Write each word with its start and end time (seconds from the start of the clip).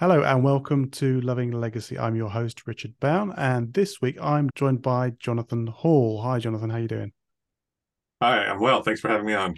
Hello 0.00 0.22
and 0.22 0.44
welcome 0.44 0.90
to 0.90 1.20
Loving 1.22 1.50
Legacy. 1.50 1.98
I'm 1.98 2.14
your 2.14 2.30
host 2.30 2.68
Richard 2.68 2.94
Bown, 3.00 3.34
and 3.36 3.74
this 3.74 4.00
week 4.00 4.16
I'm 4.22 4.48
joined 4.54 4.80
by 4.80 5.10
Jonathan 5.18 5.66
Hall. 5.66 6.22
Hi, 6.22 6.38
Jonathan. 6.38 6.70
How 6.70 6.76
you 6.76 6.86
doing? 6.86 7.10
Hi, 8.22 8.44
I'm 8.44 8.60
well. 8.60 8.80
Thanks 8.80 9.00
for 9.00 9.08
having 9.08 9.26
me 9.26 9.34
on. 9.34 9.56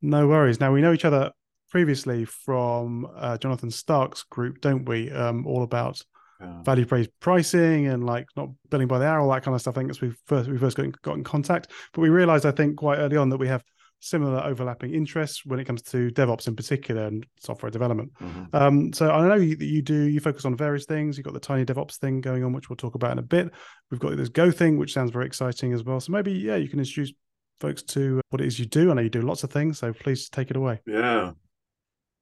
No 0.00 0.28
worries. 0.28 0.60
Now 0.60 0.72
we 0.72 0.82
know 0.82 0.92
each 0.92 1.04
other 1.04 1.32
previously 1.68 2.24
from 2.24 3.08
uh, 3.16 3.38
Jonathan 3.38 3.72
Stark's 3.72 4.22
group, 4.22 4.60
don't 4.60 4.88
we? 4.88 5.10
Um, 5.10 5.48
all 5.48 5.64
about 5.64 6.00
yeah. 6.40 6.62
value 6.62 6.86
based 6.86 7.10
pricing 7.18 7.88
and 7.88 8.06
like 8.06 8.28
not 8.36 8.50
billing 8.70 8.86
by 8.86 9.00
the 9.00 9.06
hour, 9.06 9.18
all 9.18 9.32
that 9.32 9.42
kind 9.42 9.56
of 9.56 9.60
stuff. 9.60 9.76
I 9.76 9.80
think 9.80 9.90
as 9.90 10.00
we 10.00 10.12
first 10.26 10.48
we 10.48 10.58
first 10.58 10.76
got 10.76 10.84
in, 10.84 10.94
got 11.02 11.16
in 11.16 11.24
contact, 11.24 11.72
but 11.92 12.02
we 12.02 12.08
realized 12.08 12.46
I 12.46 12.52
think 12.52 12.76
quite 12.76 12.98
early 12.98 13.16
on 13.16 13.30
that 13.30 13.38
we 13.38 13.48
have 13.48 13.64
similar 14.02 14.42
overlapping 14.42 14.92
interests 14.92 15.46
when 15.46 15.60
it 15.60 15.64
comes 15.64 15.80
to 15.80 16.10
DevOps 16.10 16.48
in 16.48 16.56
particular 16.56 17.06
and 17.06 17.24
software 17.38 17.70
development. 17.70 18.12
Mm-hmm. 18.20 18.54
Um, 18.54 18.92
so 18.92 19.10
I 19.10 19.28
know 19.28 19.36
you, 19.36 19.56
you 19.60 19.80
do 19.80 20.02
you 20.08 20.18
focus 20.18 20.44
on 20.44 20.56
various 20.56 20.84
things. 20.86 21.16
You've 21.16 21.24
got 21.24 21.34
the 21.34 21.40
tiny 21.40 21.64
DevOps 21.64 21.98
thing 21.98 22.20
going 22.20 22.42
on, 22.42 22.52
which 22.52 22.68
we'll 22.68 22.76
talk 22.76 22.96
about 22.96 23.12
in 23.12 23.18
a 23.18 23.22
bit. 23.22 23.50
We've 23.90 24.00
got 24.00 24.16
this 24.16 24.28
Go 24.28 24.50
thing, 24.50 24.76
which 24.76 24.92
sounds 24.92 25.12
very 25.12 25.26
exciting 25.26 25.72
as 25.72 25.84
well. 25.84 26.00
So 26.00 26.10
maybe 26.12 26.32
yeah, 26.32 26.56
you 26.56 26.68
can 26.68 26.80
introduce 26.80 27.12
folks 27.60 27.82
to 27.84 28.20
what 28.30 28.40
it 28.40 28.48
is 28.48 28.58
you 28.58 28.66
do. 28.66 28.90
I 28.90 28.94
know 28.94 29.02
you 29.02 29.08
do 29.08 29.22
lots 29.22 29.44
of 29.44 29.52
things, 29.52 29.78
so 29.78 29.92
please 29.92 30.28
take 30.28 30.50
it 30.50 30.56
away. 30.56 30.80
Yeah, 30.84 31.32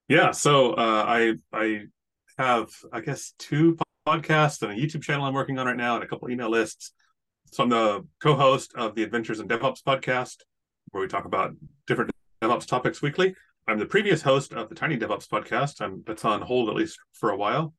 yeah. 0.06 0.32
So 0.32 0.74
uh, 0.74 1.04
I 1.06 1.34
I 1.52 1.84
have 2.36 2.68
I 2.92 3.00
guess 3.00 3.32
two 3.38 3.78
podcasts 4.06 4.60
and 4.60 4.72
a 4.72 4.74
YouTube 4.74 5.02
channel 5.02 5.24
I'm 5.24 5.34
working 5.34 5.58
on 5.58 5.66
right 5.66 5.76
now, 5.76 5.94
and 5.94 6.04
a 6.04 6.06
couple 6.06 6.30
email 6.30 6.50
lists. 6.50 6.92
So 7.52 7.64
I'm 7.64 7.70
the 7.70 8.06
co-host 8.22 8.74
of 8.76 8.94
the 8.94 9.02
Adventures 9.02 9.40
in 9.40 9.48
DevOps 9.48 9.82
podcast 9.82 10.36
where 10.90 11.00
we 11.00 11.08
talk 11.08 11.24
about 11.24 11.54
different 11.86 12.10
DevOps 12.42 12.66
topics 12.66 13.02
weekly. 13.02 13.34
I'm 13.68 13.78
the 13.78 13.86
previous 13.86 14.22
host 14.22 14.52
of 14.52 14.68
the 14.68 14.74
Tiny 14.74 14.98
DevOps 14.98 15.28
podcast. 15.28 15.80
I'm 15.80 16.02
that's 16.06 16.24
on 16.24 16.42
hold 16.42 16.68
at 16.68 16.74
least 16.74 16.98
for 17.12 17.30
a 17.30 17.36
while. 17.36 17.74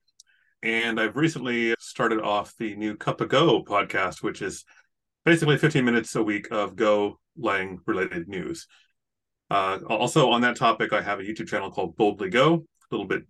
And 0.63 0.99
I've 0.99 1.15
recently 1.15 1.75
started 1.79 2.21
off 2.21 2.55
the 2.57 2.75
new 2.75 2.95
Cup 2.95 3.19
of 3.19 3.29
Go 3.29 3.63
podcast, 3.63 4.21
which 4.21 4.41
is 4.41 4.63
basically 5.25 5.57
15 5.57 5.83
minutes 5.83 6.15
a 6.15 6.23
week 6.23 6.47
of 6.51 6.75
Go 6.75 7.19
Lang 7.37 7.79
related 7.85 8.27
news. 8.27 8.67
Uh, 9.49 9.79
also 9.89 10.29
on 10.29 10.41
that 10.41 10.55
topic, 10.55 10.93
I 10.93 11.01
have 11.01 11.19
a 11.19 11.23
YouTube 11.23 11.47
channel 11.47 11.71
called 11.71 11.97
Boldly 11.97 12.29
Go, 12.29 12.53
a 12.53 12.95
little 12.95 13.07
bit 13.07 13.23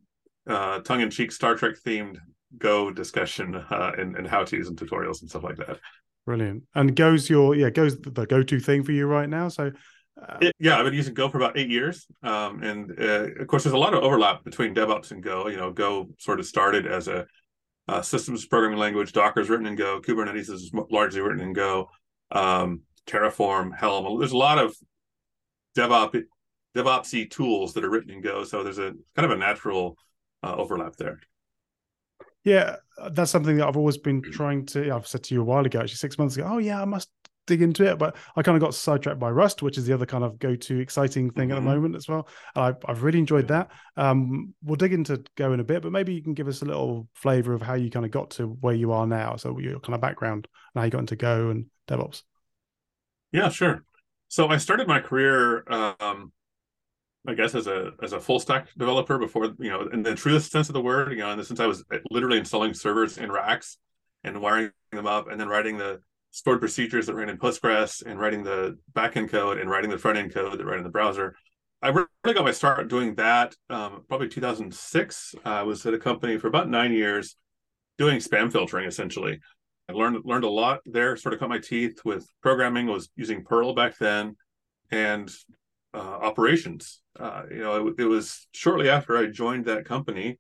uh, 0.47 0.79
tongue-in-cheek 0.79 1.31
Star 1.31 1.55
Trek 1.55 1.75
themed 1.85 2.17
Go 2.57 2.91
discussion 2.91 3.55
uh, 3.55 3.93
and, 3.97 4.15
and 4.15 4.27
how-tos 4.27 4.67
and 4.67 4.77
tutorials 4.77 5.21
and 5.21 5.29
stuff 5.29 5.43
like 5.43 5.57
that. 5.57 5.79
Brilliant. 6.25 6.63
And 6.75 6.95
goes 6.95 7.29
your 7.29 7.55
yeah 7.55 7.69
goes 7.69 7.99
the 7.99 8.25
go-to 8.25 8.59
thing 8.59 8.83
for 8.83 8.91
you 8.91 9.07
right 9.07 9.29
now. 9.29 9.49
So 9.49 9.71
uh, 10.21 10.37
it, 10.41 10.55
yeah, 10.59 10.77
I've 10.77 10.85
been 10.85 10.93
using 10.93 11.13
Go 11.13 11.29
for 11.29 11.37
about 11.37 11.57
eight 11.57 11.69
years, 11.69 12.05
um, 12.21 12.61
and 12.61 12.91
uh, 12.99 13.27
of 13.39 13.47
course, 13.47 13.63
there's 13.63 13.73
a 13.73 13.77
lot 13.77 13.93
of 13.93 14.03
overlap 14.03 14.43
between 14.43 14.75
DevOps 14.75 15.11
and 15.11 15.23
Go. 15.23 15.47
You 15.47 15.57
know, 15.57 15.71
Go 15.71 16.09
sort 16.19 16.39
of 16.39 16.45
started 16.45 16.85
as 16.85 17.07
a, 17.07 17.25
a 17.87 18.03
systems 18.03 18.45
programming 18.45 18.77
language. 18.77 19.13
Docker's 19.13 19.49
written 19.49 19.65
in 19.65 19.75
Go. 19.75 19.99
Kubernetes 19.99 20.49
is 20.49 20.71
largely 20.91 21.21
written 21.21 21.41
in 21.41 21.53
Go. 21.53 21.89
Um, 22.31 22.81
Terraform, 23.07 23.75
Helm. 23.75 24.19
There's 24.19 24.31
a 24.31 24.37
lot 24.37 24.59
of 24.59 24.75
DevOps 25.75 26.23
DevOpsy 26.75 27.29
tools 27.29 27.73
that 27.73 27.83
are 27.83 27.89
written 27.89 28.11
in 28.11 28.21
Go. 28.21 28.43
So 28.43 28.63
there's 28.63 28.79
a 28.79 28.93
kind 29.15 29.25
of 29.25 29.31
a 29.31 29.37
natural 29.37 29.97
uh, 30.43 30.55
overlap 30.55 30.95
there. 30.95 31.19
Yeah, 32.43 32.77
that's 33.11 33.31
something 33.31 33.57
that 33.57 33.67
I've 33.67 33.77
always 33.77 33.97
been 33.97 34.21
trying 34.21 34.65
to. 34.67 34.91
I've 34.91 35.07
said 35.07 35.23
to 35.23 35.33
you 35.33 35.41
a 35.41 35.45
while 35.45 35.65
ago, 35.65 35.79
actually 35.79 35.95
six 35.95 36.17
months 36.17 36.35
ago. 36.37 36.47
Oh 36.49 36.57
yeah, 36.57 36.81
I 36.81 36.85
must 36.85 37.09
dig 37.47 37.61
into 37.61 37.83
it, 37.83 37.97
but 37.97 38.15
I 38.35 38.43
kind 38.43 38.55
of 38.55 38.61
got 38.61 38.73
sidetracked 38.73 39.19
by 39.19 39.29
Rust, 39.29 39.61
which 39.61 39.77
is 39.77 39.85
the 39.85 39.93
other 39.93 40.05
kind 40.05 40.23
of 40.23 40.39
go-to 40.39 40.79
exciting 40.79 41.31
thing 41.31 41.49
mm-hmm. 41.49 41.51
at 41.51 41.55
the 41.55 41.61
mm-hmm. 41.61 41.69
moment 41.69 41.95
as 41.95 42.07
well. 42.07 42.27
I've, 42.55 42.77
I've 42.85 43.03
really 43.03 43.19
enjoyed 43.19 43.47
that. 43.49 43.71
Um, 43.97 44.53
we'll 44.63 44.75
dig 44.75 44.93
into 44.93 45.23
Go 45.35 45.51
in 45.53 45.59
a 45.59 45.63
bit, 45.63 45.81
but 45.81 45.91
maybe 45.91 46.13
you 46.13 46.21
can 46.21 46.33
give 46.33 46.47
us 46.47 46.61
a 46.61 46.65
little 46.65 47.07
flavor 47.13 47.53
of 47.53 47.61
how 47.61 47.73
you 47.73 47.89
kind 47.89 48.05
of 48.05 48.11
got 48.11 48.31
to 48.31 48.45
where 48.45 48.75
you 48.75 48.91
are 48.91 49.07
now. 49.07 49.35
So 49.35 49.57
your 49.59 49.79
kind 49.79 49.95
of 49.95 50.01
background 50.01 50.47
and 50.73 50.81
how 50.81 50.85
you 50.85 50.91
got 50.91 50.99
into 50.99 51.15
Go 51.15 51.49
and 51.49 51.65
DevOps. 51.87 52.21
Yeah, 53.31 53.49
sure. 53.49 53.83
So 54.27 54.47
I 54.47 54.57
started 54.57 54.87
my 54.87 54.99
career 54.99 55.65
um, 55.69 56.31
I 57.27 57.35
guess 57.35 57.53
as 57.53 57.67
a 57.67 57.91
as 58.01 58.13
a 58.13 58.19
full 58.19 58.39
stack 58.39 58.69
developer 58.77 59.17
before 59.19 59.53
you 59.59 59.69
know 59.69 59.87
in 59.93 60.01
the 60.01 60.15
truest 60.15 60.51
sense 60.51 60.69
of 60.69 60.73
the 60.73 60.81
word, 60.81 61.11
you 61.11 61.19
know, 61.19 61.31
in 61.31 61.37
the 61.37 61.45
sense 61.45 61.59
I 61.59 61.67
was 61.67 61.83
literally 62.09 62.39
installing 62.39 62.73
servers 62.73 63.17
in 63.17 63.31
racks 63.31 63.77
and 64.23 64.41
wiring 64.41 64.71
them 64.91 65.07
up, 65.07 65.29
and 65.29 65.39
then 65.39 65.47
writing 65.47 65.77
the 65.77 66.01
stored 66.31 66.59
procedures 66.59 67.05
that 67.05 67.15
ran 67.15 67.29
in 67.29 67.37
Postgres, 67.37 68.03
and 68.05 68.19
writing 68.19 68.43
the 68.43 68.77
backend 68.93 69.29
code, 69.29 69.59
and 69.59 69.69
writing 69.69 69.91
the 69.91 69.97
front 69.97 70.17
end 70.17 70.33
code 70.33 70.57
that 70.57 70.65
ran 70.65 70.79
in 70.79 70.83
the 70.83 70.89
browser. 70.89 71.35
I 71.83 71.89
really 71.89 72.07
got 72.23 72.43
my 72.43 72.51
start 72.51 72.87
doing 72.89 73.15
that 73.15 73.55
um, 73.69 74.03
probably 74.07 74.29
2006. 74.29 75.35
I 75.43 75.63
was 75.63 75.85
at 75.85 75.93
a 75.93 75.99
company 75.99 76.37
for 76.37 76.47
about 76.47 76.69
nine 76.69 76.93
years, 76.93 77.35
doing 77.97 78.19
spam 78.19 78.51
filtering 78.51 78.87
essentially. 78.87 79.39
I 79.89 79.93
learned 79.93 80.23
learned 80.23 80.43
a 80.43 80.49
lot 80.49 80.79
there. 80.85 81.15
Sort 81.17 81.33
of 81.33 81.39
cut 81.39 81.49
my 81.49 81.59
teeth 81.59 82.01
with 82.03 82.27
programming. 82.41 82.87
Was 82.87 83.09
using 83.15 83.43
Perl 83.43 83.73
back 83.73 83.97
then, 83.99 84.37
and 84.89 85.29
uh, 85.93 85.97
operations. 85.97 87.01
Uh, 87.19 87.43
you 87.49 87.59
know, 87.59 87.87
it, 87.87 87.95
it, 87.99 88.05
was 88.05 88.47
shortly 88.53 88.89
after 88.89 89.17
I 89.17 89.27
joined 89.27 89.65
that 89.65 89.85
company 89.85 90.39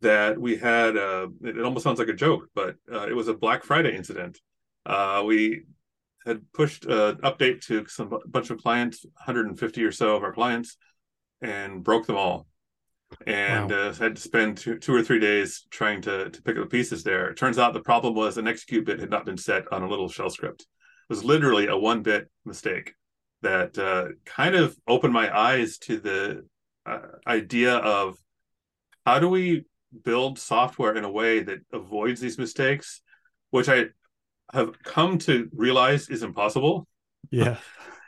that 0.00 0.38
we 0.38 0.56
had. 0.56 0.96
Uh, 0.96 1.28
it, 1.42 1.56
it, 1.56 1.64
almost 1.64 1.84
sounds 1.84 1.98
like 1.98 2.08
a 2.08 2.14
joke, 2.14 2.48
but 2.54 2.76
uh, 2.92 3.06
it 3.08 3.14
was 3.14 3.28
a 3.28 3.34
Black 3.34 3.64
Friday 3.64 3.96
incident. 3.96 4.38
Uh, 4.84 5.22
we 5.26 5.64
had 6.26 6.42
pushed 6.52 6.84
an 6.84 7.16
update 7.18 7.62
to 7.62 7.86
some 7.86 8.12
a 8.12 8.28
bunch 8.28 8.50
of 8.50 8.62
clients, 8.62 9.04
150 9.04 9.84
or 9.84 9.92
so 9.92 10.16
of 10.16 10.22
our 10.22 10.32
clients, 10.32 10.76
and 11.40 11.82
broke 11.82 12.06
them 12.06 12.16
all. 12.16 12.46
And 13.24 13.70
wow. 13.70 13.76
Uh, 13.76 13.94
had 13.94 14.16
to 14.16 14.20
spend 14.20 14.58
two, 14.58 14.78
two 14.78 14.92
or 14.92 15.02
three 15.02 15.20
days 15.20 15.64
trying 15.70 16.02
to, 16.02 16.28
to 16.28 16.42
pick 16.42 16.56
up 16.56 16.64
the 16.64 16.68
pieces 16.68 17.04
there. 17.04 17.28
It 17.28 17.36
turns 17.36 17.56
out 17.56 17.72
the 17.72 17.80
problem 17.80 18.14
was 18.14 18.36
an 18.36 18.48
execute 18.48 18.84
bit 18.84 18.98
had 18.98 19.10
not 19.10 19.24
been 19.24 19.36
set 19.36 19.72
on 19.72 19.84
a 19.84 19.88
little 19.88 20.08
shell 20.08 20.28
script. 20.28 20.62
It 20.62 20.66
was 21.08 21.24
literally 21.24 21.68
a 21.68 21.76
one 21.76 22.02
bit 22.02 22.28
mistake 22.44 22.94
that 23.46 23.78
uh, 23.78 24.08
kind 24.24 24.56
of 24.56 24.76
opened 24.88 25.12
my 25.12 25.34
eyes 25.36 25.78
to 25.78 25.98
the 25.98 26.44
uh, 26.84 26.98
idea 27.26 27.76
of 27.76 28.16
how 29.04 29.20
do 29.20 29.28
we 29.28 29.64
build 30.04 30.38
software 30.38 30.96
in 30.96 31.04
a 31.04 31.10
way 31.10 31.42
that 31.42 31.60
avoids 31.72 32.20
these 32.20 32.38
mistakes, 32.38 33.02
which 33.50 33.68
I 33.68 33.86
have 34.52 34.82
come 34.82 35.18
to 35.18 35.48
realize 35.54 36.08
is 36.08 36.24
impossible. 36.24 36.88
Yeah. 37.30 37.58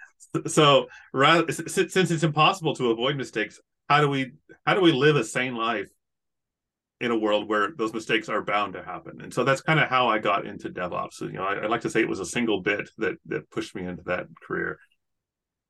so 0.46 0.88
rather, 1.12 1.50
since 1.52 1.96
it's 1.96 2.22
impossible 2.24 2.74
to 2.74 2.90
avoid 2.90 3.16
mistakes, 3.16 3.60
how 3.88 4.00
do 4.00 4.08
we 4.08 4.32
how 4.66 4.74
do 4.74 4.80
we 4.80 4.92
live 4.92 5.16
a 5.16 5.24
sane 5.24 5.54
life 5.54 5.88
in 7.00 7.12
a 7.12 7.16
world 7.16 7.48
where 7.48 7.70
those 7.78 7.94
mistakes 7.94 8.28
are 8.28 8.42
bound 8.42 8.72
to 8.72 8.82
happen? 8.82 9.20
And 9.22 9.32
so 9.32 9.44
that's 9.44 9.60
kind 9.60 9.78
of 9.78 9.88
how 9.88 10.08
I 10.08 10.18
got 10.18 10.46
into 10.46 10.68
DevOps. 10.68 11.20
You 11.20 11.32
know, 11.32 11.44
I, 11.44 11.54
I 11.54 11.66
like 11.66 11.82
to 11.82 11.90
say 11.90 12.00
it 12.00 12.08
was 12.08 12.20
a 12.20 12.26
single 12.26 12.60
bit 12.60 12.90
that 12.98 13.16
that 13.26 13.50
pushed 13.50 13.76
me 13.76 13.86
into 13.86 14.02
that 14.04 14.26
career. 14.42 14.78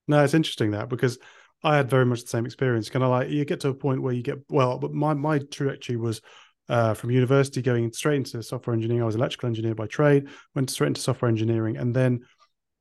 No, 0.09 0.25
it's 0.25 0.35
interesting 0.35 0.73
that 0.73 0.89
because 0.89 1.19
I 1.63 1.77
had 1.77 1.91
very 1.91 2.07
much 2.07 2.23
the 2.23 2.29
same 2.29 2.47
experience. 2.47 2.89
Kind 2.91 3.05
of 3.05 3.11
like 3.11 3.29
you 3.29 3.45
get 3.45 3.61
to 3.61 3.69
a 3.69 3.75
point 3.75 4.03
where 4.03 4.13
you 4.13 4.23
get 4.23 4.39
well, 4.49 4.79
but 4.79 4.93
my 4.93 5.15
my 5.15 5.39
trajectory 5.39 5.97
was 5.97 6.21
uh, 6.69 6.95
from 6.95 7.11
university 7.11 7.63
going 7.63 7.93
straight 7.93 8.17
into 8.17 8.43
software 8.43 8.75
engineering. 8.75 9.03
I 9.03 9.07
was 9.07 9.17
electrical 9.17 9.49
engineer 9.49 9.75
by 9.75 9.87
trade, 9.87 10.29
went 10.55 10.71
straight 10.71 10.89
into 10.89 11.01
software 11.01 11.29
engineering, 11.29 11.77
and 11.77 11.95
then 11.95 12.21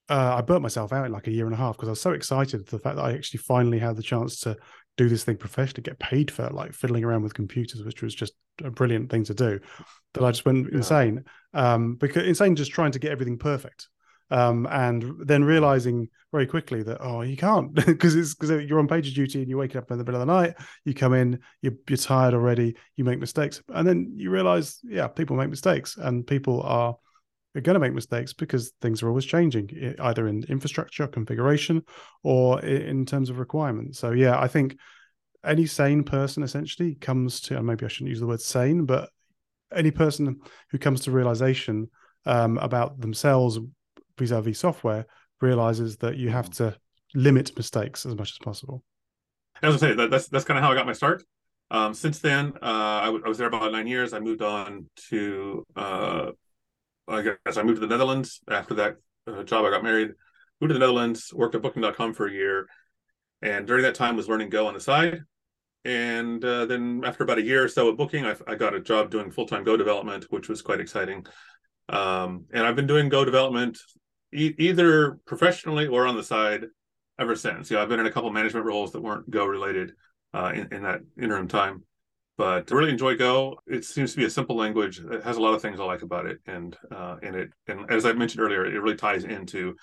uh, 0.09 0.35
I 0.37 0.41
burnt 0.41 0.61
myself 0.61 0.93
out 0.93 1.05
in 1.05 1.11
like 1.11 1.27
a 1.27 1.31
year 1.31 1.45
and 1.45 1.53
a 1.53 1.57
half 1.57 1.75
because 1.75 1.89
I 1.89 1.91
was 1.91 2.01
so 2.01 2.11
excited 2.11 2.66
for 2.66 2.77
the 2.77 2.81
fact 2.81 2.95
that 2.95 3.05
I 3.05 3.13
actually 3.13 3.39
finally 3.39 3.79
had 3.79 3.95
the 3.95 4.03
chance 4.03 4.39
to 4.41 4.55
do 4.95 5.09
this 5.09 5.23
thing 5.23 5.37
professionally, 5.37 5.83
get 5.83 5.99
paid 5.99 6.31
for 6.31 6.49
like 6.49 6.73
fiddling 6.73 7.03
around 7.03 7.23
with 7.23 7.33
computers, 7.33 7.83
which 7.83 8.01
was 8.01 8.16
just 8.16 8.33
a 8.63 8.71
brilliant 8.71 9.09
thing 9.09 9.23
to 9.25 9.33
do. 9.33 9.59
That 10.13 10.23
I 10.23 10.31
just 10.31 10.45
went 10.45 10.67
yeah. 10.69 10.77
insane 10.77 11.25
um, 11.53 11.95
because 11.95 12.25
insane 12.25 12.55
just 12.55 12.71
trying 12.71 12.91
to 12.91 12.99
get 12.99 13.11
everything 13.11 13.37
perfect 13.37 13.89
um, 14.29 14.67
and 14.69 15.13
then 15.25 15.43
realizing 15.43 16.09
very 16.31 16.45
quickly 16.45 16.83
that 16.83 16.97
oh 16.99 17.21
you 17.21 17.38
can't 17.38 17.73
because 17.85 18.15
it's 18.15 18.35
because 18.35 18.63
you're 18.65 18.79
on 18.79 18.88
page 18.88 19.13
duty 19.13 19.39
and 19.39 19.49
you're 19.49 19.59
waking 19.59 19.77
up 19.77 19.89
in 19.91 19.97
the 19.97 20.03
middle 20.03 20.21
of 20.21 20.27
the 20.27 20.33
night 20.33 20.55
you 20.85 20.93
come 20.93 21.13
in 21.13 21.39
you're, 21.61 21.73
you're 21.88 21.97
tired 21.97 22.33
already 22.33 22.75
you 22.95 23.03
make 23.03 23.19
mistakes. 23.19 23.61
And 23.69 23.87
then 23.87 24.13
you 24.16 24.29
realize 24.29 24.79
yeah 24.84 25.07
people 25.07 25.35
make 25.35 25.49
mistakes 25.49 25.97
and 25.97 26.28
people 26.28 26.61
are 26.63 26.96
going 27.55 27.73
to 27.73 27.79
make 27.79 27.93
mistakes 27.93 28.34
because 28.34 28.72
things 28.81 29.02
are 29.02 29.07
always 29.07 29.25
changing 29.25 29.96
either 29.99 30.28
in 30.28 30.43
infrastructure 30.47 31.07
configuration 31.07 31.81
or 32.23 32.61
in 32.61 33.03
terms 33.05 33.29
of 33.29 33.40
requirements. 33.40 33.99
So 33.99 34.11
yeah 34.11 34.40
i 34.40 34.47
think 34.47 34.78
any 35.43 35.66
sane 35.66 36.03
person 36.03 36.43
essentially 36.43 36.96
comes 36.96 37.40
to 37.40 37.57
and 37.57 37.66
maybe 37.66 37.85
i 37.85 37.87
shouldn't 37.87 38.09
use 38.09 38.19
the 38.19 38.28
word 38.28 38.41
sane 38.41 38.85
but 38.85 39.09
any 39.73 39.91
person 39.91 40.40
who 40.72 40.78
comes 40.78 41.02
to 41.02 41.11
realization 41.11 41.90
um, 42.25 42.57
about 42.57 42.99
themselves 42.99 43.57
vis-a-vis 44.17 44.59
software 44.59 45.05
realizes 45.41 45.97
that 45.97 46.17
you 46.17 46.29
have 46.29 46.49
to 46.49 46.75
limit 47.14 47.55
mistakes 47.55 48.05
as 48.05 48.16
much 48.16 48.31
as 48.31 48.37
possible. 48.40 48.84
As 49.61 49.75
I 49.75 49.78
say, 49.78 49.93
that, 49.96 50.11
that's 50.11 50.28
that's 50.28 50.46
kind 50.46 50.58
of 50.58 50.64
how 50.64 50.72
I 50.72 50.75
got 50.75 50.85
my 50.85 50.93
start. 50.93 51.23
Um, 51.69 51.93
since 51.93 52.19
then, 52.19 52.53
uh, 52.61 52.99
I, 53.02 53.05
w- 53.05 53.23
I 53.25 53.28
was 53.28 53.37
there 53.37 53.47
about 53.47 53.72
nine 53.72 53.87
years. 53.87 54.14
I 54.14 54.19
moved 54.19 54.41
on 54.41 54.90
to, 55.09 55.66
uh, 55.75 56.31
I 57.08 57.22
guess 57.22 57.58
I 57.58 57.64
moved 57.64 57.78
to 57.81 57.87
the 57.87 57.93
Netherlands 57.93 58.40
after 58.49 58.73
that 58.75 58.96
uh, 59.28 59.43
job. 59.43 59.66
I 59.66 59.72
got 59.72 59.84
married, 59.84 60.11
moved 60.61 60.69
to 60.69 60.73
the 60.73 60.79
Netherlands, 60.79 61.34
worked 61.34 61.55
at 61.55 61.61
Booking.com 61.61 62.14
for 62.14 62.28
a 62.28 62.31
year, 62.31 62.67
and 63.41 63.67
during 63.67 63.84
that 63.84 63.96
time 63.96 64.16
was 64.16 64.29
learning 64.29 64.49
Go 64.49 64.67
on 64.67 64.73
the 64.73 64.79
side. 64.79 65.19
and 65.84 66.43
uh, 66.46 66.66
then 66.66 67.02
after 67.05 67.23
about 67.23 67.37
a 67.37 67.43
year 67.43 67.64
or 67.64 67.67
so 67.67 67.90
at 67.90 67.97
Booking, 67.97 68.25
I, 68.25 68.35
I 68.47 68.55
got 68.55 68.73
a 68.73 68.79
job 68.79 69.09
doing 69.09 69.31
full 69.31 69.47
time 69.47 69.64
Go 69.64 69.75
development, 69.75 70.25
which 70.29 70.47
was 70.49 70.61
quite 70.61 70.79
exciting. 70.79 71.25
Um, 71.90 72.46
and 72.53 72.66
I've 72.66 72.75
been 72.75 72.87
doing 72.87 73.09
Go 73.09 73.25
development 73.25 73.79
e- 74.34 74.56
either 74.58 75.20
professionally 75.26 75.88
or 75.88 76.08
on 76.08 76.16
the 76.16 76.24
side 76.24 76.66
ever 77.20 77.35
since. 77.35 77.70
You 77.70 77.78
know, 77.78 77.84
I've 77.84 77.90
been 77.90 78.00
in 78.00 78.06
a 78.06 78.12
couple 78.12 78.32
management 78.32 78.66
roles 78.66 78.91
that 78.91 79.02
weren't 79.02 79.29
Go 79.29 79.46
related 79.46 79.94
uh, 80.34 80.52
in, 80.53 80.74
in 80.74 80.84
that 80.84 81.02
interim 81.22 81.47
time, 81.47 81.84
but 82.38 82.72
I 82.72 82.76
really 82.76 82.91
enjoy 82.91 83.16
Go. 83.16 83.59
It 83.66 83.85
seems 83.85 84.12
to 84.12 84.18
be 84.18 84.26
a 84.26 84.29
simple 84.29 84.56
language. 84.56 85.00
It 85.00 85.24
has 85.24 85.38
a 85.38 85.41
lot 85.41 85.53
of 85.53 85.62
things 85.62 85.79
I 85.79 85.85
like 85.85 86.02
about 86.02 86.26
it, 86.26 86.40
and 86.46 86.78
uh, 86.91 87.18
and 87.24 87.35
it 87.35 87.50
and 87.68 87.90
as 87.91 88.06
I 88.06 88.14
mentioned 88.14 88.44
earlier, 88.44 88.66
it 88.66 88.82
really 88.82 88.96
ties 88.96 89.24
into 89.24 89.76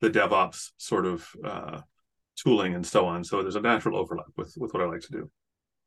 the 0.00 0.10
DevOps 0.10 0.70
sort 0.78 1.06
of 1.06 1.28
uh, 1.44 1.80
tooling 2.36 2.74
and 2.74 2.86
so 2.86 3.06
on. 3.06 3.22
So 3.22 3.42
there's 3.42 3.56
a 3.56 3.60
natural 3.60 3.98
overlap 3.98 4.26
with 4.36 4.54
with 4.56 4.72
what 4.72 4.82
I 4.82 4.86
like 4.86 5.02
to 5.02 5.12
do. 5.12 5.30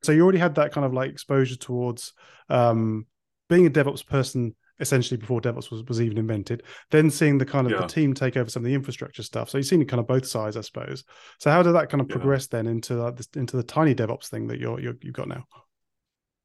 So 0.03 0.11
you 0.11 0.21
already 0.21 0.39
had 0.39 0.55
that 0.55 0.73
kind 0.73 0.85
of 0.85 0.93
like 0.93 1.09
exposure 1.09 1.55
towards 1.55 2.13
um, 2.49 3.07
being 3.49 3.65
a 3.65 3.69
DevOps 3.69 4.05
person 4.05 4.55
essentially 4.83 5.17
before 5.17 5.41
DevOps 5.41 5.71
was, 5.71 5.83
was 5.85 6.01
even 6.01 6.17
invented. 6.17 6.63
Then 6.91 7.09
seeing 7.09 7.37
the 7.37 7.45
kind 7.45 7.65
of 7.65 7.73
yeah. 7.73 7.81
the 7.81 7.87
team 7.87 8.13
take 8.13 8.37
over 8.37 8.49
some 8.49 8.61
of 8.61 8.65
the 8.65 8.75
infrastructure 8.75 9.23
stuff. 9.23 9.49
So 9.49 9.57
you've 9.57 9.67
seen 9.67 9.83
kind 9.85 9.99
of 9.99 10.07
both 10.07 10.27
sides, 10.27 10.55
I 10.55 10.61
suppose. 10.61 11.03
So 11.39 11.49
how 11.49 11.63
did 11.63 11.73
that 11.73 11.89
kind 11.89 12.01
of 12.01 12.07
yeah. 12.09 12.15
progress 12.15 12.47
then 12.47 12.67
into 12.67 12.95
like 12.95 13.15
this, 13.15 13.27
into 13.35 13.57
the 13.57 13.63
tiny 13.63 13.95
DevOps 13.95 14.27
thing 14.27 14.47
that 14.47 14.59
you're, 14.59 14.79
you're 14.79 14.95
you've 15.01 15.15
got 15.15 15.27
now? 15.27 15.45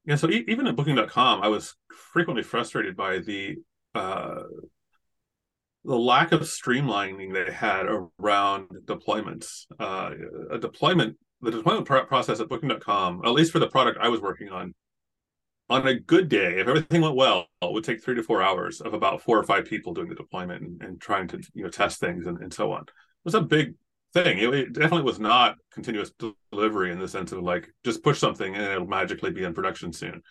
Yeah. 0.05 0.15
So 0.15 0.29
e- 0.29 0.45
even 0.47 0.65
at 0.65 0.75
Booking.com, 0.75 1.41
I 1.41 1.47
was 1.47 1.75
frequently 2.13 2.43
frustrated 2.43 2.95
by 2.95 3.19
the 3.19 3.57
uh, 3.93 4.43
the 5.85 5.97
lack 5.97 6.31
of 6.31 6.41
streamlining 6.41 7.33
they 7.33 7.51
had 7.51 7.85
around 7.85 8.69
deployments. 8.85 9.65
Uh, 9.79 10.11
a 10.51 10.57
deployment, 10.57 11.17
the 11.41 11.51
deployment 11.51 11.85
process 11.85 12.39
at 12.39 12.49
Booking.com, 12.49 13.21
at 13.23 13.31
least 13.31 13.51
for 13.51 13.59
the 13.59 13.69
product 13.69 13.97
I 14.01 14.09
was 14.09 14.21
working 14.21 14.49
on, 14.49 14.73
on 15.69 15.87
a 15.87 15.99
good 15.99 16.29
day, 16.29 16.59
if 16.59 16.67
everything 16.67 17.01
went 17.01 17.15
well, 17.15 17.47
it 17.61 17.71
would 17.71 17.83
take 17.83 18.03
three 18.03 18.15
to 18.15 18.23
four 18.23 18.41
hours 18.41 18.81
of 18.81 18.93
about 18.93 19.21
four 19.21 19.37
or 19.37 19.43
five 19.43 19.65
people 19.65 19.93
doing 19.93 20.09
the 20.09 20.15
deployment 20.15 20.63
and, 20.63 20.81
and 20.81 21.01
trying 21.01 21.27
to 21.27 21.41
you 21.53 21.63
know 21.63 21.69
test 21.69 21.99
things 21.99 22.25
and, 22.25 22.39
and 22.39 22.53
so 22.53 22.71
on. 22.71 22.81
It 22.81 22.89
was 23.23 23.35
a 23.35 23.41
big 23.41 23.75
thing. 24.13 24.39
It, 24.39 24.53
it, 24.53 24.73
definitely 24.73 25.03
was 25.03 25.19
not 25.19 25.57
continuous 25.71 26.11
delivery 26.51 26.91
in 26.91 26.99
the 26.99 27.07
sense 27.07 27.31
of 27.31 27.43
like 27.43 27.69
just 27.85 28.03
push 28.03 28.17
something 28.17 28.55
and 28.55 28.63
it'll 28.63 28.87
magically 28.87 29.31
be 29.31 29.43
in 29.43 29.53
production 29.53 29.93
soon. 29.93 30.23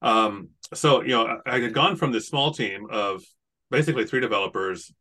Um, 0.00 0.50
so 0.74 1.02
you 1.02 1.08
know, 1.08 1.40
I 1.44 1.58
had 1.58 1.74
gone 1.74 1.96
from 1.96 2.12
this 2.12 2.28
small 2.28 2.52
team 2.52 2.86
of 2.90 3.22
basically 3.70 4.04
three 4.04 4.20
developers 4.20 4.92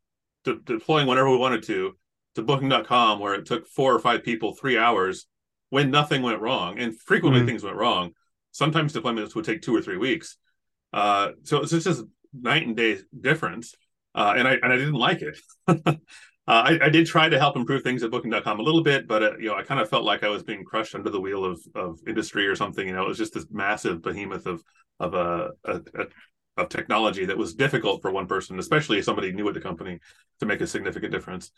de- 0.43 0.59
deploying 0.59 1.07
whenever 1.07 1.29
we 1.29 1.37
wanted 1.37 1.63
to 1.63 1.93
to 2.35 2.41
booking.com 2.41 3.19
where 3.19 3.35
it 3.35 3.45
took 3.45 3.67
four 3.67 3.93
or 3.93 3.99
five 3.99 4.23
people 4.23 4.53
three 4.53 4.77
hours 4.77 5.27
when 5.69 5.91
nothing 5.91 6.21
went 6.21 6.39
wrong 6.39 6.79
and 6.79 6.99
frequently 6.99 7.39
mm-hmm. 7.39 7.47
things 7.47 7.63
went 7.63 7.75
wrong 7.75 8.11
sometimes 8.57 8.93
deployments 8.93 9.35
would 9.35 9.45
take 9.45 9.61
two 9.61 9.75
or 9.75 9.81
three 9.81 9.97
weeks. 9.97 10.37
Uh, 10.91 11.29
so 11.43 11.61
it's 11.61 11.71
just 11.71 12.03
night 12.33 12.65
and 12.65 12.75
day 12.75 12.97
difference. 13.19 13.75
Uh, 14.15 14.33
and 14.35 14.47
i 14.47 14.53
and 14.53 14.73
i 14.73 14.77
didn't 14.77 14.93
like 14.93 15.21
it. 15.21 15.37
Uh, 16.49 16.77
I, 16.79 16.85
I, 16.85 16.89
did 16.89 17.05
try 17.05 17.27
to 17.27 17.37
help 17.37 17.57
improve 17.57 17.83
things 17.83 18.03
at 18.03 18.09
booking.com 18.09 18.61
a 18.61 18.63
little 18.63 18.81
bit 18.81 19.05
but 19.05 19.21
uh, 19.21 19.37
you 19.37 19.47
know 19.47 19.55
i 19.55 19.63
kind 19.63 19.81
of 19.81 19.89
felt 19.89 20.05
like 20.05 20.23
i 20.23 20.29
was 20.29 20.43
being 20.43 20.63
crushed 20.63 20.95
under 20.95 21.09
the 21.09 21.19
wheel 21.19 21.43
of 21.43 21.59
of 21.75 21.99
industry 22.07 22.47
or 22.47 22.55
something. 22.55 22.87
You 22.87 22.93
know 22.93 23.03
it 23.03 23.07
was 23.09 23.17
just 23.17 23.33
this 23.33 23.47
massive 23.51 24.01
behemoth 24.01 24.45
of 24.45 24.63
of 25.01 25.13
a, 25.13 25.49
a, 25.65 25.81
a 25.95 26.05
of 26.57 26.69
technology 26.69 27.25
that 27.25 27.37
was 27.37 27.53
difficult 27.53 28.01
for 28.01 28.11
one 28.11 28.27
person, 28.27 28.57
especially 28.59 28.97
if 28.97 29.05
somebody 29.05 29.31
new 29.31 29.47
at 29.47 29.53
the 29.53 29.61
company, 29.61 29.99
to 30.39 30.45
make 30.45 30.61
a 30.61 30.67
significant 30.67 31.11
difference. 31.11 31.51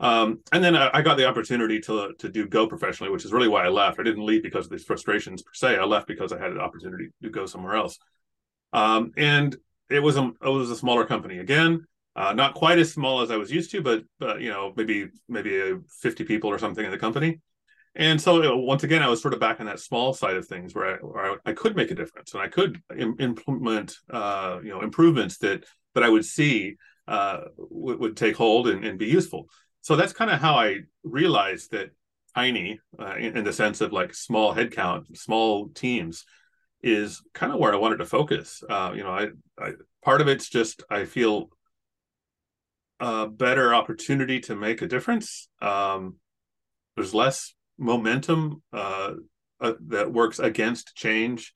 Um, 0.00 0.40
and 0.50 0.64
then 0.64 0.74
I, 0.74 0.90
I, 0.94 1.02
got 1.02 1.18
the 1.18 1.28
opportunity 1.28 1.78
to 1.80 2.14
to 2.18 2.28
do 2.30 2.48
Go 2.48 2.66
professionally, 2.66 3.12
which 3.12 3.26
is 3.26 3.32
really 3.32 3.48
why 3.48 3.66
I 3.66 3.68
left. 3.68 4.00
I 4.00 4.02
didn't 4.02 4.24
leave 4.24 4.42
because 4.42 4.64
of 4.64 4.70
these 4.70 4.84
frustrations 4.84 5.42
per 5.42 5.52
se. 5.52 5.76
I 5.76 5.84
left 5.84 6.08
because 6.08 6.32
I 6.32 6.38
had 6.38 6.52
an 6.52 6.58
opportunity 6.58 7.08
to 7.22 7.28
go 7.28 7.44
somewhere 7.44 7.74
else. 7.74 7.98
Um, 8.72 9.12
and 9.18 9.54
it 9.90 10.00
was 10.00 10.16
a 10.16 10.30
it 10.42 10.48
was 10.48 10.70
a 10.70 10.76
smaller 10.76 11.04
company 11.04 11.38
again, 11.38 11.84
uh, 12.16 12.32
not 12.32 12.54
quite 12.54 12.78
as 12.78 12.90
small 12.90 13.20
as 13.20 13.30
I 13.30 13.36
was 13.36 13.52
used 13.52 13.72
to, 13.72 13.82
but 13.82 14.04
but 14.18 14.40
you 14.40 14.48
know 14.48 14.72
maybe 14.74 15.08
maybe 15.28 15.74
50 16.00 16.24
people 16.24 16.48
or 16.48 16.58
something 16.58 16.84
in 16.84 16.90
the 16.90 16.98
company 16.98 17.40
and 17.96 18.20
so 18.20 18.56
once 18.56 18.84
again, 18.84 19.02
I 19.02 19.08
was 19.08 19.20
sort 19.20 19.34
of 19.34 19.40
back 19.40 19.58
in 19.58 19.66
that 19.66 19.80
small 19.80 20.12
side 20.14 20.36
of 20.36 20.46
things 20.46 20.74
where 20.74 20.94
I, 20.94 20.96
where 20.98 21.32
I, 21.32 21.36
I 21.46 21.52
could 21.52 21.74
make 21.74 21.90
a 21.90 21.94
difference 21.94 22.32
and 22.32 22.42
I 22.42 22.46
could 22.46 22.80
Im- 22.96 23.16
implement, 23.18 23.96
uh, 24.08 24.60
you 24.62 24.68
know, 24.68 24.80
improvements 24.80 25.38
that 25.38 25.64
that 25.94 26.04
I 26.04 26.08
would 26.08 26.24
see 26.24 26.76
uh, 27.08 27.40
w- 27.58 27.98
would 27.98 28.16
take 28.16 28.36
hold 28.36 28.68
and, 28.68 28.84
and, 28.84 28.96
be 28.96 29.06
useful. 29.06 29.48
So 29.82 29.96
that's 29.96 30.12
kind 30.12 30.30
of 30.30 30.40
how 30.40 30.54
I 30.54 30.80
realized 31.02 31.72
that 31.72 31.90
tiny, 32.34 32.80
uh, 32.98 33.14
in, 33.16 33.38
in, 33.38 33.44
the 33.44 33.52
sense 33.52 33.80
of 33.80 33.92
like 33.92 34.14
small 34.14 34.54
headcount, 34.54 35.16
small 35.16 35.68
teams, 35.70 36.24
is 36.82 37.22
kind 37.34 37.52
of 37.52 37.58
where 37.58 37.72
I 37.72 37.76
wanted 37.76 37.98
to 37.98 38.06
focus. 38.06 38.62
Uh, 38.68 38.92
you 38.94 39.02
know, 39.02 39.10
I, 39.10 39.28
I 39.58 39.72
part 40.02 40.20
of 40.20 40.28
it's 40.28 40.48
just 40.48 40.82
I 40.90 41.04
feel 41.04 41.50
a 43.00 43.26
better 43.26 43.74
opportunity 43.74 44.40
to 44.40 44.54
make 44.54 44.82
a 44.82 44.86
difference. 44.86 45.48
Um, 45.60 46.16
there's 46.96 47.14
less 47.14 47.54
momentum 47.78 48.62
uh, 48.72 49.14
uh, 49.60 49.72
that 49.88 50.12
works 50.12 50.38
against 50.38 50.94
change. 50.94 51.52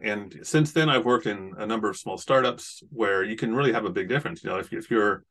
And 0.00 0.40
since 0.42 0.72
then, 0.72 0.88
I've 0.88 1.04
worked 1.04 1.26
in 1.26 1.54
a 1.58 1.66
number 1.66 1.88
of 1.88 1.96
small 1.96 2.18
startups 2.18 2.82
where 2.90 3.22
you 3.22 3.36
can 3.36 3.54
really 3.54 3.72
have 3.72 3.84
a 3.84 3.90
big 3.90 4.08
difference. 4.08 4.42
You 4.42 4.50
know, 4.50 4.58
if, 4.58 4.72
if 4.72 4.90
you're 4.90 5.24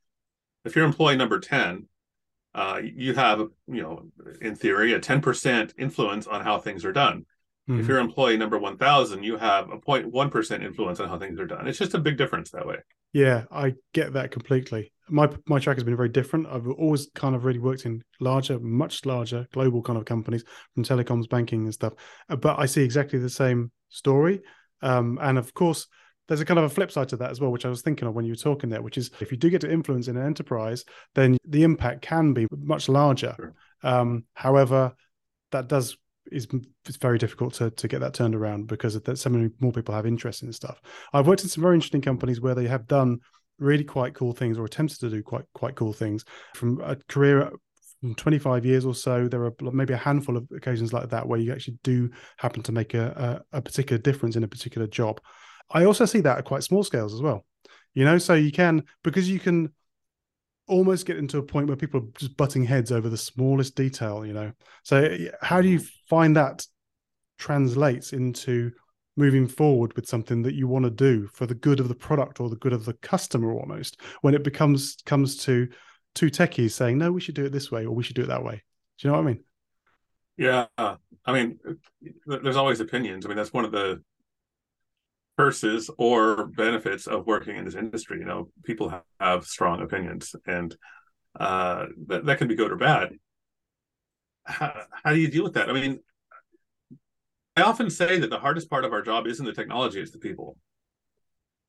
if 0.65 0.75
you're 0.75 0.85
employee 0.85 1.17
number 1.17 1.39
ten, 1.39 1.87
uh, 2.55 2.79
you 2.83 3.13
have 3.13 3.39
you 3.67 3.81
know 3.81 4.05
in 4.41 4.55
theory 4.55 4.93
a 4.93 4.99
ten 4.99 5.21
percent 5.21 5.73
influence 5.77 6.27
on 6.27 6.41
how 6.41 6.59
things 6.59 6.85
are 6.85 6.93
done. 6.93 7.25
Mm-hmm. 7.69 7.79
If 7.79 7.87
you're 7.87 7.99
employee 7.99 8.37
number 8.37 8.57
one 8.57 8.77
thousand, 8.77 9.23
you 9.23 9.37
have 9.37 9.69
a 9.69 9.77
0.1 9.77 10.31
percent 10.31 10.63
influence 10.63 10.99
on 10.99 11.09
how 11.09 11.17
things 11.17 11.39
are 11.39 11.45
done. 11.45 11.67
It's 11.67 11.79
just 11.79 11.93
a 11.93 11.99
big 11.99 12.17
difference 12.17 12.51
that 12.51 12.67
way. 12.67 12.77
Yeah, 13.13 13.43
I 13.51 13.75
get 13.93 14.13
that 14.13 14.31
completely. 14.31 14.91
My 15.09 15.29
my 15.47 15.59
track 15.59 15.77
has 15.77 15.83
been 15.83 15.95
very 15.95 16.09
different. 16.09 16.47
I've 16.47 16.67
always 16.67 17.09
kind 17.15 17.35
of 17.35 17.45
really 17.45 17.59
worked 17.59 17.85
in 17.85 18.03
larger, 18.19 18.59
much 18.59 19.05
larger 19.05 19.47
global 19.53 19.81
kind 19.81 19.97
of 19.97 20.05
companies 20.05 20.43
from 20.73 20.83
telecoms, 20.83 21.29
banking, 21.29 21.63
and 21.63 21.73
stuff. 21.73 21.93
Uh, 22.29 22.35
but 22.35 22.59
I 22.59 22.65
see 22.65 22.83
exactly 22.83 23.19
the 23.19 23.29
same 23.29 23.71
story. 23.89 24.41
Um, 24.81 25.17
and 25.21 25.37
of 25.37 25.53
course, 25.53 25.87
there's 26.27 26.41
a 26.41 26.45
kind 26.45 26.57
of 26.57 26.65
a 26.65 26.69
flip 26.69 26.91
side 26.91 27.09
to 27.09 27.17
that 27.17 27.31
as 27.31 27.41
well, 27.41 27.51
which 27.51 27.65
I 27.65 27.69
was 27.69 27.81
thinking 27.81 28.07
of 28.07 28.13
when 28.13 28.25
you 28.25 28.31
were 28.31 28.37
talking 28.37 28.69
there, 28.69 28.81
which 28.81 28.97
is 28.97 29.11
if 29.19 29.31
you 29.31 29.37
do 29.37 29.49
get 29.49 29.61
to 29.61 29.71
influence 29.71 30.07
in 30.07 30.17
an 30.17 30.25
enterprise, 30.25 30.85
then 31.15 31.37
the 31.45 31.63
impact 31.63 32.01
can 32.01 32.33
be 32.33 32.47
much 32.51 32.87
larger. 32.89 33.35
Sure. 33.37 33.53
Um, 33.83 34.25
however, 34.33 34.93
that 35.51 35.67
does 35.67 35.97
is 36.31 36.47
it's 36.87 36.97
very 36.97 37.17
difficult 37.17 37.53
to 37.53 37.69
to 37.71 37.87
get 37.87 37.99
that 37.99 38.13
turned 38.13 38.35
around 38.35 38.67
because 38.67 38.99
that 38.99 39.17
so 39.17 39.29
many 39.29 39.49
more 39.59 39.73
people 39.73 39.93
have 39.93 40.05
interest 40.05 40.43
in 40.43 40.53
stuff. 40.53 40.79
I've 41.11 41.27
worked 41.27 41.43
in 41.43 41.49
some 41.49 41.61
very 41.61 41.75
interesting 41.75 42.01
companies 42.01 42.39
where 42.39 42.55
they 42.55 42.67
have 42.67 42.87
done 42.87 43.19
really 43.59 43.83
quite 43.83 44.13
cool 44.13 44.33
things 44.33 44.57
or 44.57 44.65
attempted 44.65 44.99
to 44.99 45.09
do 45.09 45.21
quite 45.21 45.45
quite 45.53 45.75
cool 45.75 45.93
things 45.93 46.23
from 46.55 46.81
a 46.81 46.95
career 47.07 47.51
from 48.01 48.15
25 48.15 48.65
years 48.65 48.85
or 48.85 48.95
so 48.95 49.27
there 49.27 49.45
are 49.45 49.53
maybe 49.71 49.93
a 49.93 49.97
handful 49.97 50.35
of 50.35 50.45
occasions 50.55 50.91
like 50.91 51.09
that 51.09 51.27
where 51.27 51.39
you 51.39 51.53
actually 51.53 51.77
do 51.83 52.09
happen 52.37 52.61
to 52.61 52.71
make 52.71 52.93
a, 52.93 53.43
a, 53.53 53.57
a 53.57 53.61
particular 53.61 54.01
difference 54.01 54.35
in 54.35 54.43
a 54.43 54.47
particular 54.47 54.87
job 54.87 55.21
i 55.73 55.85
also 55.85 56.05
see 56.05 56.21
that 56.21 56.37
at 56.37 56.45
quite 56.45 56.63
small 56.63 56.83
scales 56.83 57.13
as 57.13 57.21
well. 57.21 57.45
You 57.93 58.05
know 58.05 58.17
so 58.17 58.33
you 58.33 58.51
can 58.51 58.83
because 59.03 59.29
you 59.29 59.39
can 59.39 59.71
almost 60.67 61.05
get 61.05 61.17
into 61.17 61.37
a 61.37 61.43
point 61.43 61.67
where 61.67 61.77
people 61.77 61.99
are 61.99 62.07
just 62.17 62.37
butting 62.37 62.63
heads 62.63 62.91
over 62.91 63.09
the 63.09 63.17
smallest 63.17 63.75
detail, 63.75 64.25
you 64.25 64.33
know. 64.33 64.51
So 64.83 65.17
how 65.41 65.61
do 65.61 65.67
you 65.67 65.79
mm-hmm. 65.79 65.87
find 66.09 66.35
that 66.37 66.65
translates 67.37 68.13
into 68.13 68.71
moving 69.15 69.47
forward 69.47 69.93
with 69.95 70.07
something 70.07 70.41
that 70.41 70.55
you 70.55 70.67
want 70.67 70.85
to 70.85 70.89
do 70.89 71.27
for 71.33 71.45
the 71.45 71.53
good 71.53 71.79
of 71.79 71.87
the 71.87 71.95
product 71.95 72.39
or 72.39 72.49
the 72.49 72.55
good 72.55 72.73
of 72.73 72.85
the 72.85 72.93
customer 72.93 73.51
almost 73.51 74.01
when 74.21 74.33
it 74.33 74.43
becomes 74.43 74.97
comes 75.05 75.37
to 75.37 75.67
two 76.15 76.31
techies 76.31 76.71
saying 76.71 76.97
no 76.97 77.11
we 77.11 77.21
should 77.21 77.35
do 77.35 77.45
it 77.45 77.51
this 77.51 77.71
way 77.71 77.85
or 77.85 77.93
we 77.93 78.03
should 78.03 78.15
do 78.15 78.23
it 78.23 78.27
that 78.27 78.43
way. 78.43 78.63
Do 78.97 79.07
you 79.07 79.11
know 79.11 79.17
what 79.17 79.23
i 79.23 79.27
mean? 79.27 79.43
Yeah. 80.37 80.65
I 80.77 81.31
mean 81.31 81.59
there's 82.25 82.55
always 82.55 82.79
opinions. 82.79 83.25
I 83.25 83.29
mean 83.29 83.37
that's 83.37 83.53
one 83.53 83.65
of 83.65 83.71
the 83.71 84.01
curses 85.37 85.89
or 85.97 86.47
benefits 86.47 87.07
of 87.07 87.25
working 87.25 87.55
in 87.57 87.65
this 87.65 87.75
industry. 87.75 88.19
You 88.19 88.25
know, 88.25 88.49
people 88.63 88.93
have, 89.19 89.45
strong 89.45 89.81
opinions, 89.81 90.35
and 90.45 90.75
uh, 91.39 91.85
that 92.07 92.25
that 92.25 92.37
can 92.37 92.47
be 92.47 92.55
good 92.55 92.71
or 92.71 92.75
bad. 92.75 93.13
How, 94.45 94.83
how 95.03 95.13
do 95.13 95.19
you 95.19 95.29
deal 95.29 95.43
with 95.43 95.53
that? 95.53 95.69
I 95.69 95.73
mean, 95.73 95.99
I 97.55 97.61
often 97.61 97.89
say 97.89 98.19
that 98.19 98.29
the 98.29 98.39
hardest 98.39 98.69
part 98.69 98.85
of 98.85 98.93
our 98.93 99.01
job 99.01 99.27
isn't 99.27 99.45
the 99.45 99.53
technology; 99.53 100.01
it's 100.01 100.11
the 100.11 100.19
people. 100.19 100.57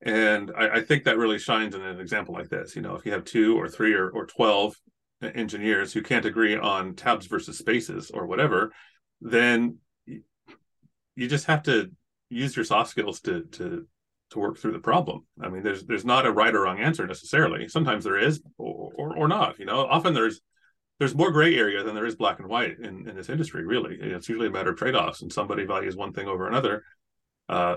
And 0.03 0.53
I, 0.57 0.69
I 0.69 0.81
think 0.83 1.05
that 1.05 1.17
really 1.17 1.39
shines 1.39 1.75
in 1.75 1.81
an 1.83 1.99
example 2.01 2.35
like 2.35 2.51
this. 2.51 2.77
You 2.77 2.83
know, 2.83 2.95
if 2.95 3.07
you 3.07 3.13
have 3.13 3.25
two 3.25 3.59
or 3.59 3.69
three 3.69 3.95
or, 3.95 4.11
or 4.11 4.27
twelve 4.27 4.75
engineers 5.23 5.93
who 5.93 6.03
can't 6.03 6.27
agree 6.27 6.57
on 6.57 6.95
tabs 6.95 7.27
versus 7.27 7.57
spaces 7.57 8.11
or 8.11 8.27
whatever, 8.27 8.73
then 9.23 9.79
you 10.07 11.29
just 11.29 11.47
have 11.47 11.63
to 11.63 11.91
use 12.35 12.57
your 12.57 12.65
soft 12.65 12.91
skills 12.91 13.21
to 13.23 13.43
to 13.53 13.87
to 14.31 14.39
work 14.39 14.59
through 14.59 14.73
the 14.73 14.79
problem. 14.79 15.27
I 15.41 15.49
mean, 15.49 15.63
there's 15.63 15.85
there's 15.85 16.05
not 16.05 16.27
a 16.27 16.33
right 16.33 16.55
or 16.55 16.63
wrong 16.63 16.81
answer 16.81 17.07
necessarily. 17.07 17.69
Sometimes 17.69 18.05
there 18.05 18.19
is, 18.19 18.43
or 18.59 18.93
or, 18.97 19.17
or 19.17 19.29
not. 19.29 19.59
You 19.59 19.67
know, 19.67 19.87
often 19.87 20.15
there's 20.15 20.41
there's 20.99 21.15
more 21.15 21.31
gray 21.31 21.57
area 21.57 21.83
than 21.83 21.95
there 21.95 22.07
is 22.07 22.17
black 22.17 22.39
and 22.39 22.49
white 22.49 22.79
in, 22.79 23.09
in 23.09 23.17
this 23.17 23.29
industry. 23.29 23.65
Really, 23.65 23.97
it's 24.01 24.29
usually 24.29 24.49
a 24.49 24.51
matter 24.51 24.71
of 24.71 24.77
trade 24.77 24.95
offs, 24.95 25.23
and 25.23 25.33
somebody 25.33 25.65
values 25.65 25.97
one 25.97 26.13
thing 26.13 26.29
over 26.29 26.47
another. 26.47 26.85
Uh, 27.49 27.77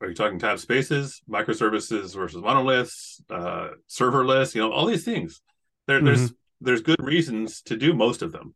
are 0.00 0.08
you 0.08 0.14
talking 0.14 0.38
tab 0.38 0.58
spaces, 0.58 1.22
microservices 1.28 2.14
versus 2.14 2.42
monoliths, 2.42 3.22
uh, 3.30 3.68
serverless? 3.88 4.54
You 4.54 4.62
know, 4.62 4.72
all 4.72 4.86
these 4.86 5.04
things. 5.04 5.40
There, 5.86 5.98
mm-hmm. 5.98 6.06
There's 6.06 6.32
there's 6.60 6.82
good 6.82 7.02
reasons 7.02 7.62
to 7.62 7.76
do 7.76 7.94
most 7.94 8.22
of 8.22 8.32
them, 8.32 8.54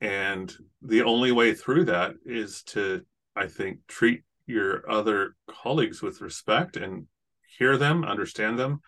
and 0.00 0.52
the 0.82 1.02
only 1.02 1.32
way 1.32 1.54
through 1.54 1.86
that 1.86 2.12
is 2.24 2.62
to, 2.64 3.02
I 3.36 3.46
think, 3.46 3.80
treat 3.86 4.22
your 4.48 4.90
other 4.90 5.36
colleagues 5.46 6.02
with 6.02 6.20
respect 6.20 6.76
and 6.76 7.06
hear 7.58 7.76
them, 7.76 8.04
understand 8.04 8.58
them, 8.58 8.80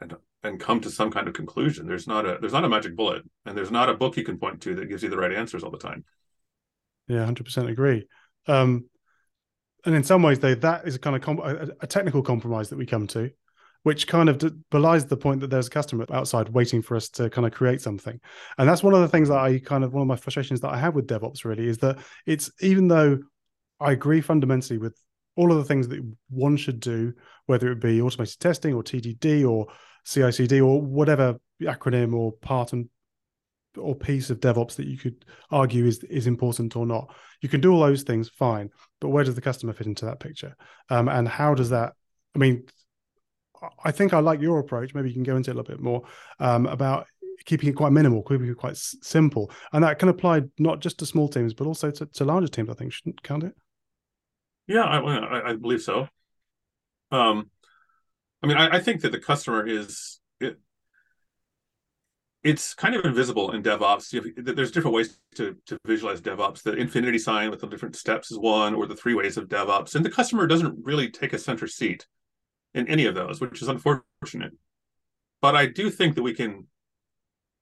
and 0.00 0.16
and 0.42 0.60
come 0.60 0.80
to 0.80 0.90
some 0.90 1.10
kind 1.10 1.28
of 1.28 1.34
conclusion. 1.34 1.86
There's 1.86 2.06
not 2.06 2.24
a 2.24 2.38
there's 2.40 2.52
not 2.52 2.64
a 2.64 2.68
magic 2.68 2.96
bullet, 2.96 3.22
and 3.44 3.56
there's 3.56 3.70
not 3.70 3.90
a 3.90 3.94
book 3.94 4.16
you 4.16 4.24
can 4.24 4.38
point 4.38 4.62
to 4.62 4.74
that 4.76 4.88
gives 4.88 5.02
you 5.02 5.10
the 5.10 5.16
right 5.16 5.32
answers 5.32 5.62
all 5.62 5.70
the 5.70 5.78
time. 5.78 6.04
Yeah, 7.08 7.24
hundred 7.24 7.44
percent 7.44 7.68
agree. 7.68 8.06
Um, 8.46 8.86
and 9.84 9.94
in 9.94 10.02
some 10.02 10.22
ways, 10.22 10.38
though, 10.38 10.54
that 10.54 10.86
is 10.86 10.96
a 10.96 10.98
kind 10.98 11.16
of 11.16 11.38
a, 11.38 11.68
a, 11.80 11.86
technical 11.86 12.22
compromise 12.22 12.70
that 12.70 12.78
we 12.78 12.86
come 12.86 13.06
to, 13.08 13.30
which 13.84 14.08
kind 14.08 14.28
of 14.28 14.42
belies 14.70 15.06
the 15.06 15.16
point 15.16 15.40
that 15.40 15.50
there's 15.50 15.68
a 15.68 15.70
customer 15.70 16.06
outside 16.12 16.48
waiting 16.48 16.82
for 16.82 16.96
us 16.96 17.08
to 17.10 17.30
kind 17.30 17.46
of 17.46 17.52
create 17.52 17.80
something. 17.80 18.18
And 18.58 18.68
that's 18.68 18.82
one 18.82 18.94
of 18.94 19.00
the 19.00 19.08
things 19.08 19.28
that 19.28 19.38
I 19.38 19.58
kind 19.60 19.84
of 19.84 19.92
one 19.92 20.02
of 20.02 20.08
my 20.08 20.16
frustrations 20.16 20.60
that 20.62 20.72
I 20.72 20.78
have 20.78 20.94
with 20.94 21.06
DevOps 21.06 21.44
really 21.44 21.68
is 21.68 21.78
that 21.78 21.98
it's 22.24 22.50
even 22.60 22.88
though 22.88 23.18
I 23.80 23.92
agree 23.92 24.20
fundamentally 24.20 24.78
with 24.78 25.00
all 25.36 25.52
of 25.52 25.58
the 25.58 25.64
things 25.64 25.88
that 25.88 26.02
one 26.30 26.56
should 26.56 26.80
do, 26.80 27.12
whether 27.46 27.70
it 27.70 27.80
be 27.80 28.00
automated 28.00 28.40
testing 28.40 28.74
or 28.74 28.82
TDD 28.82 29.48
or 29.48 29.66
CI/CD 30.04 30.60
or 30.60 30.80
whatever 30.80 31.36
acronym 31.62 32.14
or 32.14 32.32
part 32.32 32.72
and 32.72 32.88
or 33.76 33.94
piece 33.94 34.30
of 34.30 34.40
DevOps 34.40 34.76
that 34.76 34.86
you 34.86 34.96
could 34.96 35.24
argue 35.50 35.84
is 35.84 36.02
is 36.04 36.26
important 36.26 36.76
or 36.76 36.86
not. 36.86 37.14
You 37.42 37.48
can 37.48 37.60
do 37.60 37.72
all 37.72 37.80
those 37.80 38.02
things, 38.02 38.28
fine, 38.28 38.70
but 39.00 39.08
where 39.08 39.24
does 39.24 39.34
the 39.34 39.40
customer 39.40 39.72
fit 39.72 39.86
into 39.86 40.06
that 40.06 40.20
picture? 40.20 40.56
Um, 40.88 41.08
and 41.08 41.28
how 41.28 41.54
does 41.54 41.70
that? 41.70 41.92
I 42.34 42.38
mean, 42.38 42.64
I 43.84 43.90
think 43.90 44.14
I 44.14 44.20
like 44.20 44.40
your 44.40 44.58
approach. 44.58 44.94
Maybe 44.94 45.08
you 45.08 45.14
can 45.14 45.22
go 45.22 45.36
into 45.36 45.50
it 45.50 45.54
a 45.54 45.56
little 45.56 45.74
bit 45.74 45.82
more 45.82 46.02
um, 46.38 46.66
about 46.66 47.06
keeping 47.44 47.68
it 47.68 47.76
quite 47.76 47.92
minimal, 47.92 48.22
keeping 48.22 48.48
it 48.48 48.56
quite 48.56 48.76
simple, 48.76 49.50
and 49.72 49.84
that 49.84 49.98
can 49.98 50.08
apply 50.08 50.42
not 50.58 50.80
just 50.80 50.98
to 51.00 51.06
small 51.06 51.28
teams 51.28 51.52
but 51.52 51.66
also 51.66 51.90
to, 51.90 52.06
to 52.06 52.24
larger 52.24 52.48
teams. 52.48 52.70
I 52.70 52.74
think 52.74 52.92
shouldn't 52.92 53.22
can't 53.22 53.44
it? 53.44 53.54
Yeah, 54.66 54.82
I, 54.82 55.50
I 55.50 55.56
believe 55.56 55.82
so. 55.82 56.08
Um, 57.10 57.50
I 58.42 58.46
mean, 58.46 58.56
I, 58.56 58.76
I 58.76 58.80
think 58.80 59.02
that 59.02 59.12
the 59.12 59.20
customer 59.20 59.66
is 59.66 60.20
it, 60.40 60.58
it's 62.42 62.74
kind 62.74 62.94
of 62.94 63.04
invisible 63.04 63.52
in 63.52 63.62
DevOps. 63.62 64.34
There's 64.36 64.70
different 64.70 64.94
ways 64.94 65.18
to, 65.36 65.56
to 65.66 65.78
visualize 65.84 66.20
DevOps. 66.20 66.62
The 66.62 66.74
infinity 66.74 67.18
sign 67.18 67.50
with 67.50 67.60
the 67.60 67.66
different 67.66 67.96
steps 67.96 68.30
is 68.30 68.38
one, 68.38 68.74
or 68.74 68.86
the 68.86 68.96
three 68.96 69.14
ways 69.14 69.36
of 69.36 69.48
DevOps. 69.48 69.94
And 69.94 70.04
the 70.04 70.10
customer 70.10 70.46
doesn't 70.46 70.84
really 70.84 71.10
take 71.10 71.32
a 71.32 71.38
center 71.38 71.66
seat 71.66 72.06
in 72.74 72.86
any 72.88 73.06
of 73.06 73.14
those, 73.14 73.40
which 73.40 73.62
is 73.62 73.68
unfortunate. 73.68 74.52
But 75.40 75.56
I 75.56 75.66
do 75.66 75.90
think 75.90 76.14
that 76.14 76.22
we 76.22 76.34
can 76.34 76.66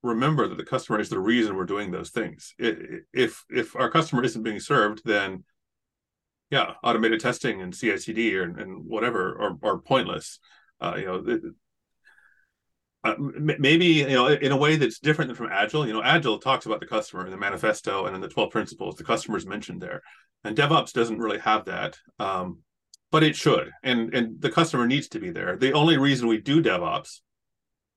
remember 0.03 0.47
that 0.47 0.57
the 0.57 0.63
customer 0.65 0.99
is 0.99 1.09
the 1.09 1.19
reason 1.19 1.55
we're 1.55 1.65
doing 1.65 1.91
those 1.91 2.11
things. 2.11 2.53
If 2.59 3.43
if 3.49 3.75
our 3.75 3.89
customer 3.89 4.23
isn't 4.23 4.43
being 4.43 4.59
served, 4.59 5.01
then 5.03 5.43
yeah, 6.49 6.73
automated 6.83 7.19
testing 7.19 7.61
and 7.61 7.73
CI/CD 7.73 8.37
and, 8.37 8.85
whatever 8.85 9.41
are, 9.41 9.57
are 9.63 9.79
pointless. 9.79 10.39
Uh, 10.79 10.95
you 10.97 11.05
know, 11.05 11.51
uh, 13.03 13.15
maybe 13.19 13.85
you 13.85 14.07
know 14.07 14.27
in 14.27 14.51
a 14.51 14.57
way 14.57 14.75
that's 14.75 14.99
different 14.99 15.29
than 15.29 15.35
from 15.35 15.51
agile 15.51 15.85
you 15.85 15.93
know 15.93 16.01
agile 16.01 16.39
talks 16.39 16.65
about 16.65 16.79
the 16.79 16.87
customer 16.87 17.23
in 17.23 17.31
the 17.31 17.37
manifesto 17.37 18.07
and 18.07 18.15
in 18.15 18.21
the 18.21 18.27
12 18.27 18.49
principles 18.49 18.95
the 18.95 19.03
customer's 19.03 19.45
mentioned 19.45 19.81
there. 19.81 20.01
And 20.43 20.55
devops 20.55 20.93
doesn't 20.93 21.19
really 21.19 21.39
have 21.39 21.65
that 21.65 21.97
um, 22.19 22.59
but 23.11 23.23
it 23.23 23.35
should. 23.35 23.69
And 23.83 24.13
and 24.13 24.41
the 24.41 24.51
customer 24.51 24.87
needs 24.87 25.07
to 25.09 25.19
be 25.19 25.29
there. 25.29 25.55
The 25.55 25.73
only 25.73 25.97
reason 25.97 26.27
we 26.27 26.39
do 26.39 26.61
devops 26.61 27.21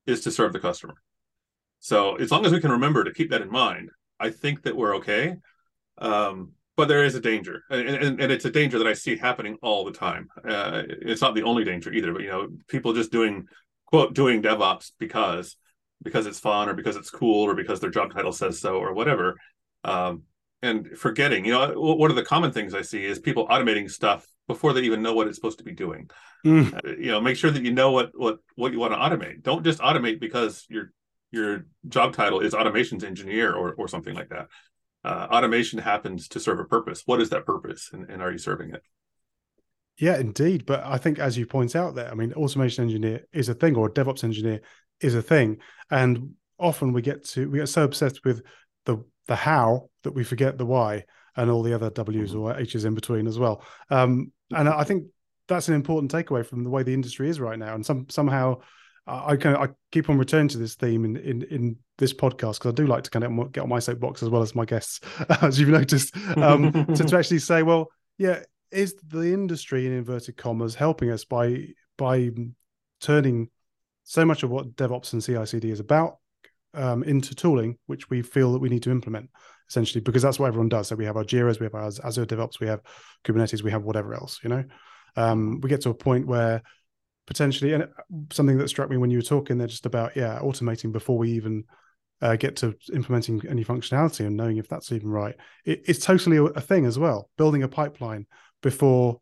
is 0.06 0.22
to 0.22 0.30
serve 0.30 0.52
the 0.52 0.60
customer. 0.60 0.94
So 1.80 2.16
as 2.16 2.30
long 2.30 2.44
as 2.44 2.52
we 2.52 2.60
can 2.60 2.72
remember 2.72 3.04
to 3.04 3.12
keep 3.12 3.30
that 3.30 3.42
in 3.42 3.50
mind 3.50 3.90
i 4.20 4.30
think 4.30 4.62
that 4.62 4.76
we're 4.76 4.96
okay. 4.96 5.36
Um, 5.96 6.52
but 6.78 6.88
there 6.88 7.04
is 7.04 7.14
a 7.14 7.20
danger 7.20 7.64
and, 7.68 7.88
and, 7.88 8.20
and, 8.22 8.32
it's 8.32 8.46
a 8.46 8.50
danger 8.50 8.78
that 8.78 8.86
i 8.86 8.94
see 8.94 9.16
happening 9.16 9.58
all 9.60 9.84
the 9.84 9.92
time 9.92 10.28
uh, 10.48 10.82
it's 10.88 11.20
not 11.20 11.34
the 11.34 11.42
only 11.42 11.64
danger 11.64 11.92
either 11.92 12.12
but 12.12 12.22
you 12.22 12.28
know 12.28 12.48
people 12.68 12.94
just 12.94 13.12
doing 13.12 13.46
quote 13.88 14.14
doing 14.14 14.42
DevOps 14.42 14.92
because 14.98 15.56
because 16.02 16.26
it's 16.26 16.38
fun 16.38 16.68
or 16.68 16.74
because 16.74 16.96
it's 16.96 17.10
cool 17.10 17.42
or 17.42 17.54
because 17.54 17.80
their 17.80 17.90
job 17.90 18.12
title 18.12 18.32
says 18.32 18.60
so 18.60 18.76
or 18.76 18.92
whatever. 18.92 19.36
Um, 19.84 20.22
and 20.62 20.98
forgetting, 20.98 21.44
you 21.44 21.52
know, 21.52 21.72
one 21.74 22.10
of 22.10 22.16
the 22.16 22.24
common 22.24 22.52
things 22.52 22.74
I 22.74 22.82
see 22.82 23.04
is 23.04 23.18
people 23.18 23.46
automating 23.48 23.90
stuff 23.90 24.26
before 24.48 24.72
they 24.72 24.82
even 24.82 25.02
know 25.02 25.14
what 25.14 25.28
it's 25.28 25.36
supposed 25.36 25.58
to 25.58 25.64
be 25.64 25.72
doing. 25.72 26.10
Mm. 26.44 26.74
Uh, 26.74 26.96
you 26.98 27.12
know, 27.12 27.20
make 27.20 27.36
sure 27.36 27.50
that 27.50 27.62
you 27.62 27.72
know 27.72 27.92
what 27.92 28.10
what 28.14 28.38
what 28.56 28.72
you 28.72 28.78
want 28.78 28.92
to 28.92 28.98
automate. 28.98 29.42
Don't 29.42 29.64
just 29.64 29.80
automate 29.80 30.20
because 30.20 30.66
your 30.68 30.92
your 31.30 31.66
job 31.88 32.12
title 32.12 32.40
is 32.40 32.54
automations 32.54 33.04
engineer 33.04 33.54
or 33.54 33.74
or 33.74 33.88
something 33.88 34.14
like 34.14 34.30
that. 34.30 34.48
Uh, 35.08 35.26
automation 35.30 35.78
happens 35.78 36.28
to 36.28 36.38
serve 36.38 36.60
a 36.60 36.64
purpose. 36.64 37.02
What 37.06 37.22
is 37.22 37.30
that 37.30 37.46
purpose, 37.46 37.88
and, 37.94 38.10
and 38.10 38.20
are 38.20 38.30
you 38.30 38.36
serving 38.36 38.74
it? 38.74 38.82
Yeah, 39.98 40.18
indeed. 40.18 40.66
But 40.66 40.84
I 40.84 40.98
think, 40.98 41.18
as 41.18 41.38
you 41.38 41.46
point 41.46 41.74
out 41.74 41.94
there, 41.94 42.10
I 42.10 42.14
mean, 42.14 42.34
automation 42.34 42.84
engineer 42.84 43.26
is 43.32 43.48
a 43.48 43.54
thing, 43.54 43.74
or 43.74 43.88
DevOps 43.88 44.22
engineer 44.22 44.60
is 45.00 45.14
a 45.14 45.22
thing, 45.22 45.58
and 45.90 46.34
often 46.58 46.92
we 46.92 47.00
get 47.00 47.24
to 47.28 47.48
we 47.48 47.58
get 47.58 47.70
so 47.70 47.84
obsessed 47.84 48.22
with 48.22 48.42
the 48.84 49.02
the 49.28 49.34
how 49.34 49.88
that 50.02 50.12
we 50.12 50.24
forget 50.24 50.58
the 50.58 50.66
why 50.66 51.04
and 51.36 51.50
all 51.50 51.62
the 51.62 51.72
other 51.72 51.88
W's 51.88 52.32
mm-hmm. 52.32 52.40
or 52.40 52.58
H's 52.58 52.84
in 52.84 52.94
between 52.94 53.26
as 53.26 53.38
well. 53.38 53.64
Um, 53.88 54.30
and 54.50 54.68
I 54.68 54.84
think 54.84 55.04
that's 55.46 55.68
an 55.68 55.74
important 55.74 56.12
takeaway 56.12 56.44
from 56.44 56.64
the 56.64 56.70
way 56.70 56.82
the 56.82 56.92
industry 56.92 57.30
is 57.30 57.40
right 57.40 57.58
now. 57.58 57.74
And 57.74 57.86
some 57.86 58.10
somehow 58.10 58.58
I 59.06 59.36
kind 59.36 59.56
of 59.56 59.62
I 59.62 59.72
keep 59.90 60.10
on 60.10 60.18
returning 60.18 60.48
to 60.48 60.58
this 60.58 60.74
theme 60.74 61.06
in 61.06 61.16
in, 61.16 61.42
in 61.44 61.76
this 61.98 62.14
podcast 62.14 62.54
because 62.54 62.72
I 62.72 62.74
do 62.74 62.86
like 62.86 63.02
to 63.04 63.10
kind 63.10 63.24
of 63.24 63.52
get 63.52 63.62
on 63.62 63.68
my 63.68 63.80
soapbox 63.80 64.22
as 64.22 64.28
well 64.28 64.42
as 64.42 64.54
my 64.54 64.64
guests, 64.64 65.00
as 65.42 65.60
you've 65.60 65.68
noticed, 65.68 66.16
um, 66.36 66.72
to, 66.94 67.04
to 67.04 67.18
actually 67.18 67.40
say, 67.40 67.62
well, 67.62 67.88
yeah, 68.16 68.42
is 68.70 68.94
the 69.06 69.32
industry 69.32 69.86
in 69.86 69.92
inverted 69.92 70.36
commas 70.36 70.74
helping 70.74 71.10
us 71.10 71.24
by 71.24 71.66
by 71.96 72.30
turning 73.00 73.48
so 74.04 74.24
much 74.24 74.42
of 74.42 74.50
what 74.50 74.74
DevOps 74.76 75.12
and 75.12 75.22
CI/CD 75.22 75.70
is 75.70 75.80
about 75.80 76.18
um, 76.74 77.02
into 77.02 77.34
tooling, 77.34 77.76
which 77.86 78.08
we 78.10 78.22
feel 78.22 78.52
that 78.52 78.60
we 78.60 78.68
need 78.68 78.82
to 78.82 78.90
implement 78.90 79.30
essentially 79.68 80.00
because 80.00 80.22
that's 80.22 80.38
what 80.38 80.46
everyone 80.46 80.68
does. 80.68 80.88
So 80.88 80.96
we 80.96 81.04
have 81.04 81.16
our 81.16 81.24
Jira's, 81.24 81.60
we 81.60 81.66
have 81.66 81.74
our 81.74 81.90
Azure 82.04 82.24
DevOps, 82.24 82.58
we 82.58 82.66
have 82.68 82.80
Kubernetes, 83.24 83.62
we 83.62 83.70
have 83.70 83.82
whatever 83.82 84.14
else. 84.14 84.40
You 84.42 84.48
know, 84.48 84.64
um, 85.16 85.60
we 85.60 85.68
get 85.68 85.82
to 85.82 85.90
a 85.90 85.94
point 85.94 86.26
where 86.26 86.62
potentially, 87.26 87.74
and 87.74 87.88
something 88.32 88.56
that 88.58 88.68
struck 88.68 88.88
me 88.88 88.96
when 88.96 89.10
you 89.10 89.18
were 89.18 89.22
talking 89.22 89.58
there 89.58 89.66
just 89.66 89.86
about 89.86 90.16
yeah, 90.16 90.38
automating 90.40 90.92
before 90.92 91.18
we 91.18 91.32
even 91.32 91.64
uh, 92.20 92.36
get 92.36 92.56
to 92.56 92.74
implementing 92.92 93.42
any 93.48 93.64
functionality 93.64 94.26
and 94.26 94.36
knowing 94.36 94.56
if 94.56 94.68
that's 94.68 94.92
even 94.92 95.10
right. 95.10 95.36
It, 95.64 95.82
it's 95.86 96.04
totally 96.04 96.36
a, 96.36 96.44
a 96.44 96.60
thing 96.60 96.84
as 96.84 96.98
well. 96.98 97.30
Building 97.36 97.62
a 97.62 97.68
pipeline 97.68 98.26
before 98.62 99.20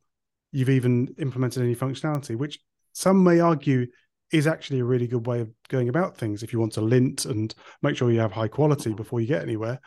you've 0.53 0.71
even 0.71 1.15
implemented 1.19 1.63
any 1.63 1.75
functionality, 1.75 2.37
which 2.37 2.59
some 2.93 3.23
may 3.23 3.41
argue 3.41 3.87
is 4.33 4.47
actually 4.47 4.81
a 4.81 4.85
really 4.85 5.07
good 5.07 5.27
way 5.27 5.41
of 5.41 5.51
going 5.69 5.89
about 5.89 6.17
things 6.17 6.43
if 6.43 6.53
you 6.53 6.59
want 6.59 6.73
to 6.73 6.81
lint 6.81 7.27
and 7.27 7.55
make 7.83 7.97
sure 7.97 8.11
you 8.11 8.21
have 8.21 8.33
high 8.33 8.49
quality 8.49 8.93
before 8.93 9.21
you 9.21 9.27
get 9.27 9.43
anywhere. 9.43 9.81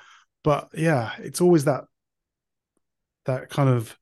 But 0.44 0.70
yeah, 0.74 1.12
it's 1.18 1.42
always 1.42 1.66
that 1.66 1.86
that 3.26 3.50
kind 3.50 3.70
of 3.70 3.98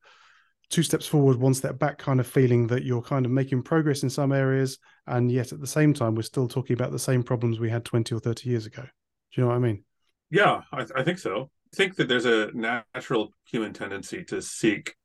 two 0.69 0.83
steps 0.83 1.07
forward, 1.07 1.37
one 1.37 1.53
step 1.53 1.79
back 1.79 1.97
kind 1.97 2.19
of 2.19 2.27
feeling 2.27 2.67
that 2.67 2.83
you're 2.83 3.01
kind 3.01 3.25
of 3.25 3.31
making 3.31 3.63
progress 3.63 4.03
in 4.03 4.09
some 4.09 4.31
areas, 4.31 4.77
and 5.07 5.31
yet 5.31 5.51
at 5.51 5.59
the 5.59 5.67
same 5.67 5.93
time 5.93 6.15
we're 6.15 6.21
still 6.21 6.47
talking 6.47 6.73
about 6.73 6.91
the 6.91 6.99
same 6.99 7.23
problems 7.23 7.59
we 7.59 7.69
had 7.69 7.85
20 7.85 8.13
or 8.13 8.19
30 8.19 8.49
years 8.49 8.65
ago. 8.65 8.83
Do 8.83 8.89
you 9.33 9.43
know 9.43 9.49
what 9.49 9.55
I 9.55 9.59
mean? 9.59 9.83
Yeah, 10.29 10.61
I, 10.71 10.85
I 10.95 11.03
think 11.03 11.19
so. 11.19 11.49
I 11.73 11.75
think 11.75 11.95
that 11.95 12.07
there's 12.07 12.25
a 12.25 12.51
natural 12.53 13.31
human 13.45 13.73
tendency 13.73 14.23
to 14.25 14.41
seek 14.41 14.95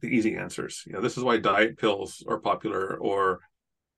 the 0.00 0.08
easy 0.08 0.36
answers. 0.36 0.82
You 0.86 0.94
know, 0.94 1.00
this 1.00 1.16
is 1.16 1.24
why 1.24 1.38
diet 1.38 1.78
pills 1.78 2.24
are 2.28 2.38
popular, 2.38 2.96
or 2.96 3.40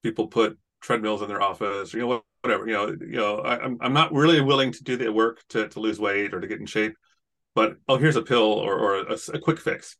people 0.03 0.29
put 0.29 0.59
treadmills 0.81 1.23
in 1.23 1.29
their 1.29 1.43
office, 1.43 1.95
or, 1.95 1.99
you 1.99 2.07
know, 2.07 2.23
whatever. 2.43 2.67
You 2.67 2.73
know, 2.73 2.87
you 2.89 3.17
know, 3.17 3.37
I, 3.39 3.65
am 3.65 3.79
I'm 3.81 3.93
not 3.93 4.13
really 4.13 4.41
willing 4.41 4.73
to 4.73 4.85
do 4.85 4.97
the 4.97 5.13
work 5.13 5.43
to 5.51 5.69
to 5.69 5.81
lose 5.81 6.01
weight 6.01 6.35
or 6.35 6.41
to 6.41 6.47
get 6.47 6.61
in 6.61 6.67
shape, 6.67 6.95
but 7.55 7.77
oh, 7.89 7.97
here's 7.97 8.17
a 8.17 8.23
pill 8.23 8.53
or 8.53 8.79
or 8.79 8.97
a, 8.97 9.19
a 9.35 9.39
quick 9.39 9.61
fix. 9.61 9.97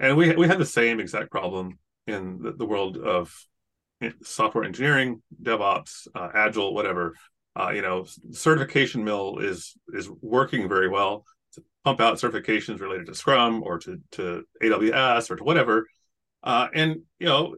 And 0.00 0.16
we 0.16 0.34
we 0.34 0.46
had 0.46 0.58
the 0.58 0.66
same 0.66 1.00
exact 1.00 1.30
problem 1.30 1.78
in 2.06 2.40
the, 2.42 2.52
the 2.52 2.66
world 2.66 2.96
of 2.96 3.34
software 4.22 4.64
engineering, 4.64 5.22
DevOps, 5.42 6.08
uh, 6.14 6.28
Agile, 6.34 6.74
whatever. 6.74 7.14
Uh, 7.58 7.70
you 7.70 7.82
know, 7.82 8.06
certification 8.30 9.04
mill 9.04 9.38
is 9.38 9.74
is 9.88 10.08
working 10.20 10.68
very 10.68 10.88
well 10.88 11.24
to 11.54 11.62
pump 11.84 12.00
out 12.00 12.18
certifications 12.18 12.80
related 12.80 13.06
to 13.06 13.14
Scrum 13.14 13.62
or 13.64 13.78
to, 13.78 14.00
to 14.12 14.44
AWS 14.62 15.30
or 15.30 15.36
to 15.36 15.44
whatever. 15.44 15.86
Uh, 16.42 16.68
and, 16.72 17.00
you 17.18 17.26
know, 17.26 17.56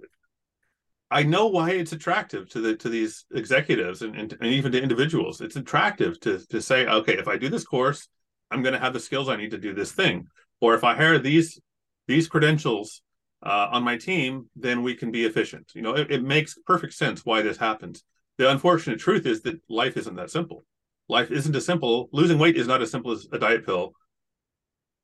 I 1.10 1.24
know 1.24 1.48
why 1.48 1.72
it's 1.72 1.92
attractive 1.92 2.48
to 2.50 2.60
the 2.60 2.76
to 2.76 2.88
these 2.88 3.26
executives 3.34 4.02
and, 4.02 4.14
and, 4.14 4.32
and 4.32 4.46
even 4.46 4.72
to 4.72 4.82
individuals. 4.82 5.40
It's 5.40 5.56
attractive 5.56 6.20
to 6.20 6.38
to 6.48 6.62
say, 6.62 6.86
okay, 6.86 7.18
if 7.18 7.28
I 7.28 7.36
do 7.36 7.48
this 7.48 7.64
course, 7.64 8.08
I'm 8.50 8.62
going 8.62 8.74
to 8.74 8.80
have 8.80 8.92
the 8.92 9.00
skills 9.00 9.28
I 9.28 9.36
need 9.36 9.50
to 9.50 9.58
do 9.58 9.74
this 9.74 9.92
thing. 9.92 10.28
Or 10.60 10.74
if 10.74 10.84
I 10.84 10.94
hire 10.94 11.18
these 11.18 11.60
these 12.06 12.28
credentials 12.28 13.02
uh, 13.42 13.68
on 13.72 13.82
my 13.82 13.96
team, 13.96 14.48
then 14.56 14.82
we 14.82 14.94
can 14.94 15.10
be 15.10 15.24
efficient. 15.24 15.70
You 15.74 15.82
know, 15.82 15.96
it, 15.96 16.10
it 16.10 16.22
makes 16.22 16.58
perfect 16.66 16.94
sense 16.94 17.24
why 17.24 17.42
this 17.42 17.56
happens. 17.56 18.02
The 18.38 18.50
unfortunate 18.50 18.98
truth 18.98 19.26
is 19.26 19.42
that 19.42 19.60
life 19.68 19.96
isn't 19.96 20.16
that 20.16 20.30
simple. 20.30 20.64
Life 21.08 21.30
isn't 21.30 21.56
as 21.56 21.66
simple. 21.66 22.08
Losing 22.12 22.38
weight 22.38 22.56
is 22.56 22.66
not 22.66 22.82
as 22.82 22.90
simple 22.90 23.12
as 23.12 23.26
a 23.32 23.38
diet 23.38 23.66
pill. 23.66 23.92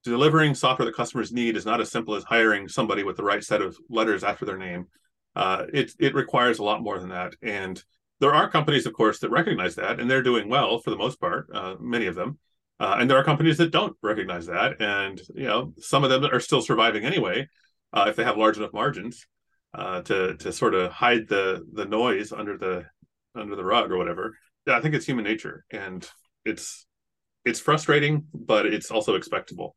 Delivering 0.05 0.55
software 0.55 0.87
that 0.87 0.95
customers 0.95 1.33
need 1.33 1.57
is 1.57 1.67
not 1.67 1.81
as 1.81 1.91
simple 1.91 2.15
as 2.15 2.25
hiring 2.25 2.69
somebody 2.69 3.03
with 3.03 3.17
the 3.17 3.25
right 3.25 3.43
set 3.43 3.61
of 3.61 3.77
letters 3.89 4.23
after 4.23 4.45
their 4.45 4.59
name 4.59 4.87
uh, 5.37 5.67
it 5.73 5.93
it 6.01 6.15
requires 6.15 6.59
a 6.59 6.65
lot 6.65 6.83
more 6.83 6.99
than 6.99 7.11
that. 7.11 7.35
And 7.43 7.81
there 8.19 8.35
are 8.35 8.51
companies, 8.51 8.87
of 8.87 8.95
course, 8.95 9.21
that 9.21 9.31
recognize 9.31 9.77
that, 9.77 10.01
and 10.01 10.11
they're 10.11 10.23
doing 10.23 10.49
well 10.49 10.79
for 10.79 10.91
the 10.91 10.97
most 10.97 11.21
part. 11.21 11.49
Uh, 11.53 11.77
many 11.79 12.07
of 12.07 12.15
them, 12.15 12.39
uh, 12.81 12.97
and 12.99 13.09
there 13.09 13.19
are 13.19 13.25
companies 13.25 13.59
that 13.59 13.71
don't 13.71 13.95
recognize 14.03 14.47
that, 14.47 14.81
and 14.81 15.21
you 15.35 15.47
know 15.47 15.75
some 15.79 16.03
of 16.03 16.11
them 16.11 16.25
are 16.25 16.41
still 16.41 16.63
surviving 16.63 17.05
anyway 17.05 17.47
uh, 17.97 18.05
if 18.09 18.17
they 18.17 18.25
have 18.25 18.37
large 18.37 18.59
enough 18.59 18.73
margins 18.75 19.27
uh, 19.75 20.03
to 20.03 20.37
to 20.37 20.53
sort 20.53 20.75
of 20.75 20.93
hide 20.93 21.27
the 21.29 21.65
the 21.73 21.87
noise 21.87 22.31
under 22.33 22.57
the 22.59 22.85
under 23.35 23.57
the 23.57 23.65
rug 23.65 23.91
or 23.91 23.97
whatever. 23.97 24.37
Yeah, 24.67 24.77
I 24.77 24.81
think 24.81 24.95
it's 24.95 25.07
human 25.07 25.25
nature, 25.25 25.65
and 25.71 26.09
it's 26.45 26.87
it's 27.45 27.61
frustrating, 27.61 28.27
but 28.35 28.67
it's 28.67 28.91
also 28.91 29.15
expectable. 29.15 29.75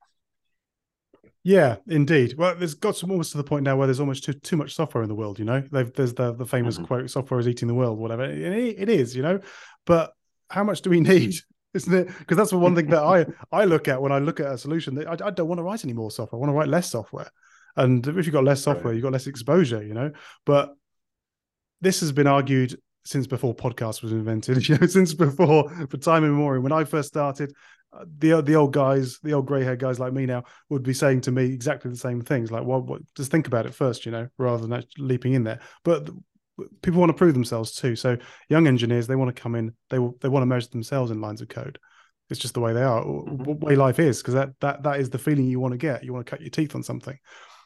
Yeah, 1.43 1.77
indeed. 1.87 2.35
Well, 2.37 2.55
there's 2.55 2.73
got 2.73 2.97
some 2.97 3.11
almost 3.11 3.31
to 3.31 3.37
the 3.37 3.43
point 3.43 3.63
now 3.63 3.77
where 3.77 3.87
there's 3.87 3.99
almost 4.01 4.25
too 4.25 4.33
too 4.33 4.57
much 4.57 4.75
software 4.75 5.03
in 5.03 5.09
the 5.09 5.15
world. 5.15 5.39
You 5.39 5.45
know, 5.45 5.61
They've, 5.61 5.91
there's 5.93 6.13
the 6.13 6.33
the 6.33 6.45
famous 6.45 6.75
mm-hmm. 6.75 6.85
quote: 6.85 7.09
"Software 7.09 7.39
is 7.39 7.47
eating 7.47 7.67
the 7.67 7.73
world." 7.73 7.97
Whatever 7.97 8.25
it, 8.25 8.75
it 8.77 8.89
is, 8.89 9.15
you 9.15 9.23
know. 9.23 9.39
But 9.85 10.13
how 10.49 10.63
much 10.63 10.81
do 10.81 10.89
we 10.89 10.99
need? 11.13 11.35
Isn't 11.73 11.93
it? 11.93 12.07
Because 12.19 12.35
that's 12.35 12.49
the 12.49 12.57
one 12.57 12.75
thing 12.75 12.87
that 12.87 13.03
I 13.03 13.25
I 13.51 13.65
look 13.65 13.87
at 13.87 14.01
when 14.01 14.11
I 14.11 14.19
look 14.19 14.39
at 14.39 14.47
a 14.51 14.57
solution. 14.57 14.95
That 14.95 15.07
I, 15.07 15.27
I 15.27 15.29
don't 15.29 15.47
want 15.47 15.59
to 15.59 15.63
write 15.63 15.85
any 15.85 15.93
more 15.93 16.11
software. 16.11 16.37
I 16.37 16.41
want 16.41 16.49
to 16.49 16.57
write 16.57 16.67
less 16.67 16.91
software. 16.91 17.29
And 17.75 18.05
if 18.07 18.25
you've 18.25 18.33
got 18.33 18.43
less 18.43 18.61
software, 18.61 18.91
right. 18.91 18.95
you've 18.95 19.03
got 19.03 19.13
less 19.13 19.27
exposure. 19.27 19.83
You 19.83 19.93
know. 19.93 20.11
But 20.45 20.73
this 21.81 22.01
has 22.01 22.11
been 22.11 22.27
argued 22.27 22.77
since 23.05 23.27
before 23.27 23.55
podcast 23.55 24.01
was 24.01 24.11
invented. 24.11 24.57
You 24.69 24.77
know, 24.77 24.87
since 24.87 25.13
before 25.13 25.69
for 25.87 25.97
time 25.97 26.23
immemorial. 26.23 26.63
When 26.63 26.71
I 26.71 26.83
first 26.83 27.09
started, 27.09 27.53
the 28.19 28.41
the 28.41 28.55
old 28.55 28.73
guys, 28.73 29.19
the 29.23 29.33
old 29.33 29.47
grey 29.47 29.63
haired 29.63 29.79
guys 29.79 29.99
like 29.99 30.13
me 30.13 30.25
now, 30.25 30.43
would 30.69 30.83
be 30.83 30.93
saying 30.93 31.21
to 31.21 31.31
me 31.31 31.45
exactly 31.45 31.89
the 31.89 31.97
same 31.97 32.21
things. 32.21 32.51
Like, 32.51 32.65
well, 32.65 32.81
what, 32.81 33.01
just 33.15 33.31
think 33.31 33.47
about 33.47 33.65
it 33.65 33.73
first, 33.73 34.05
you 34.05 34.11
know, 34.11 34.27
rather 34.37 34.65
than 34.65 34.83
leaping 34.97 35.33
in 35.33 35.43
there. 35.43 35.59
But 35.83 36.09
people 36.81 36.99
want 36.99 37.09
to 37.09 37.17
prove 37.17 37.33
themselves 37.33 37.71
too. 37.73 37.95
So 37.95 38.17
young 38.49 38.67
engineers, 38.67 39.07
they 39.07 39.15
want 39.15 39.35
to 39.35 39.41
come 39.41 39.55
in, 39.55 39.73
they 39.89 39.97
they 40.21 40.29
want 40.29 40.43
to 40.43 40.47
measure 40.47 40.69
themselves 40.69 41.11
in 41.11 41.21
lines 41.21 41.41
of 41.41 41.49
code. 41.49 41.79
It's 42.29 42.39
just 42.39 42.53
the 42.53 42.59
way 42.59 42.73
they 42.73 42.83
are, 42.83 43.03
mm-hmm. 43.03 43.65
way 43.65 43.75
life 43.75 43.97
is, 43.97 44.21
because 44.21 44.35
that 44.35 44.49
that 44.61 44.83
that 44.83 44.99
is 44.99 45.09
the 45.09 45.17
feeling 45.17 45.45
you 45.45 45.59
want 45.59 45.73
to 45.73 45.77
get. 45.77 46.03
You 46.03 46.13
want 46.13 46.25
to 46.25 46.29
cut 46.29 46.41
your 46.41 46.51
teeth 46.51 46.75
on 46.75 46.83
something. 46.83 47.17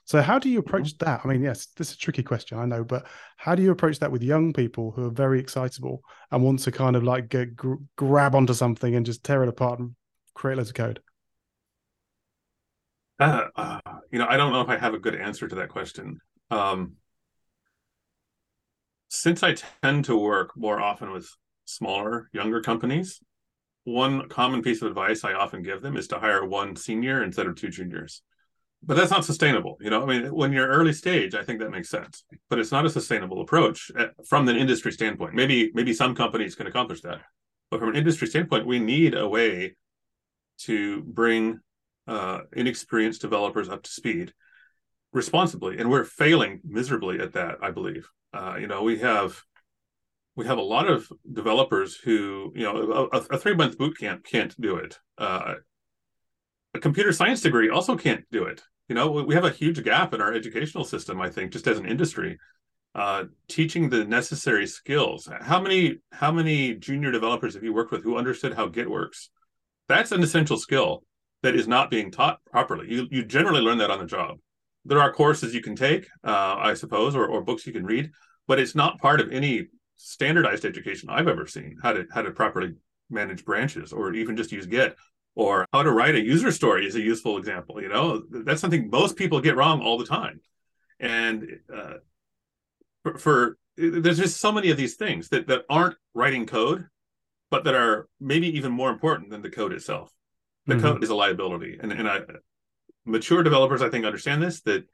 So 0.06 0.22
how 0.22 0.38
do 0.38 0.50
you 0.50 0.60
approach 0.60 0.96
mm-hmm. 0.96 1.06
that? 1.06 1.22
I 1.24 1.28
mean, 1.28 1.42
yes, 1.42 1.68
this 1.78 1.90
is 1.90 1.96
a 1.96 2.00
tricky 2.00 2.24
question, 2.24 2.58
I 2.58 2.66
know, 2.66 2.84
but 2.84 3.06
how 3.38 3.56
do 3.56 3.64
you 3.64 3.72
approach 3.72 4.00
that 4.00 4.12
with 4.12 4.22
young 4.22 4.54
people 4.54 4.92
who 4.92 5.06
are 5.06 5.12
very 5.12 5.40
excitable 5.40 6.04
and 6.32 6.44
want 6.44 6.60
to 6.60 6.72
kind 6.72 6.96
of 6.96 7.04
like 7.04 7.30
get, 7.30 7.56
gr- 7.56 7.76
grab 7.96 8.36
onto 8.36 8.54
something 8.54 8.96
and 8.96 9.06
just 9.06 9.24
tear 9.24 9.44
it 9.44 9.50
apart 9.50 9.80
and 9.80 9.96
create 10.34 10.58
loads 10.58 10.70
of 10.70 10.76
code? 10.76 11.00
Uh, 13.20 13.46
uh, 13.56 13.80
you 14.12 14.20
know, 14.20 14.28
I 14.28 14.38
don't 14.38 14.52
know 14.52 14.62
if 14.62 14.70
I 14.70 14.78
have 14.78 14.94
a 14.94 15.00
good 15.00 15.16
answer 15.16 15.48
to 15.48 15.56
that 15.56 15.70
question. 15.70 16.20
Um, 16.52 16.96
since 19.10 19.44
I 19.44 19.56
tend 19.82 20.06
to 20.06 20.18
work 20.18 20.58
more 20.58 20.82
often 20.82 21.12
with 21.12 21.30
smaller, 21.66 22.30
younger 22.34 22.62
companies, 22.62 23.22
one 23.86 24.28
common 24.28 24.62
piece 24.62 24.82
of 24.82 24.88
advice 24.88 25.24
I 25.24 25.34
often 25.34 25.62
give 25.62 25.82
them 25.82 25.96
is 25.96 26.08
to 26.10 26.20
hire 26.20 26.46
one 26.46 26.76
senior 26.76 27.24
instead 27.24 27.48
of 27.48 27.56
two 27.56 27.70
juniors. 27.70 28.22
But 28.86 28.98
that's 28.98 29.12
not 29.12 29.24
sustainable. 29.24 29.78
You 29.80 29.90
know, 29.90 30.04
I 30.04 30.06
mean, 30.06 30.34
when 30.34 30.52
you're 30.52 30.68
early 30.68 30.92
stage, 30.92 31.36
I 31.36 31.44
think 31.44 31.60
that 31.60 31.72
makes 31.72 31.90
sense. 31.90 32.26
But 32.50 32.60
it's 32.60 32.72
not 32.72 32.86
a 32.86 32.90
sustainable 32.90 33.42
approach 33.42 33.90
eh, 33.98 34.08
from 34.28 34.48
an 34.50 34.58
industry 34.58 34.92
standpoint. 34.92 35.34
Maybe 35.34 35.72
maybe 35.74 35.94
some 35.94 36.16
companies 36.16 36.56
can 36.56 36.68
accomplish 36.68 37.02
that, 37.02 37.22
but 37.72 37.80
from 37.80 37.90
an 37.90 37.96
industry 37.96 38.28
standpoint, 38.28 38.66
we 38.66 38.80
need 38.80 39.16
a 39.16 39.28
way 39.28 39.76
to 40.60 41.02
bring 41.04 41.60
uh, 42.08 42.40
inexperienced 42.52 43.22
developers 43.22 43.70
up 43.70 43.84
to 43.84 43.92
speed 43.92 44.34
responsibly, 45.14 45.78
and 45.78 45.90
we're 45.90 46.04
failing 46.04 46.60
miserably 46.66 47.20
at 47.20 47.34
that. 47.34 47.60
I 47.62 47.72
believe. 47.72 48.10
Uh, 48.34 48.58
you 48.60 48.68
know, 48.68 48.84
we 48.84 49.00
have 49.00 49.42
we 50.36 50.46
have 50.46 50.58
a 50.58 50.62
lot 50.64 50.90
of 50.90 51.08
developers 51.32 51.96
who, 51.96 52.52
you 52.56 52.64
know, 52.64 53.10
a, 53.14 53.18
a 53.18 53.38
three 53.38 53.56
month 53.56 53.78
boot 53.78 53.98
camp 53.98 54.26
can't 54.26 54.60
do 54.60 54.78
it. 54.78 55.00
Uh, 55.18 55.56
a 56.74 56.80
computer 56.80 57.12
science 57.12 57.42
degree 57.42 57.70
also 57.70 57.96
can't 57.96 58.26
do 58.32 58.46
it. 58.46 58.64
You 58.90 58.96
know, 58.96 59.10
we 59.10 59.34
have 59.36 59.46
a 59.46 59.50
huge 59.50 59.82
gap 59.84 60.14
in 60.14 60.22
our 60.22 60.34
educational 60.34 60.84
system. 60.84 61.22
I 61.22 61.30
think, 61.30 61.52
just 61.52 61.68
as 61.68 61.78
an 61.78 61.86
industry, 61.86 62.38
uh, 62.96 63.26
teaching 63.48 63.90
the 63.90 64.06
necessary 64.06 64.68
skills. 64.68 65.30
How 65.42 65.62
many 65.62 65.98
how 66.12 66.32
many 66.32 66.76
junior 66.76 67.12
developers 67.12 67.54
have 67.56 67.64
you 67.64 67.74
worked 67.74 67.92
with 67.92 68.04
who 68.04 68.18
understood 68.18 68.54
how 68.54 68.68
Git 68.68 68.90
works? 68.90 69.30
That's 69.88 70.12
an 70.12 70.22
essential 70.22 70.58
skill 70.58 71.04
that 71.44 71.56
is 71.56 71.68
not 71.68 71.90
being 71.90 72.12
taught 72.12 72.40
properly. 72.52 72.88
You 72.90 73.08
you 73.10 73.26
generally 73.26 73.62
learn 73.62 73.78
that 73.80 73.92
on 73.92 74.00
the 74.00 74.06
job. 74.06 74.38
There 74.86 75.00
are 75.00 75.14
courses 75.14 75.54
you 75.56 75.62
can 75.62 75.76
take, 75.76 76.08
uh, 76.26 76.56
I 76.60 76.74
suppose, 76.74 77.16
or, 77.16 77.26
or 77.26 77.42
books 77.42 77.66
you 77.66 77.72
can 77.72 77.86
read, 77.86 78.12
but 78.48 78.60
it's 78.60 78.76
not 78.76 79.00
part 79.00 79.22
of 79.22 79.32
any 79.32 79.68
standardized 79.96 80.66
education 80.66 81.10
I've 81.10 81.30
ever 81.30 81.48
seen. 81.48 81.78
How 81.82 81.94
to 81.94 82.06
how 82.14 82.22
to 82.22 82.32
properly 82.32 82.74
manage 83.10 83.46
branches, 83.46 83.94
or 83.94 84.14
even 84.14 84.36
just 84.36 84.52
use 84.52 84.66
Git, 84.66 84.96
or 85.36 85.66
how 85.74 85.84
to 85.84 85.92
write 85.92 86.16
a 86.16 86.22
user 86.22 86.52
story 86.52 86.86
is 86.86 86.96
a 86.96 87.02
useful 87.02 87.38
example. 87.38 87.82
You 87.82 87.90
know, 87.90 88.24
that's 88.30 88.62
something 88.62 88.90
most 88.90 89.16
people 89.16 89.42
get 89.42 89.56
wrong 89.56 89.82
all 89.82 89.98
the 89.98 90.06
time, 90.06 90.42
and 91.00 91.60
uh, 91.74 91.94
for, 93.04 93.18
for 93.18 93.58
there's 93.76 94.20
just 94.20 94.40
so 94.40 94.52
many 94.52 94.70
of 94.70 94.78
these 94.78 94.96
things 94.96 95.30
that 95.30 95.48
that 95.48 95.64
aren't 95.70 95.96
writing 96.14 96.46
code 96.46 96.88
but 97.54 97.66
that 97.66 97.76
are 97.76 98.08
maybe 98.20 98.48
even 98.58 98.72
more 98.72 98.90
important 98.90 99.30
than 99.30 99.44
the 99.44 99.50
code 99.50 99.74
itself. 99.74 100.12
The 100.66 100.74
mm-hmm. 100.74 100.84
code 100.84 101.04
is 101.04 101.12
a 101.12 101.16
liability, 101.16 101.78
and 101.80 101.92
and 101.92 102.10
I, 102.10 102.22
mature 103.06 103.44
developers 103.44 103.84
I 103.84 103.90
think 103.90 104.06
understand 104.06 104.42
this 104.42 104.62
that 104.62 104.86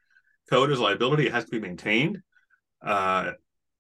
code 0.50 0.70
is 0.70 0.78
a 0.78 0.84
liability. 0.84 1.28
It 1.28 1.32
has 1.32 1.46
to 1.46 1.52
be 1.52 1.62
maintained. 1.62 2.18
Uh, 2.86 3.32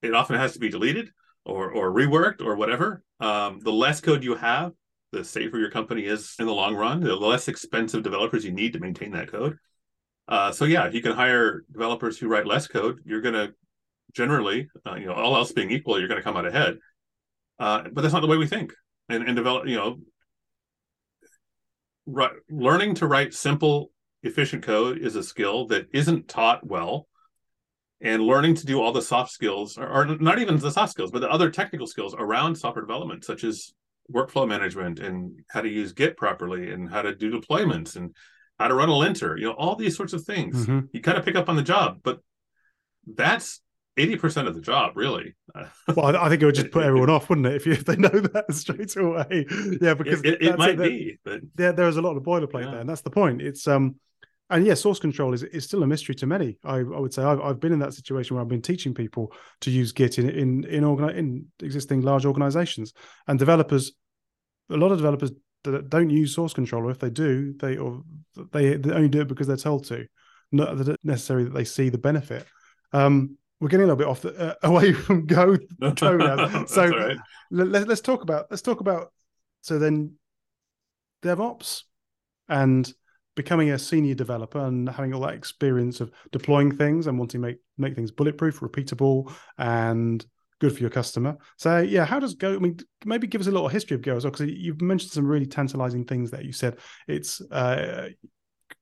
it 0.02 0.14
often 0.14 0.38
has 0.38 0.54
to 0.54 0.60
be 0.60 0.70
deleted 0.70 1.12
or 1.44 1.70
or 1.70 1.92
reworked 1.92 2.42
or 2.42 2.56
whatever. 2.56 3.04
Um, 3.20 3.60
the 3.60 3.74
less 3.74 4.00
code 4.00 4.24
you 4.24 4.36
have, 4.36 4.72
the 5.12 5.24
safer 5.24 5.58
your 5.58 5.72
company 5.72 6.06
is 6.06 6.36
in 6.40 6.46
the 6.46 6.54
long 6.54 6.76
run. 6.76 7.02
The 7.02 7.16
less 7.16 7.48
expensive 7.48 8.04
developers 8.04 8.46
you 8.46 8.52
need 8.52 8.74
to 8.74 8.80
maintain 8.80 9.12
that 9.12 9.32
code. 9.32 9.58
Uh, 10.28 10.52
so 10.52 10.66
yeah, 10.66 10.86
if 10.86 10.94
you 10.94 11.02
can 11.02 11.14
hire 11.14 11.64
developers 11.72 12.18
who 12.18 12.28
write 12.28 12.46
less 12.46 12.68
code, 12.68 13.00
you're 13.06 13.22
going 13.22 13.34
to 13.34 13.54
generally, 14.14 14.70
uh, 14.86 14.96
you 14.96 15.08
know, 15.08 15.14
all 15.14 15.36
else 15.36 15.52
being 15.52 15.72
equal, 15.72 16.00
you're 16.00 16.08
going 16.08 16.20
to 16.20 16.24
come 16.24 16.38
out 16.38 16.46
ahead. 16.46 16.78
Uh, 17.58 17.84
but 17.92 18.02
that's 18.02 18.14
not 18.14 18.22
the 18.22 18.28
way 18.28 18.38
we 18.38 18.48
think. 18.48 18.74
And, 19.10 19.24
and 19.24 19.36
develop, 19.36 19.68
you 19.68 19.76
know, 19.76 19.98
right, 22.06 22.32
learning 22.50 22.96
to 22.96 23.08
write 23.08 23.34
simple, 23.34 23.92
efficient 24.22 24.64
code 24.64 25.00
is 25.00 25.16
a 25.16 25.24
skill 25.24 25.68
that 25.68 25.88
isn't 25.94 26.28
taught 26.28 26.66
well. 26.66 27.08
And 28.02 28.24
learning 28.24 28.56
to 28.56 28.66
do 28.66 28.82
all 28.82 28.94
the 28.94 29.02
soft 29.02 29.32
skills, 29.32 29.78
or, 29.78 29.88
or 29.88 30.06
not 30.06 30.40
even 30.40 30.58
the 30.58 30.72
soft 30.72 30.94
skills, 30.94 31.12
but 31.12 31.20
the 31.20 31.30
other 31.30 31.50
technical 31.50 31.86
skills 31.86 32.16
around 32.18 32.56
software 32.56 32.86
development, 32.86 33.26
such 33.26 33.44
as 33.44 33.74
workflow 34.12 34.48
management 34.48 35.00
and 35.00 35.40
how 35.50 35.62
to 35.62 35.70
use 35.70 35.94
Git 35.94 36.18
properly 36.18 36.72
and 36.72 36.90
how 36.90 37.02
to 37.02 37.16
do 37.16 37.32
deployments 37.32 37.96
and 37.96 38.16
how 38.60 38.68
to 38.68 38.74
run 38.74 38.90
a 38.90 38.96
linter, 38.96 39.38
you 39.38 39.46
know, 39.46 39.54
all 39.54 39.76
these 39.76 39.96
sorts 39.96 40.14
of 40.14 40.24
things 40.24 40.66
mm-hmm. 40.66 40.86
you 40.92 41.02
kind 41.02 41.18
of 41.18 41.26
pick 41.26 41.36
up 41.36 41.50
on 41.50 41.56
the 41.56 41.64
job. 41.64 42.00
But 42.04 42.20
that's 43.06 43.62
eighty 43.98 44.18
percent 44.18 44.48
of 44.48 44.56
the 44.56 44.62
job, 44.62 44.94
really. 44.96 45.36
well, 45.96 46.16
I 46.16 46.30
think 46.30 46.42
it 46.42 46.46
would 46.46 46.56
just 46.56 46.72
put 46.72 46.84
everyone 46.84 47.10
off, 47.10 47.30
wouldn't 47.30 47.48
it, 47.48 47.56
if, 47.56 47.66
you, 47.66 47.72
if 47.74 47.86
they 47.86 47.96
know 47.96 48.10
that 48.10 48.54
straight 48.54 48.96
away? 48.96 49.46
Yeah, 49.82 49.94
because 49.94 50.22
it, 50.22 50.36
it, 50.36 50.44
it 50.44 50.58
might 50.58 50.78
be, 50.78 51.20
but 51.24 51.42
there, 51.56 51.72
there's 51.72 51.98
a 51.98 52.02
lot 52.02 52.18
of 52.18 52.24
boilerplate 52.24 52.66
yeah. 52.66 52.72
there, 52.72 52.80
and 52.82 52.90
that's 52.90 53.02
the 53.02 53.12
point. 53.12 53.42
It's 53.42 53.68
um, 53.68 53.96
and 54.50 54.66
yeah, 54.66 54.74
source 54.74 55.00
control 55.00 55.34
is 55.34 55.44
is 55.44 55.66
still 55.66 55.84
a 55.84 55.88
mystery 55.88 56.16
to 56.16 56.26
many. 56.26 56.58
I, 56.64 56.78
I 56.78 57.00
would 57.00 57.14
say 57.14 57.24
I've, 57.24 57.42
I've 57.42 57.60
been 57.60 57.74
in 57.74 57.80
that 57.80 57.94
situation 57.94 58.36
where 58.36 58.42
I've 58.42 58.50
been 58.50 58.62
teaching 58.62 58.94
people 58.94 59.32
to 59.62 59.72
use 59.72 59.92
Git 59.92 60.18
in 60.18 60.30
in 60.30 60.64
in, 60.66 60.84
organi- 60.84 61.16
in 61.16 61.46
existing 61.62 62.02
large 62.02 62.26
organizations, 62.26 62.94
and 63.28 63.38
developers, 63.38 63.92
a 64.70 64.78
lot 64.78 64.92
of 64.92 64.98
developers 64.98 65.32
don't 65.64 66.10
use 66.10 66.34
source 66.34 66.54
control, 66.54 66.88
or 66.88 66.92
if 66.92 67.00
they 67.00 67.10
do, 67.10 67.54
they 67.60 67.78
or 67.78 68.04
they, 68.52 68.76
they 68.76 68.92
only 68.92 69.10
do 69.10 69.22
it 69.22 69.28
because 69.28 69.48
they're 69.48 69.58
told 69.58 69.86
to, 69.86 70.06
not 70.52 70.78
necessarily 71.04 71.46
that 71.46 71.54
they 71.54 71.66
see 71.66 71.90
the 71.90 71.98
benefit. 71.98 72.46
Um, 72.94 73.38
we're 73.60 73.68
getting 73.68 73.84
a 73.90 73.94
little 73.94 73.98
bit 73.98 74.08
off 74.08 74.22
the, 74.22 74.36
uh, 74.36 74.56
away 74.68 74.94
from 74.94 75.26
go, 75.26 75.58
go 75.96 76.18
now. 76.18 76.66
so 76.66 76.88
right. 76.88 77.18
let, 77.52 77.88
let's 77.88 78.02
talk 78.02 78.24
about 78.24 78.48
let's 78.50 78.62
talk 78.62 78.80
about 78.80 79.12
so 79.62 79.78
then 79.78 80.14
DevOps 81.22 81.84
and 82.48 82.92
becoming 83.36 83.72
a 83.72 83.80
senior 83.80 84.16
developer 84.16 84.60
and 84.60 84.90
having 84.90 85.14
all 85.14 85.22
that 85.22 85.34
experience 85.34 86.02
of 86.02 86.12
deploying 86.32 86.76
things 86.76 87.08
and 87.08 87.18
wanting 87.18 87.42
to 87.42 87.48
make 87.48 87.58
make 87.78 87.96
things 87.96 88.12
bulletproof, 88.12 88.60
repeatable, 88.60 89.32
and 89.58 90.26
good 90.60 90.74
for 90.74 90.80
your 90.80 90.90
customer. 90.90 91.38
So 91.58 91.80
yeah, 91.80 92.06
how 92.06 92.20
does 92.20 92.34
Go? 92.34 92.56
I 92.56 92.58
mean, 92.58 92.78
maybe 93.06 93.28
give 93.28 93.42
us 93.42 93.48
a 93.48 93.52
little 93.52 93.70
history 93.70 93.96
of 93.96 94.02
Go 94.02 94.16
as 94.18 94.26
well, 94.26 94.32
because 94.32 94.52
you've 94.52 94.82
mentioned 94.82 95.12
some 95.12 95.26
really 95.26 95.46
tantalizing 95.46 96.06
things 96.06 96.32
that 96.32 96.44
You 96.44 96.52
said 96.52 96.78
it's 97.08 97.42
uh, 97.52 98.10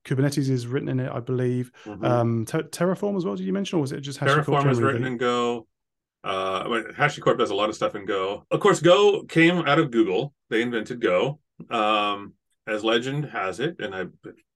Kubernetes 0.05 0.49
is 0.49 0.65
written 0.67 0.89
in 0.89 0.99
it, 0.99 1.12
I 1.12 1.19
believe. 1.19 1.71
Mm-hmm. 1.86 2.05
Um, 2.05 2.45
ter- 2.45 2.63
Terraform 2.63 3.17
as 3.17 3.25
well. 3.25 3.36
Did 3.36 3.45
you 3.45 3.53
mention, 3.53 3.77
or 3.77 3.81
was 3.81 3.91
it 3.91 4.01
just 4.01 4.19
HashiCorp 4.19 4.45
Terraform 4.45 4.71
is 4.71 4.81
written 4.81 5.05
in 5.05 5.17
Go. 5.17 5.67
Uh, 6.23 6.63
I 6.65 6.67
mean, 6.67 6.83
HashiCorp 6.93 7.38
does 7.38 7.51
a 7.51 7.55
lot 7.55 7.69
of 7.69 7.75
stuff 7.75 7.95
in 7.95 8.05
Go. 8.05 8.45
Of 8.49 8.60
course, 8.60 8.81
Go 8.81 9.23
came 9.23 9.60
out 9.67 9.79
of 9.79 9.91
Google. 9.91 10.33
They 10.49 10.62
invented 10.62 10.99
Go. 10.99 11.39
Um, 11.69 12.33
as 12.67 12.84
legend 12.84 13.25
has 13.25 13.60
it, 13.60 13.77
and 13.80 13.95
I 13.95 14.06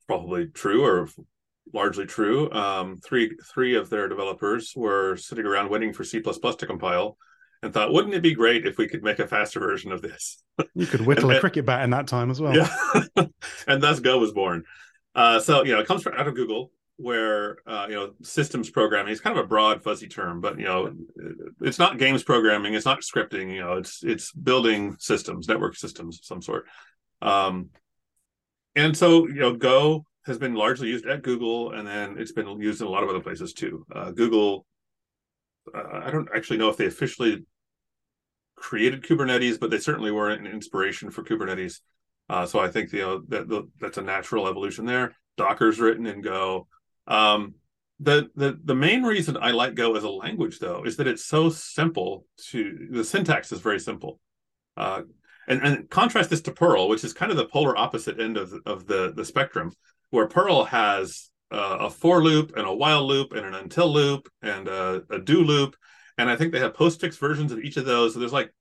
probably 0.07 0.47
true 0.47 0.83
or 0.83 1.07
largely 1.73 2.05
true. 2.05 2.51
Um, 2.51 2.97
three 2.97 3.35
three 3.53 3.75
of 3.75 3.89
their 3.89 4.07
developers 4.07 4.73
were 4.75 5.15
sitting 5.15 5.45
around 5.45 5.69
waiting 5.69 5.93
for 5.93 6.03
C 6.03 6.21
to 6.21 6.65
compile, 6.65 7.17
and 7.63 7.73
thought, 7.73 7.93
wouldn't 7.93 8.13
it 8.13 8.21
be 8.21 8.33
great 8.33 8.65
if 8.65 8.77
we 8.77 8.87
could 8.87 9.03
make 9.03 9.19
a 9.19 9.27
faster 9.27 9.59
version 9.59 9.91
of 9.91 10.01
this? 10.01 10.43
You 10.75 10.85
could 10.85 11.01
whittle 11.01 11.29
and, 11.29 11.37
a 11.37 11.39
cricket 11.39 11.65
bat 11.65 11.83
in 11.83 11.89
that 11.89 12.05
time 12.05 12.29
as 12.29 12.39
well. 12.39 12.55
Yeah, 12.55 12.69
and 13.67 13.81
thus 13.81 13.99
Go 13.99 14.19
was 14.19 14.31
born. 14.31 14.63
Uh, 15.15 15.39
so 15.39 15.63
you 15.63 15.73
know, 15.73 15.79
it 15.79 15.87
comes 15.87 16.03
from 16.03 16.13
out 16.13 16.27
of 16.27 16.35
Google, 16.35 16.71
where 16.97 17.57
uh, 17.65 17.87
you 17.89 17.95
know 17.95 18.13
systems 18.21 18.69
programming 18.69 19.11
is 19.11 19.21
kind 19.21 19.37
of 19.37 19.43
a 19.43 19.47
broad, 19.47 19.81
fuzzy 19.81 20.07
term, 20.07 20.39
but 20.39 20.59
you 20.59 20.65
know, 20.65 20.93
it's 21.61 21.79
not 21.79 21.97
games 21.97 22.21
programming, 22.21 22.75
it's 22.75 22.85
not 22.85 23.01
scripting. 23.01 23.53
You 23.53 23.61
know, 23.61 23.73
it's 23.77 24.03
it's 24.03 24.31
building 24.31 24.95
systems, 24.99 25.47
network 25.47 25.75
systems 25.75 26.19
of 26.19 26.25
some 26.25 26.41
sort. 26.41 26.67
Um, 27.23 27.69
and 28.75 28.95
so 28.95 29.27
you 29.27 29.35
know 29.35 29.53
go 29.53 30.05
has 30.25 30.37
been 30.37 30.53
largely 30.53 30.87
used 30.87 31.05
at 31.05 31.23
google 31.23 31.71
and 31.73 31.87
then 31.87 32.15
it's 32.17 32.31
been 32.31 32.47
used 32.61 32.81
in 32.81 32.87
a 32.87 32.89
lot 32.89 33.03
of 33.03 33.09
other 33.09 33.21
places 33.21 33.53
too. 33.53 33.85
Uh, 33.93 34.11
google 34.11 34.65
uh, 35.75 36.01
i 36.03 36.11
don't 36.11 36.29
actually 36.35 36.57
know 36.57 36.69
if 36.69 36.77
they 36.77 36.85
officially 36.85 37.45
created 38.55 39.03
kubernetes 39.03 39.59
but 39.59 39.69
they 39.69 39.79
certainly 39.79 40.11
were 40.11 40.29
an 40.29 40.45
inspiration 40.45 41.09
for 41.09 41.23
kubernetes. 41.23 41.79
Uh, 42.29 42.45
so 42.45 42.59
i 42.59 42.67
think 42.67 42.91
you 42.93 42.99
know 42.99 43.21
that 43.27 43.67
that's 43.79 43.97
a 43.97 44.01
natural 44.01 44.47
evolution 44.47 44.85
there. 44.85 45.15
Docker's 45.37 45.79
written 45.79 46.05
in 46.05 46.21
go. 46.21 46.67
Um, 47.07 47.55
the, 47.99 48.29
the 48.35 48.59
the 48.63 48.75
main 48.75 49.03
reason 49.03 49.37
i 49.41 49.51
like 49.51 49.75
go 49.75 49.95
as 49.95 50.03
a 50.03 50.09
language 50.09 50.59
though 50.59 50.83
is 50.85 50.97
that 50.97 51.07
it's 51.07 51.25
so 51.25 51.49
simple 51.49 52.25
to 52.49 52.87
the 52.91 53.03
syntax 53.03 53.51
is 53.51 53.59
very 53.59 53.79
simple. 53.79 54.19
Uh, 54.77 55.01
and, 55.51 55.61
and 55.63 55.89
contrast 55.89 56.29
this 56.29 56.41
to 56.41 56.51
Perl, 56.53 56.87
which 56.87 57.03
is 57.03 57.11
kind 57.11 57.29
of 57.29 57.37
the 57.37 57.45
polar 57.45 57.77
opposite 57.77 58.21
end 58.21 58.37
of, 58.37 58.53
of 58.65 58.87
the, 58.87 59.11
the 59.13 59.25
spectrum, 59.25 59.73
where 60.09 60.27
Perl 60.27 60.63
has 60.63 61.29
uh, 61.51 61.77
a 61.81 61.89
for 61.89 62.23
loop 62.23 62.55
and 62.55 62.65
a 62.65 62.73
while 62.73 63.05
loop 63.05 63.33
and 63.33 63.45
an 63.45 63.53
until 63.53 63.91
loop 63.91 64.29
and 64.41 64.69
a, 64.69 65.03
a 65.09 65.19
do 65.19 65.43
loop. 65.43 65.75
And 66.17 66.29
I 66.29 66.37
think 66.37 66.53
they 66.53 66.59
have 66.59 66.71
postfix 66.71 67.17
versions 67.17 67.51
of 67.51 67.59
each 67.59 67.75
of 67.75 67.83
those. 67.83 68.13
So 68.13 68.19
there's 68.19 68.31
like 68.31 68.53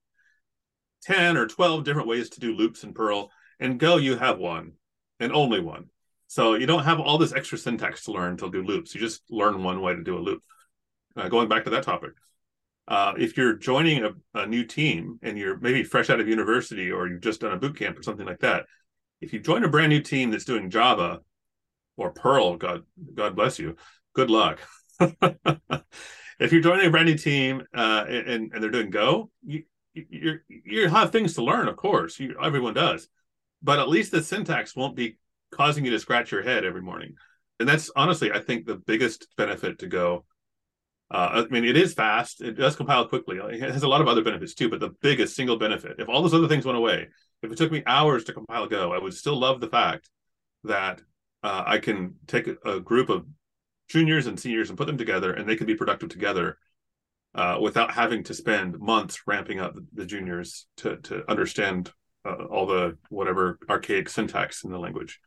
10 1.05 1.37
or 1.37 1.46
12 1.46 1.85
different 1.85 2.09
ways 2.09 2.29
to 2.31 2.40
do 2.40 2.57
loops 2.57 2.83
in 2.83 2.92
Perl. 2.92 3.31
In 3.61 3.79
Go, 3.79 3.96
you 3.96 4.16
have 4.16 4.38
one 4.38 4.72
and 5.20 5.33
only 5.33 5.61
one. 5.61 5.90
So 6.26 6.55
you 6.55 6.66
don't 6.66 6.85
have 6.85 6.98
all 6.98 7.18
this 7.18 7.33
extra 7.33 7.59
syntax 7.59 8.05
to 8.05 8.12
learn 8.12 8.37
to 8.38 8.50
do 8.50 8.64
loops. 8.64 8.96
You 8.96 9.00
just 9.00 9.22
learn 9.31 9.62
one 9.62 9.81
way 9.81 9.94
to 9.94 10.03
do 10.03 10.18
a 10.18 10.18
loop. 10.18 10.42
Uh, 11.16 11.29
going 11.29 11.48
back 11.48 11.64
to 11.64 11.70
that 11.70 11.85
topic 11.85 12.12
uh, 12.90 13.14
if 13.16 13.37
you're 13.37 13.55
joining 13.55 14.05
a, 14.05 14.11
a, 14.35 14.46
new 14.46 14.64
team 14.64 15.20
and 15.22 15.38
you're 15.38 15.57
maybe 15.59 15.85
fresh 15.85 16.11
out 16.11 16.18
of 16.18 16.26
university 16.26 16.90
or 16.90 17.07
you've 17.07 17.20
just 17.20 17.40
done 17.40 17.53
a 17.53 17.57
boot 17.57 17.79
camp 17.79 17.96
or 17.96 18.03
something 18.03 18.26
like 18.26 18.40
that, 18.40 18.66
if 19.20 19.33
you 19.33 19.38
join 19.38 19.62
a 19.62 19.68
brand 19.68 19.90
new 19.90 20.03
team 20.03 20.31
that's 20.31 20.44
doing 20.44 20.70
Java 20.70 21.20
or 21.96 22.11
Perl, 22.11 22.57
God 22.57 22.83
God 23.14 23.37
bless 23.37 23.61
you, 23.61 23.76
good 24.12 24.29
luck. 24.29 24.59
if 24.98 26.53
you're 26.53 26.61
joining 26.61 26.87
a 26.87 26.90
brand 26.90 27.07
new 27.07 27.16
team 27.16 27.62
uh, 27.72 28.05
and 28.09 28.53
and 28.53 28.62
they're 28.62 28.70
doing 28.70 28.90
Go, 28.90 29.31
you 29.46 29.62
you 29.94 30.40
you 30.48 30.88
have 30.88 31.12
things 31.12 31.35
to 31.35 31.44
learn, 31.44 31.68
of 31.68 31.76
course. 31.76 32.18
You, 32.18 32.35
everyone 32.42 32.74
does, 32.74 33.09
but 33.62 33.79
at 33.79 33.88
least 33.88 34.11
the 34.11 34.22
syntax 34.22 34.74
won't 34.74 34.96
be 34.96 35.16
causing 35.53 35.85
you 35.85 35.92
to 35.92 36.00
scratch 36.00 36.33
your 36.33 36.42
head 36.42 36.64
every 36.64 36.83
morning. 36.83 37.14
And 37.61 37.68
that's 37.68 37.90
honestly, 37.94 38.33
I 38.33 38.40
think, 38.40 38.66
the 38.66 38.76
biggest 38.76 39.29
benefit 39.37 39.79
to 39.81 39.87
Go 39.87 40.24
uh, 41.10 41.44
I 41.44 41.52
mean, 41.52 41.64
it 41.64 41.76
is 41.76 41.92
fast. 41.92 42.40
It 42.40 42.52
does 42.52 42.76
compile 42.76 43.06
quickly. 43.06 43.38
It 43.38 43.60
has 43.60 43.82
a 43.82 43.88
lot 43.88 44.00
of 44.00 44.06
other 44.06 44.22
benefits 44.22 44.54
too, 44.54 44.68
but 44.68 44.78
the 44.78 44.94
biggest 45.02 45.34
single 45.34 45.56
benefit, 45.56 45.96
if 45.98 46.08
all 46.08 46.22
those 46.22 46.34
other 46.34 46.46
things 46.46 46.64
went 46.64 46.78
away, 46.78 47.08
if 47.42 47.50
it 47.50 47.58
took 47.58 47.72
me 47.72 47.82
hours 47.86 48.24
to 48.24 48.32
compile 48.32 48.68
Go, 48.68 48.92
I 48.92 48.98
would 48.98 49.14
still 49.14 49.38
love 49.38 49.60
the 49.60 49.68
fact 49.68 50.08
that 50.64 51.02
uh, 51.42 51.64
I 51.66 51.78
can 51.78 52.14
take 52.26 52.48
a, 52.64 52.80
group 52.80 53.08
of 53.08 53.26
juniors 53.88 54.26
and 54.26 54.38
seniors 54.38 54.68
and 54.68 54.78
put 54.78 54.86
them 54.86 54.98
together, 54.98 55.32
and 55.32 55.48
they 55.48 55.56
can 55.56 55.66
be 55.66 55.74
productive 55.74 56.10
together 56.10 56.58
uh, 57.34 57.58
without 57.60 57.90
having 57.90 58.22
to 58.24 58.34
spend 58.34 58.78
months 58.78 59.22
ramping 59.26 59.58
up 59.58 59.74
the, 59.74 59.86
the 59.94 60.06
juniors 60.06 60.66
to 60.76 60.96
to 60.98 61.28
understand 61.28 61.92
uh, 62.24 62.44
all 62.44 62.66
the 62.66 62.96
whatever 63.08 63.58
archaic 63.68 64.08
syntax 64.08 64.62
in 64.62 64.70
the 64.70 64.78
language. 64.78 65.18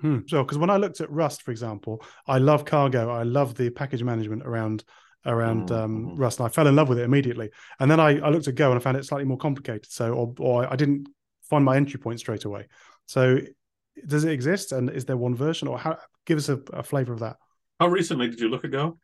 Hmm. 0.00 0.18
So, 0.26 0.42
because 0.42 0.58
when 0.58 0.70
I 0.70 0.76
looked 0.76 1.00
at 1.00 1.10
Rust, 1.10 1.42
for 1.42 1.50
example, 1.50 2.02
I 2.26 2.38
love 2.38 2.64
cargo. 2.64 3.10
I 3.10 3.22
love 3.22 3.54
the 3.54 3.70
package 3.70 4.02
management 4.02 4.42
around 4.44 4.84
around 5.24 5.72
um, 5.72 5.96
mm-hmm. 5.96 6.10
um, 6.10 6.16
Rust, 6.16 6.38
and 6.38 6.46
I 6.46 6.50
fell 6.50 6.66
in 6.66 6.76
love 6.76 6.88
with 6.88 6.98
it 6.98 7.04
immediately. 7.04 7.50
And 7.80 7.90
then 7.90 7.98
I, 7.98 8.18
I 8.20 8.28
looked 8.28 8.48
at 8.48 8.54
Go 8.54 8.70
and 8.70 8.78
I 8.78 8.82
found 8.82 8.96
it 8.96 9.04
slightly 9.04 9.24
more 9.24 9.38
complicated. 9.38 9.90
So, 9.90 10.12
or, 10.12 10.34
or 10.38 10.72
I 10.72 10.76
didn't 10.76 11.08
find 11.42 11.64
my 11.64 11.76
entry 11.76 11.98
point 11.98 12.20
straight 12.20 12.44
away. 12.44 12.66
So, 13.06 13.38
does 14.06 14.24
it 14.24 14.32
exist, 14.32 14.72
and 14.72 14.90
is 14.90 15.04
there 15.04 15.16
one 15.16 15.34
version, 15.34 15.68
or 15.68 15.78
how? 15.78 15.98
Give 16.26 16.38
us 16.38 16.48
a, 16.48 16.60
a 16.72 16.82
flavor 16.82 17.12
of 17.12 17.20
that. 17.20 17.36
How 17.80 17.88
recently 17.88 18.28
did 18.28 18.40
you 18.40 18.48
look 18.48 18.64
at 18.64 18.70
Go? 18.70 18.98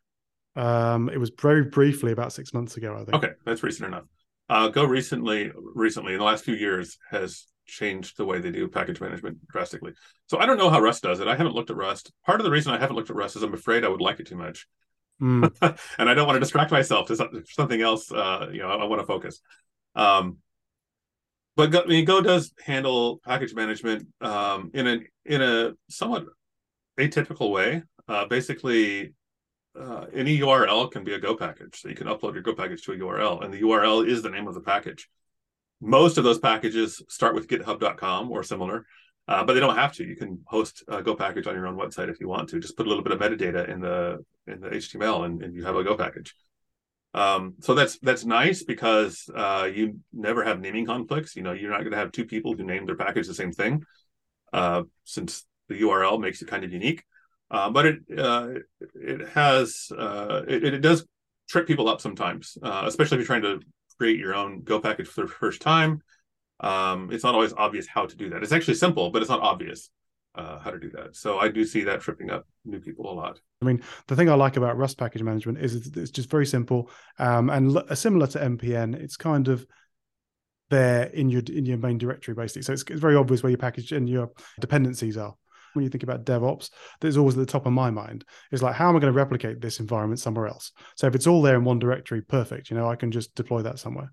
Um, 0.55 1.09
it 1.09 1.17
was 1.17 1.31
very 1.41 1.63
briefly, 1.63 2.11
about 2.11 2.33
six 2.33 2.53
months 2.53 2.77
ago, 2.77 2.93
I 2.93 3.05
think. 3.05 3.15
Okay, 3.15 3.33
that's 3.45 3.63
recent 3.63 3.87
enough. 3.87 4.03
Uh, 4.49 4.67
Go 4.67 4.85
recently, 4.85 5.51
recently 5.55 6.13
in 6.13 6.19
the 6.19 6.25
last 6.25 6.43
few 6.43 6.55
years, 6.55 6.97
has 7.09 7.47
changed 7.65 8.17
the 8.17 8.25
way 8.25 8.39
they 8.39 8.51
do 8.51 8.67
package 8.67 8.99
management 9.01 9.45
drastically. 9.47 9.93
So 10.27 10.39
I 10.39 10.45
don't 10.45 10.57
know 10.57 10.69
how 10.69 10.81
Rust 10.81 11.03
does 11.03 11.19
it. 11.19 11.27
I 11.27 11.35
haven't 11.35 11.55
looked 11.55 11.69
at 11.69 11.77
Rust. 11.77 12.11
Part 12.25 12.39
of 12.39 12.45
the 12.45 12.51
reason 12.51 12.73
I 12.73 12.79
haven't 12.79 12.95
looked 12.95 13.09
at 13.09 13.15
Rust 13.15 13.35
is 13.35 13.43
I'm 13.43 13.53
afraid 13.53 13.83
I 13.83 13.89
would 13.89 14.01
like 14.01 14.19
it 14.19 14.27
too 14.27 14.35
much. 14.35 14.67
Mm. 15.21 15.53
and 15.97 16.09
I 16.09 16.13
don't 16.13 16.27
want 16.27 16.35
to 16.35 16.39
distract 16.41 16.71
myself 16.71 17.07
to 17.07 17.43
something 17.45 17.81
else. 17.81 18.11
Uh, 18.11 18.49
you 18.51 18.59
know, 18.59 18.69
I, 18.69 18.75
I 18.75 18.85
want 18.85 19.01
to 19.01 19.07
focus. 19.07 19.39
Um, 19.95 20.37
but 21.55 21.71
Go, 21.71 21.81
I 21.83 21.85
mean, 21.85 22.05
Go 22.05 22.21
does 22.21 22.51
handle 22.63 23.19
package 23.23 23.53
management 23.53 24.07
um, 24.21 24.71
in 24.73 24.87
a 24.87 24.99
in 25.25 25.41
a 25.41 25.73
somewhat 25.89 26.25
atypical 26.99 27.51
way. 27.51 27.83
Uh, 28.07 28.25
basically, 28.25 29.13
uh, 29.79 30.05
any 30.13 30.39
URL 30.39 30.91
can 30.91 31.03
be 31.03 31.13
a 31.13 31.19
Go 31.19 31.35
package. 31.35 31.79
So 31.81 31.89
you 31.89 31.95
can 31.95 32.07
upload 32.07 32.33
your 32.33 32.43
Go 32.43 32.55
package 32.55 32.83
to 32.83 32.93
a 32.93 32.97
URL, 32.97 33.43
and 33.43 33.53
the 33.53 33.61
URL 33.61 34.07
is 34.07 34.23
the 34.23 34.29
name 34.29 34.47
of 34.47 34.55
the 34.55 34.61
package 34.61 35.07
most 35.83 36.17
of 36.17 36.23
those 36.23 36.39
packages 36.39 37.01
start 37.09 37.35
with 37.35 37.47
github.com 37.47 38.31
or 38.31 38.43
similar 38.43 38.85
uh, 39.27 39.43
but 39.43 39.53
they 39.53 39.59
don't 39.59 39.75
have 39.75 39.93
to. 39.93 40.05
You 40.05 40.15
can 40.15 40.41
host 40.45 40.83
a 40.87 41.01
go 41.01 41.15
package 41.15 41.47
on 41.47 41.55
your 41.55 41.67
own 41.67 41.77
website 41.77 42.09
if 42.09 42.19
you 42.19 42.27
want 42.27 42.49
to. 42.49 42.59
Just 42.59 42.75
put 42.75 42.85
a 42.85 42.89
little 42.89 43.03
bit 43.03 43.13
of 43.13 43.19
metadata 43.19 43.69
in 43.69 43.79
the 43.79 44.23
in 44.47 44.59
the 44.59 44.69
html 44.69 45.25
and, 45.25 45.41
and 45.41 45.55
you 45.55 45.63
have 45.63 45.75
a 45.75 45.83
go 45.83 45.95
package. 45.95 46.35
Um, 47.13 47.53
so 47.61 47.73
that's 47.73 47.99
that's 47.99 48.25
nice 48.25 48.63
because 48.63 49.29
uh, 49.33 49.69
you 49.73 49.99
never 50.11 50.43
have 50.43 50.59
naming 50.59 50.85
conflicts. 50.85 51.35
You 51.35 51.43
know 51.43 51.53
you're 51.53 51.71
not 51.71 51.79
going 51.79 51.91
to 51.91 51.97
have 51.97 52.11
two 52.11 52.25
people 52.25 52.53
who 52.53 52.63
name 52.63 52.85
their 52.85 52.97
package 52.97 53.27
the 53.27 53.33
same 53.33 53.53
thing 53.53 53.83
uh, 54.51 54.83
since 55.05 55.45
the 55.69 55.81
url 55.81 56.19
makes 56.19 56.41
it 56.41 56.49
kind 56.49 56.65
of 56.65 56.73
unique. 56.73 57.03
Uh, 57.49 57.69
but 57.69 57.85
it 57.85 57.99
uh, 58.17 58.49
it 58.95 59.29
has 59.29 59.89
uh, 59.97 60.41
it, 60.47 60.65
it 60.65 60.79
does 60.79 61.07
trip 61.47 61.67
people 61.67 61.87
up 61.87 62.01
sometimes 62.01 62.57
especially 62.63 63.17
if 63.17 63.19
you're 63.19 63.39
trying 63.39 63.41
to 63.41 63.59
create 63.97 64.19
your 64.19 64.35
own 64.35 64.61
Go 64.61 64.79
package 64.79 65.07
for 65.07 65.21
the 65.21 65.27
first 65.41 65.61
time. 65.61 66.01
Um, 66.59 67.09
it's 67.11 67.23
not 67.23 67.35
always 67.35 67.53
obvious 67.53 67.87
how 67.87 68.05
to 68.05 68.15
do 68.15 68.29
that. 68.29 68.43
It's 68.43 68.51
actually 68.51 68.75
simple, 68.75 69.11
but 69.11 69.21
it's 69.21 69.29
not 69.29 69.41
obvious 69.41 69.89
uh, 70.35 70.59
how 70.59 70.71
to 70.71 70.79
do 70.79 70.89
that. 70.91 71.15
So 71.15 71.37
I 71.37 71.49
do 71.49 71.65
see 71.65 71.83
that 71.83 72.01
tripping 72.01 72.31
up 72.31 72.47
new 72.65 72.79
people 72.79 73.11
a 73.11 73.13
lot. 73.13 73.39
I 73.61 73.65
mean, 73.65 73.83
the 74.07 74.15
thing 74.15 74.29
I 74.29 74.35
like 74.35 74.57
about 74.57 74.77
Rust 74.77 74.97
package 74.97 75.23
management 75.23 75.59
is 75.59 75.87
it's 75.95 76.11
just 76.11 76.29
very 76.29 76.45
simple 76.45 76.89
um, 77.19 77.49
and 77.49 77.75
l- 77.75 77.95
similar 77.95 78.27
to 78.27 78.39
npm. 78.39 78.95
It's 78.95 79.17
kind 79.17 79.47
of 79.47 79.65
there 80.69 81.03
in 81.05 81.29
your 81.29 81.43
in 81.47 81.65
your 81.65 81.77
main 81.77 81.97
directory 81.97 82.33
basically. 82.33 82.63
So 82.63 82.73
it's, 82.73 82.83
it's 82.83 82.99
very 82.99 83.15
obvious 83.15 83.43
where 83.43 83.51
your 83.51 83.57
package 83.57 83.91
and 83.91 84.09
your 84.09 84.31
dependencies 84.59 85.17
are 85.17 85.35
when 85.73 85.83
you 85.83 85.89
think 85.89 86.03
about 86.03 86.25
DevOps, 86.25 86.69
that's 87.01 87.17
always 87.17 87.35
at 87.37 87.45
the 87.45 87.51
top 87.51 87.65
of 87.65 87.73
my 87.73 87.89
mind. 87.89 88.25
Is 88.51 88.63
like, 88.63 88.75
how 88.75 88.89
am 88.89 88.95
I 88.95 88.99
going 88.99 89.13
to 89.13 89.17
replicate 89.17 89.61
this 89.61 89.79
environment 89.79 90.19
somewhere 90.19 90.47
else? 90.47 90.71
So 90.95 91.07
if 91.07 91.15
it's 91.15 91.27
all 91.27 91.41
there 91.41 91.55
in 91.55 91.63
one 91.63 91.79
directory, 91.79 92.21
perfect. 92.21 92.69
You 92.69 92.77
know, 92.77 92.89
I 92.89 92.95
can 92.95 93.11
just 93.11 93.35
deploy 93.35 93.61
that 93.63 93.79
somewhere. 93.79 94.11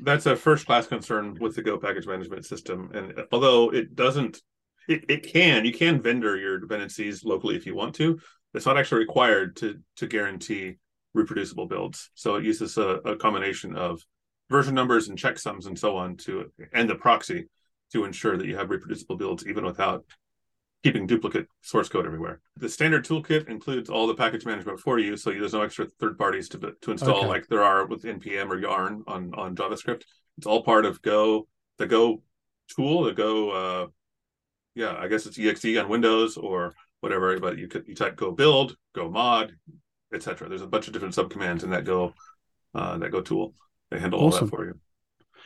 That's 0.00 0.26
a 0.26 0.36
first 0.36 0.66
class 0.66 0.86
concern 0.86 1.36
with 1.40 1.54
the 1.54 1.62
Go 1.62 1.78
package 1.78 2.06
management 2.06 2.46
system. 2.46 2.90
And 2.94 3.14
although 3.30 3.70
it 3.72 3.94
doesn't, 3.94 4.40
it, 4.88 5.04
it 5.08 5.32
can, 5.32 5.64
you 5.64 5.72
can 5.72 6.02
vendor 6.02 6.36
your 6.36 6.58
dependencies 6.58 7.24
locally 7.24 7.56
if 7.56 7.66
you 7.66 7.74
want 7.74 7.94
to. 7.96 8.18
It's 8.54 8.66
not 8.66 8.78
actually 8.78 9.00
required 9.00 9.56
to 9.56 9.78
to 9.96 10.06
guarantee 10.06 10.76
reproducible 11.14 11.66
builds. 11.66 12.10
So 12.14 12.36
it 12.36 12.44
uses 12.44 12.78
a, 12.78 12.88
a 13.04 13.16
combination 13.16 13.76
of 13.76 14.02
version 14.50 14.74
numbers 14.74 15.08
and 15.08 15.18
checksums 15.18 15.66
and 15.66 15.78
so 15.78 15.96
on 15.96 16.16
to 16.16 16.52
and 16.72 16.88
the 16.88 16.94
proxy 16.94 17.48
to 17.92 18.04
ensure 18.04 18.36
that 18.36 18.46
you 18.46 18.56
have 18.56 18.70
reproducible 18.70 19.16
builds 19.16 19.46
even 19.46 19.64
without 19.64 20.04
keeping 20.82 21.06
duplicate 21.06 21.46
source 21.60 21.88
code 21.88 22.06
everywhere. 22.06 22.40
The 22.56 22.68
standard 22.68 23.04
toolkit 23.04 23.48
includes 23.48 23.88
all 23.88 24.06
the 24.06 24.14
package 24.14 24.44
management 24.44 24.80
for 24.80 24.98
you, 24.98 25.16
so 25.16 25.30
there's 25.30 25.52
no 25.52 25.62
extra 25.62 25.86
third 25.86 26.18
parties 26.18 26.48
to 26.50 26.58
to 26.80 26.90
install 26.90 27.18
okay. 27.18 27.26
like 27.26 27.46
there 27.48 27.62
are 27.62 27.86
with 27.86 28.02
npm 28.02 28.50
or 28.50 28.58
Yarn 28.58 29.04
on 29.06 29.32
on 29.34 29.54
JavaScript. 29.54 30.02
It's 30.38 30.46
all 30.46 30.62
part 30.62 30.84
of 30.84 31.00
Go, 31.02 31.46
the 31.78 31.86
Go 31.86 32.22
tool, 32.68 33.04
the 33.04 33.12
Go. 33.12 33.50
Uh, 33.50 33.86
yeah, 34.74 34.96
I 34.98 35.08
guess 35.08 35.26
it's 35.26 35.38
exe 35.38 35.76
on 35.76 35.88
Windows 35.88 36.36
or 36.36 36.74
whatever. 37.00 37.38
But 37.38 37.58
you 37.58 37.68
could 37.68 37.86
you 37.86 37.94
type 37.94 38.16
Go 38.16 38.32
build, 38.32 38.76
Go 38.94 39.10
mod, 39.10 39.52
etc. 40.12 40.48
There's 40.48 40.62
a 40.62 40.66
bunch 40.66 40.86
of 40.86 40.92
different 40.92 41.14
subcommands 41.14 41.62
in 41.62 41.70
that 41.70 41.84
Go 41.84 42.14
uh, 42.74 42.98
that 42.98 43.10
Go 43.10 43.20
tool. 43.20 43.54
They 43.90 44.00
handle 44.00 44.20
awesome. 44.20 44.44
all 44.44 44.46
that 44.46 44.56
for 44.56 44.64
you. 44.64 44.80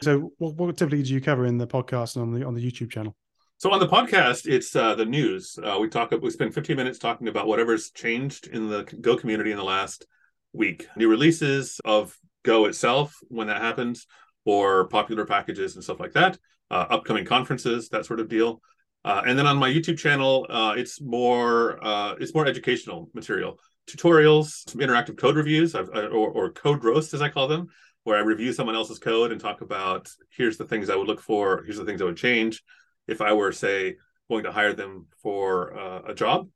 So, 0.03 0.33
what, 0.39 0.55
what 0.55 0.77
typically 0.77 1.03
do 1.03 1.13
you 1.13 1.21
cover 1.21 1.47
in 1.47 1.59
the 1.59 1.67
podcast 1.67 2.17
and 2.17 2.23
on 2.23 2.33
the 2.33 2.47
on 2.47 2.55
the 2.55 2.65
YouTube 2.65 2.91
channel? 2.91 3.17
So 3.59 3.73
on 3.73 3.81
the 3.81 3.89
podcast, 3.89 4.47
it's 4.47 4.77
uh, 4.77 4.95
the 4.97 5.07
news. 5.07 5.59
Uh, 5.63 5.79
we 5.81 5.89
talk. 5.89 6.11
We 6.11 6.29
spend 6.29 6.53
15 6.53 6.77
minutes 6.77 6.99
talking 6.99 7.27
about 7.27 7.47
whatever's 7.47 7.91
changed 7.91 8.49
in 8.49 8.69
the 8.69 8.83
Go 9.01 9.17
community 9.17 9.51
in 9.51 9.57
the 9.57 9.65
last 9.65 10.07
week. 10.53 10.87
New 10.95 11.09
releases 11.09 11.81
of 11.83 12.15
Go 12.43 12.67
itself 12.67 13.15
when 13.29 13.47
that 13.47 13.63
happens, 13.63 14.07
or 14.45 14.89
popular 14.89 15.25
packages 15.25 15.75
and 15.75 15.83
stuff 15.83 15.99
like 15.99 16.13
that. 16.13 16.39
Uh, 16.71 16.85
upcoming 16.91 17.25
conferences, 17.25 17.89
that 17.89 18.05
sort 18.05 18.21
of 18.21 18.29
deal. 18.29 18.61
Uh, 19.07 19.23
and 19.27 19.39
then 19.39 19.47
on 19.47 19.57
my 19.57 19.71
YouTube 19.71 19.97
channel, 19.97 20.47
uh, 20.51 20.75
it's 20.77 21.01
more 21.01 21.83
uh, 21.83 22.15
it's 22.21 22.35
more 22.35 22.47
educational 22.47 23.09
material, 23.15 23.59
tutorials, 23.89 24.69
some 24.69 24.83
interactive 24.83 25.17
code 25.17 25.37
reviews, 25.37 25.75
or, 25.75 26.11
or 26.11 26.51
code 26.51 26.85
roasts 26.85 27.15
as 27.15 27.23
I 27.23 27.31
call 27.31 27.49
them, 27.49 27.69
where 28.05 28.19
I 28.19 28.21
review 28.21 28.53
someone 28.53 28.77
else's 28.77 28.99
code 28.99 29.33
and 29.33 29.41
talk 29.41 29.63
about 29.63 30.11
here's 30.29 30.59
the 30.59 30.67
things 30.67 30.91
I 30.91 30.97
would 30.97 31.09
look 31.09 31.23
for, 31.23 31.65
here's 31.65 31.79
the 31.79 31.87
things 31.87 32.03
I 32.03 32.05
would 32.05 32.19
change 32.19 32.63
if 33.07 33.21
I 33.21 33.33
were, 33.33 33.53
say, 33.53 33.97
going 34.29 34.45
to 34.45 34.53
hire 34.53 34.73
them 34.73 35.07
for 35.23 35.77
uh, 35.79 36.03
a 36.09 36.15
job, 36.15 36.49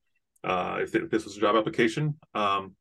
uh, 0.45 0.79
if, 0.81 0.95
if, 0.95 1.11
this 1.11 1.25
was 1.25 1.37
a 1.37 1.41
job 1.41 1.57
application. 1.57 2.17
Um, 2.35 2.75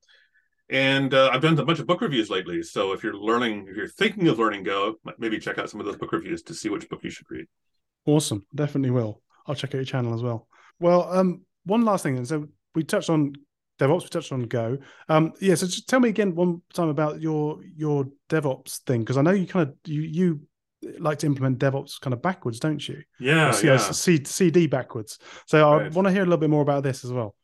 and 0.70 1.14
uh, 1.14 1.32
I've 1.34 1.42
done 1.42 1.58
a 1.58 1.66
bunch 1.66 1.80
of 1.80 1.88
book 1.88 2.02
reviews 2.02 2.30
lately. 2.30 2.62
So 2.62 2.94
if 2.94 3.04
you're 3.04 3.18
learning, 3.18 3.68
if 3.70 3.76
you're 3.76 3.88
thinking 3.88 4.28
of 4.28 4.38
learning 4.38 4.64
Go, 4.64 4.96
maybe 5.18 5.40
check 5.40 5.58
out 5.58 5.70
some 5.70 5.80
of 5.80 5.86
those 5.86 5.98
book 5.98 6.12
reviews 6.12 6.44
to 6.44 6.54
see 6.54 6.70
which 6.70 6.88
book 6.90 7.04
you 7.04 7.10
should 7.10 7.30
read. 7.30 7.46
Awesome, 8.06 8.46
definitely 8.54 8.92
will. 8.92 9.22
I'll 9.48 9.56
check 9.56 9.72
out 9.72 9.78
your 9.78 9.86
channel 9.86 10.14
as 10.14 10.22
well. 10.22 10.48
Well, 10.80 11.12
um, 11.12 11.42
one 11.66 11.84
last 11.84 12.04
thing. 12.04 12.24
So 12.26 12.48
we 12.76 12.84
touched 12.84 13.10
on 13.10 13.34
DevOps, 13.80 14.04
we 14.04 14.10
touched 14.10 14.32
on 14.32 14.44
Go. 14.44 14.78
Um, 15.08 15.34
yeah, 15.42 15.56
so 15.56 15.66
just 15.66 15.88
tell 15.88 16.00
me 16.00 16.10
again 16.10 16.36
one 16.36 16.62
time 16.74 16.90
about 16.90 17.22
your 17.22 17.64
your 17.76 18.08
DevOps 18.30 18.80
thing 18.82 19.02
because 19.02 19.18
I 19.18 19.22
know 19.22 19.32
you 19.32 19.48
kind 19.48 19.70
of 19.70 19.76
you 19.86 20.02
you 20.02 20.42
like 21.00 21.20
to 21.20 21.26
implement 21.28 21.60
DevOps 21.60 22.00
kind 22.00 22.14
of 22.14 22.22
backwards, 22.22 22.60
don't 22.60 22.86
you? 22.88 23.02
Yeah, 23.20 23.52
C- 23.52 23.68
yeah. 23.68 23.78
C- 23.78 24.24
CD 24.24 24.68
backwards. 24.68 25.20
So 25.46 25.72
right. 25.72 25.86
I 25.86 25.90
want 25.90 26.08
to 26.08 26.12
hear 26.12 26.22
a 26.22 26.26
little 26.26 26.38
bit 26.38 26.50
more 26.50 26.62
about 26.62 26.84
this 26.84 27.04
as 27.04 27.12
well. 27.12 27.36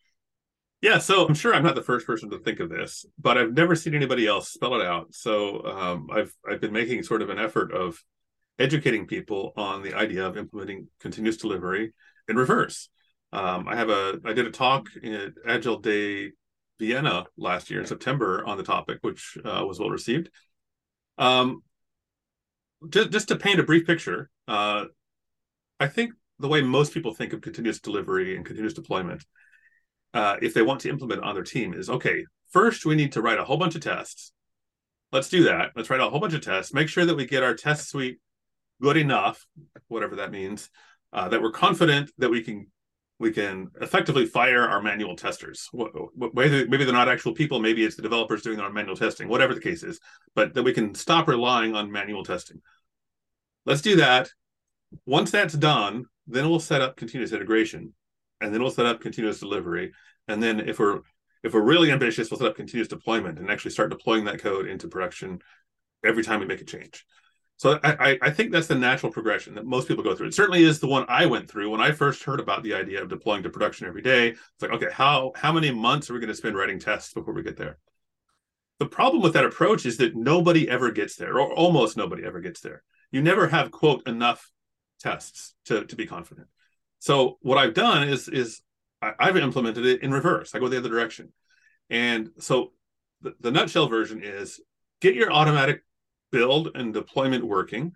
Yeah, 0.81 0.99
so 0.99 1.25
I'm 1.25 1.33
sure 1.33 1.53
I'm 1.53 1.63
not 1.63 1.75
the 1.75 1.81
first 1.81 2.05
person 2.05 2.29
to 2.29 2.39
think 2.39 2.59
of 2.59 2.69
this, 2.69 3.05
but 3.17 3.37
I've 3.37 3.53
never 3.53 3.75
seen 3.75 3.95
anybody 3.95 4.27
else 4.27 4.49
spell 4.49 4.79
it 4.79 4.85
out. 4.85 5.13
So 5.13 5.65
um, 5.65 6.09
I've 6.11 6.33
I've 6.47 6.61
been 6.61 6.73
making 6.73 7.03
sort 7.03 7.21
of 7.21 7.29
an 7.29 7.39
effort 7.39 7.73
of 7.73 8.03
educating 8.59 9.07
people 9.07 9.53
on 9.57 9.81
the 9.81 9.93
idea 9.93 10.25
of 10.25 10.37
implementing 10.37 10.87
continuous 10.99 11.37
delivery 11.37 11.93
in 12.27 12.35
reverse. 12.35 12.89
Um, 13.33 13.67
I 13.67 13.75
have 13.75 13.89
a 13.89 14.19
I 14.25 14.33
did 14.33 14.45
a 14.45 14.51
talk 14.51 14.87
at 15.03 15.33
Agile 15.47 15.79
Day 15.79 16.31
Vienna 16.79 17.25
last 17.37 17.69
year 17.69 17.79
in 17.79 17.85
September 17.85 18.45
on 18.45 18.57
the 18.57 18.63
topic, 18.63 18.99
which 19.01 19.37
uh, 19.43 19.63
was 19.65 19.79
well 19.79 19.89
received. 19.89 20.29
Um, 21.17 21.63
just, 22.89 23.11
just 23.11 23.27
to 23.29 23.35
paint 23.35 23.59
a 23.59 23.63
brief 23.63 23.85
picture, 23.85 24.29
uh, 24.47 24.85
I 25.79 25.87
think 25.87 26.13
the 26.39 26.47
way 26.47 26.61
most 26.61 26.93
people 26.93 27.13
think 27.13 27.33
of 27.33 27.41
continuous 27.41 27.79
delivery 27.79 28.35
and 28.35 28.45
continuous 28.45 28.73
deployment, 28.73 29.25
uh, 30.13 30.37
if 30.41 30.53
they 30.53 30.61
want 30.61 30.81
to 30.81 30.89
implement 30.89 31.23
on 31.23 31.35
their 31.35 31.43
team, 31.43 31.73
is 31.73 31.89
okay. 31.89 32.25
First, 32.51 32.85
we 32.85 32.95
need 32.95 33.13
to 33.13 33.21
write 33.21 33.39
a 33.39 33.43
whole 33.43 33.57
bunch 33.57 33.75
of 33.75 33.81
tests. 33.81 34.31
Let's 35.11 35.29
do 35.29 35.43
that. 35.43 35.71
Let's 35.75 35.89
write 35.89 36.01
a 36.01 36.09
whole 36.09 36.19
bunch 36.19 36.33
of 36.33 36.41
tests. 36.41 36.73
Make 36.73 36.89
sure 36.89 37.05
that 37.05 37.15
we 37.15 37.25
get 37.25 37.43
our 37.43 37.53
test 37.53 37.89
suite 37.89 38.19
good 38.81 38.97
enough, 38.97 39.45
whatever 39.87 40.17
that 40.17 40.31
means, 40.31 40.69
uh, 41.13 41.29
that 41.29 41.41
we're 41.41 41.51
confident 41.51 42.11
that 42.17 42.29
we 42.29 42.41
can 42.41 42.67
we 43.17 43.31
can 43.31 43.71
effectively 43.79 44.25
fire 44.25 44.63
our 44.63 44.81
manual 44.81 45.15
testers. 45.15 45.69
Maybe 45.73 46.83
they're 46.83 46.91
not 46.91 47.07
actual 47.07 47.33
people, 47.33 47.61
maybe 47.61 47.85
it's 47.85 47.95
the 47.95 48.01
developers 48.01 48.41
doing 48.41 48.57
their 48.57 48.69
manual 48.69 48.97
testing, 48.97 49.29
whatever 49.29 49.53
the 49.53 49.61
case 49.61 49.83
is, 49.83 50.01
but 50.35 50.53
that 50.53 50.63
we 50.63 50.73
can 50.73 50.93
stop 50.93 51.29
relying 51.29 51.75
on 51.75 51.91
manual 51.91 52.25
testing. 52.25 52.61
Let's 53.65 53.81
do 53.81 53.95
that. 53.97 54.29
Once 55.05 55.31
that's 55.31 55.53
done, 55.53 56.05
then 56.27 56.49
we'll 56.49 56.59
set 56.59 56.81
up 56.81 56.95
continuous 56.95 57.31
integration, 57.31 57.93
and 58.41 58.53
then 58.53 58.61
we'll 58.61 58.71
set 58.71 58.85
up 58.85 59.01
continuous 59.01 59.39
delivery. 59.39 59.91
And 60.27 60.41
then 60.41 60.59
if 60.61 60.79
we're 60.79 61.01
if 61.43 61.53
we're 61.53 61.61
really 61.61 61.91
ambitious, 61.91 62.31
we'll 62.31 62.39
set 62.39 62.47
up 62.47 62.55
continuous 62.55 62.87
deployment 62.87 63.37
and 63.37 63.51
actually 63.51 63.71
start 63.71 63.91
deploying 63.91 64.25
that 64.25 64.41
code 64.41 64.67
into 64.67 64.87
production 64.87 65.39
every 66.03 66.23
time 66.23 66.39
we 66.39 66.45
make 66.45 66.61
a 66.61 66.65
change. 66.65 67.05
So 67.57 67.79
I, 67.83 68.17
I 68.21 68.31
think 68.31 68.51
that's 68.51 68.67
the 68.67 68.75
natural 68.75 69.11
progression 69.11 69.55
that 69.55 69.65
most 69.65 69.87
people 69.87 70.03
go 70.03 70.13
through. 70.13 70.27
It 70.27 70.33
certainly 70.33 70.63
is 70.63 70.79
the 70.79 70.87
one 70.87 71.05
I 71.07 71.25
went 71.25 71.49
through 71.49 71.69
when 71.69 71.79
I 71.79 71.91
first 71.91 72.23
heard 72.23 72.41
about 72.41 72.63
the 72.63 72.73
idea 72.73 73.01
of 73.01 73.07
deploying 73.07 73.43
to 73.43 73.49
production 73.49 73.87
every 73.87 74.01
day. 74.01 74.29
It's 74.29 74.61
like, 74.61 74.71
okay, 74.71 74.89
how 74.91 75.31
how 75.35 75.53
many 75.53 75.71
months 75.71 76.09
are 76.09 76.13
we 76.13 76.19
going 76.19 76.27
to 76.27 76.35
spend 76.35 76.57
writing 76.57 76.79
tests 76.79 77.13
before 77.13 77.33
we 77.33 77.43
get 77.43 77.57
there? 77.57 77.77
The 78.79 78.87
problem 78.87 79.21
with 79.21 79.33
that 79.33 79.45
approach 79.45 79.85
is 79.85 79.97
that 79.97 80.17
nobody 80.17 80.69
ever 80.69 80.91
gets 80.91 81.15
there, 81.15 81.39
or 81.39 81.53
almost 81.53 81.95
nobody 81.95 82.25
ever 82.25 82.41
gets 82.41 82.59
there. 82.59 82.83
You 83.11 83.21
never 83.21 83.47
have 83.47 83.71
quote 83.71 84.07
enough 84.07 84.51
tests 84.99 85.53
to 85.65 85.85
to 85.85 85.95
be 85.95 86.05
confident. 86.05 86.47
So 86.99 87.37
what 87.41 87.57
I've 87.57 87.73
done 87.73 88.07
is 88.07 88.27
is 88.27 88.61
I, 89.01 89.13
have 89.19 89.37
implemented 89.37 89.85
it 89.85 90.01
in 90.01 90.11
reverse. 90.11 90.55
I 90.55 90.59
go 90.59 90.67
the 90.67 90.77
other 90.77 90.89
direction, 90.89 91.31
and 91.89 92.31
so 92.39 92.71
the, 93.21 93.35
the 93.39 93.51
nutshell 93.51 93.87
version 93.87 94.21
is 94.23 94.59
get 95.01 95.15
your 95.15 95.31
automatic 95.31 95.83
build 96.31 96.71
and 96.75 96.93
deployment 96.93 97.45
working. 97.45 97.93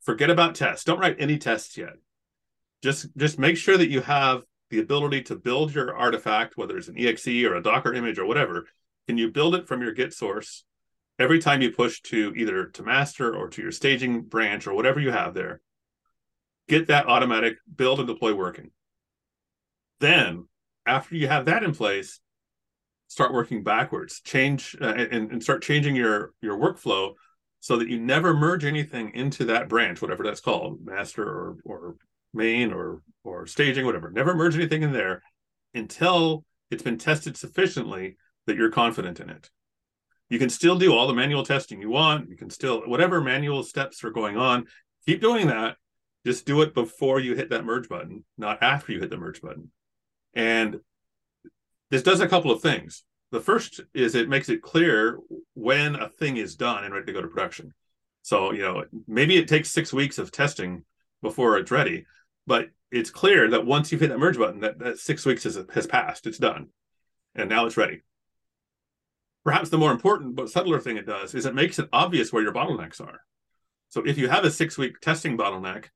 Forget 0.00 0.30
about 0.30 0.54
tests. 0.54 0.84
Don't 0.84 1.00
write 1.00 1.16
any 1.18 1.38
tests 1.38 1.76
yet. 1.76 1.94
Just 2.82 3.08
just 3.16 3.38
make 3.38 3.56
sure 3.56 3.76
that 3.76 3.90
you 3.90 4.00
have 4.00 4.44
the 4.70 4.78
ability 4.78 5.22
to 5.22 5.36
build 5.36 5.74
your 5.74 5.96
artifact, 5.96 6.56
whether 6.56 6.76
it's 6.76 6.88
an 6.88 6.98
exe 6.98 7.26
or 7.26 7.54
a 7.54 7.62
Docker 7.62 7.94
image 7.94 8.18
or 8.18 8.26
whatever. 8.26 8.66
Can 9.06 9.18
you 9.18 9.30
build 9.30 9.54
it 9.54 9.66
from 9.66 9.82
your 9.82 9.92
Git 9.92 10.12
source 10.12 10.64
every 11.18 11.38
time 11.38 11.62
you 11.62 11.70
push 11.70 12.00
to 12.02 12.32
either 12.36 12.66
to 12.66 12.82
master 12.82 13.34
or 13.34 13.48
to 13.48 13.62
your 13.62 13.72
staging 13.72 14.22
branch 14.22 14.66
or 14.66 14.74
whatever 14.74 15.00
you 15.00 15.10
have 15.10 15.34
there? 15.34 15.60
Get 16.68 16.88
that 16.88 17.06
automatic 17.06 17.56
build 17.74 17.98
and 17.98 18.08
deploy 18.08 18.34
working. 18.34 18.70
Then, 20.00 20.46
after 20.86 21.16
you 21.16 21.28
have 21.28 21.46
that 21.46 21.64
in 21.64 21.74
place, 21.74 22.20
start 23.08 23.32
working 23.32 23.62
backwards 23.62 24.20
change 24.20 24.76
uh, 24.80 24.94
and, 24.94 25.32
and 25.32 25.42
start 25.42 25.62
changing 25.62 25.96
your 25.96 26.32
your 26.40 26.56
workflow 26.56 27.14
so 27.60 27.76
that 27.76 27.88
you 27.88 27.98
never 27.98 28.34
merge 28.34 28.64
anything 28.64 29.10
into 29.14 29.46
that 29.46 29.68
branch 29.68 30.00
whatever 30.00 30.22
that's 30.22 30.40
called 30.40 30.78
master 30.84 31.24
or 31.24 31.56
or 31.64 31.96
main 32.32 32.72
or 32.72 33.02
or 33.24 33.46
staging 33.46 33.84
whatever 33.84 34.10
never 34.10 34.34
merge 34.34 34.54
anything 34.54 34.82
in 34.82 34.92
there 34.92 35.22
until 35.74 36.44
it's 36.70 36.82
been 36.82 36.98
tested 36.98 37.36
sufficiently 37.36 38.16
that 38.46 38.56
you're 38.56 38.70
confident 38.70 39.18
in 39.18 39.30
it 39.30 39.50
you 40.28 40.38
can 40.38 40.50
still 40.50 40.78
do 40.78 40.94
all 40.94 41.06
the 41.06 41.14
manual 41.14 41.44
testing 41.44 41.80
you 41.80 41.90
want 41.90 42.28
you 42.28 42.36
can 42.36 42.50
still 42.50 42.82
whatever 42.82 43.20
manual 43.20 43.62
steps 43.62 44.04
are 44.04 44.10
going 44.10 44.36
on 44.36 44.66
keep 45.06 45.20
doing 45.20 45.46
that 45.46 45.76
just 46.26 46.46
do 46.46 46.62
it 46.62 46.74
before 46.74 47.20
you 47.20 47.34
hit 47.34 47.50
that 47.50 47.64
merge 47.64 47.88
button 47.88 48.24
not 48.36 48.62
after 48.62 48.92
you 48.92 49.00
hit 49.00 49.10
the 49.10 49.16
merge 49.16 49.40
button 49.40 49.70
and 50.34 50.80
this 51.90 52.02
does 52.02 52.20
a 52.20 52.28
couple 52.28 52.50
of 52.50 52.60
things. 52.60 53.04
The 53.30 53.40
first 53.40 53.80
is 53.94 54.14
it 54.14 54.28
makes 54.28 54.48
it 54.48 54.62
clear 54.62 55.18
when 55.54 55.96
a 55.96 56.08
thing 56.08 56.36
is 56.36 56.56
done 56.56 56.84
and 56.84 56.92
ready 56.92 57.06
to 57.06 57.12
go 57.12 57.22
to 57.22 57.28
production. 57.28 57.74
So, 58.22 58.52
you 58.52 58.62
know, 58.62 58.84
maybe 59.06 59.36
it 59.36 59.48
takes 59.48 59.70
six 59.70 59.92
weeks 59.92 60.18
of 60.18 60.30
testing 60.30 60.84
before 61.22 61.58
it's 61.58 61.70
ready, 61.70 62.06
but 62.46 62.68
it's 62.90 63.10
clear 63.10 63.50
that 63.50 63.66
once 63.66 63.92
you 63.92 63.98
hit 63.98 64.08
that 64.08 64.18
merge 64.18 64.38
button, 64.38 64.60
that, 64.60 64.78
that 64.78 64.98
six 64.98 65.26
weeks 65.26 65.44
has, 65.44 65.58
has 65.72 65.86
passed, 65.86 66.26
it's 66.26 66.38
done, 66.38 66.68
and 67.34 67.48
now 67.48 67.66
it's 67.66 67.76
ready. 67.76 68.02
Perhaps 69.48 69.70
the 69.70 69.78
more 69.78 69.92
important 69.92 70.36
but 70.36 70.50
subtler 70.50 70.78
thing 70.78 70.98
it 70.98 71.06
does 71.06 71.34
is 71.34 71.46
it 71.46 71.54
makes 71.54 71.78
it 71.78 71.88
obvious 71.90 72.30
where 72.30 72.42
your 72.42 72.52
bottlenecks 72.52 73.00
are. 73.00 73.22
So 73.88 74.02
if 74.04 74.18
you 74.18 74.28
have 74.28 74.44
a 74.44 74.50
six 74.50 74.76
week 74.76 75.00
testing 75.00 75.38
bottleneck, 75.38 75.86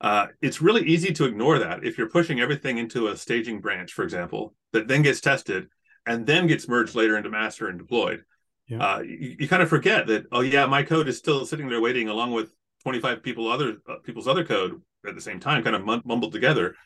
uh, 0.00 0.28
it's 0.40 0.62
really 0.62 0.82
easy 0.82 1.12
to 1.14 1.24
ignore 1.24 1.58
that 1.58 1.82
if 1.82 1.98
you're 1.98 2.08
pushing 2.08 2.38
everything 2.38 2.78
into 2.78 3.08
a 3.08 3.16
staging 3.16 3.60
branch, 3.60 3.92
for 3.92 4.04
example, 4.04 4.54
that 4.72 4.86
then 4.86 5.02
gets 5.02 5.20
tested 5.20 5.66
and 6.06 6.24
then 6.24 6.46
gets 6.46 6.68
merged 6.68 6.94
later 6.94 7.16
into 7.16 7.30
master 7.30 7.66
and 7.66 7.80
deployed. 7.80 8.22
Yeah. 8.68 8.78
Uh, 8.78 9.00
you, 9.00 9.38
you, 9.40 9.48
kind 9.48 9.64
of 9.64 9.68
forget 9.68 10.06
that 10.06 10.26
oh 10.30 10.42
yeah, 10.42 10.66
my 10.66 10.84
code 10.84 11.08
is 11.08 11.18
still 11.18 11.44
sitting 11.46 11.68
there 11.68 11.80
waiting 11.80 12.08
along 12.08 12.30
with 12.30 12.52
25 12.84 13.24
people 13.24 13.50
other 13.50 13.78
uh, 13.88 13.96
people's 14.04 14.28
other 14.28 14.44
code 14.44 14.80
at 15.04 15.16
the 15.16 15.20
same 15.20 15.40
time, 15.40 15.64
kind 15.64 15.74
of 15.74 16.04
mumbled 16.04 16.30
together. 16.30 16.76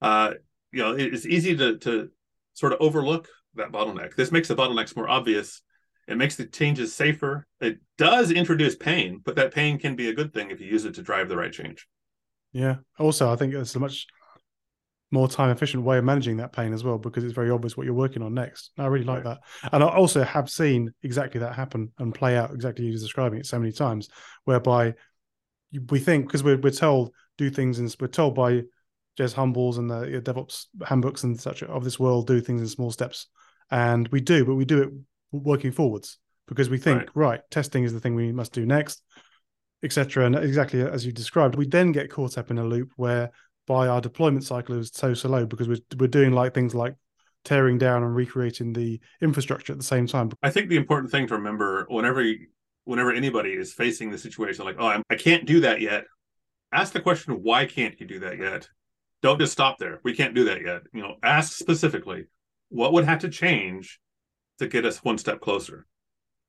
Uh, 0.00 0.32
you 0.72 0.82
know, 0.82 0.92
it's 0.92 1.26
easy 1.26 1.54
to 1.54 1.76
to 1.80 2.08
sort 2.54 2.72
of 2.72 2.80
overlook 2.80 3.28
that 3.56 3.72
bottleneck. 3.72 4.14
This 4.14 4.32
makes 4.32 4.48
the 4.48 4.56
bottlenecks 4.56 4.96
more 4.96 5.08
obvious. 5.08 5.62
It 6.06 6.16
makes 6.16 6.36
the 6.36 6.46
changes 6.46 6.94
safer. 6.94 7.46
It 7.60 7.78
does 7.96 8.30
introduce 8.30 8.76
pain, 8.76 9.20
but 9.24 9.36
that 9.36 9.54
pain 9.54 9.78
can 9.78 9.96
be 9.96 10.08
a 10.08 10.14
good 10.14 10.34
thing 10.34 10.50
if 10.50 10.60
you 10.60 10.66
use 10.66 10.84
it 10.84 10.94
to 10.94 11.02
drive 11.02 11.28
the 11.28 11.36
right 11.36 11.52
change. 11.52 11.86
Yeah. 12.52 12.76
Also, 12.98 13.32
I 13.32 13.36
think 13.36 13.54
it's 13.54 13.74
a 13.74 13.80
much 13.80 14.06
more 15.10 15.28
time 15.28 15.50
efficient 15.50 15.82
way 15.82 15.96
of 15.96 16.04
managing 16.04 16.38
that 16.38 16.52
pain 16.52 16.72
as 16.72 16.84
well 16.84 16.98
because 16.98 17.24
it's 17.24 17.32
very 17.32 17.50
obvious 17.50 17.76
what 17.76 17.86
you're 17.86 17.94
working 17.94 18.22
on 18.22 18.34
next. 18.34 18.72
I 18.76 18.86
really 18.86 19.04
like 19.04 19.24
right. 19.24 19.38
that. 19.62 19.72
And 19.72 19.82
I 19.82 19.88
also 19.88 20.24
have 20.24 20.50
seen 20.50 20.92
exactly 21.02 21.40
that 21.40 21.54
happen 21.54 21.92
and 21.98 22.14
play 22.14 22.36
out 22.36 22.52
exactly 22.52 22.84
as 22.86 22.92
you're 22.92 23.00
describing 23.00 23.38
it 23.38 23.46
so 23.46 23.58
many 23.58 23.72
times, 23.72 24.08
whereby 24.44 24.94
we 25.88 26.00
think 26.00 26.26
because 26.26 26.42
we're, 26.42 26.58
we're 26.58 26.70
told 26.70 27.12
do 27.38 27.50
things 27.50 27.78
and 27.78 27.94
we're 28.00 28.08
told 28.08 28.34
by 28.34 28.62
Jez 29.18 29.32
Humbles 29.32 29.78
and 29.78 29.90
the 29.90 30.20
DevOps 30.24 30.66
handbooks 30.84 31.22
and 31.24 31.40
such 31.40 31.62
of 31.62 31.84
this 31.84 31.98
world 31.98 32.26
do 32.26 32.40
things 32.40 32.60
in 32.60 32.68
small 32.68 32.90
steps. 32.90 33.28
And 33.70 34.08
we 34.08 34.20
do, 34.20 34.44
but 34.44 34.54
we 34.54 34.64
do 34.64 34.82
it 34.82 34.90
working 35.32 35.72
forwards 35.72 36.18
because 36.46 36.68
we 36.68 36.78
think, 36.78 37.00
right, 37.00 37.10
right 37.14 37.40
testing 37.50 37.84
is 37.84 37.92
the 37.92 38.00
thing 38.00 38.14
we 38.14 38.32
must 38.32 38.52
do 38.52 38.66
next, 38.66 39.02
etc. 39.82 40.26
And 40.26 40.36
exactly 40.36 40.82
as 40.82 41.04
you 41.04 41.12
described, 41.12 41.56
we 41.56 41.66
then 41.66 41.92
get 41.92 42.10
caught 42.10 42.38
up 42.38 42.50
in 42.50 42.58
a 42.58 42.64
loop 42.64 42.90
where 42.96 43.30
by 43.66 43.88
our 43.88 44.00
deployment 44.00 44.44
cycle 44.44 44.78
is 44.78 44.90
so 44.92 45.14
slow 45.14 45.46
because 45.46 45.68
we're 45.68 45.78
we're 45.98 46.06
doing 46.06 46.32
like 46.32 46.54
things 46.54 46.74
like 46.74 46.94
tearing 47.44 47.78
down 47.78 48.02
and 48.02 48.14
recreating 48.14 48.72
the 48.72 49.00
infrastructure 49.20 49.72
at 49.72 49.78
the 49.78 49.84
same 49.84 50.06
time. 50.06 50.30
I 50.42 50.50
think 50.50 50.68
the 50.68 50.76
important 50.76 51.10
thing 51.10 51.26
to 51.28 51.34
remember 51.34 51.86
whenever 51.88 52.24
whenever 52.84 53.12
anybody 53.12 53.50
is 53.50 53.72
facing 53.72 54.10
the 54.10 54.18
situation 54.18 54.64
like, 54.64 54.76
oh, 54.78 54.86
I'm, 54.86 55.02
I 55.08 55.14
can't 55.16 55.46
do 55.46 55.60
that 55.60 55.80
yet, 55.80 56.04
ask 56.72 56.92
the 56.92 57.00
question, 57.00 57.42
why 57.42 57.64
can't 57.64 57.98
you 57.98 58.06
do 58.06 58.20
that 58.20 58.38
yet? 58.38 58.68
Don't 59.22 59.38
just 59.38 59.52
stop 59.52 59.78
there. 59.78 60.00
We 60.02 60.14
can't 60.14 60.34
do 60.34 60.44
that 60.44 60.60
yet. 60.60 60.82
You 60.92 61.02
know, 61.02 61.14
ask 61.22 61.54
specifically, 61.54 62.26
what 62.74 62.92
would 62.92 63.04
have 63.04 63.20
to 63.20 63.28
change 63.28 64.00
to 64.58 64.66
get 64.66 64.84
us 64.84 65.02
one 65.02 65.18
step 65.18 65.40
closer? 65.40 65.86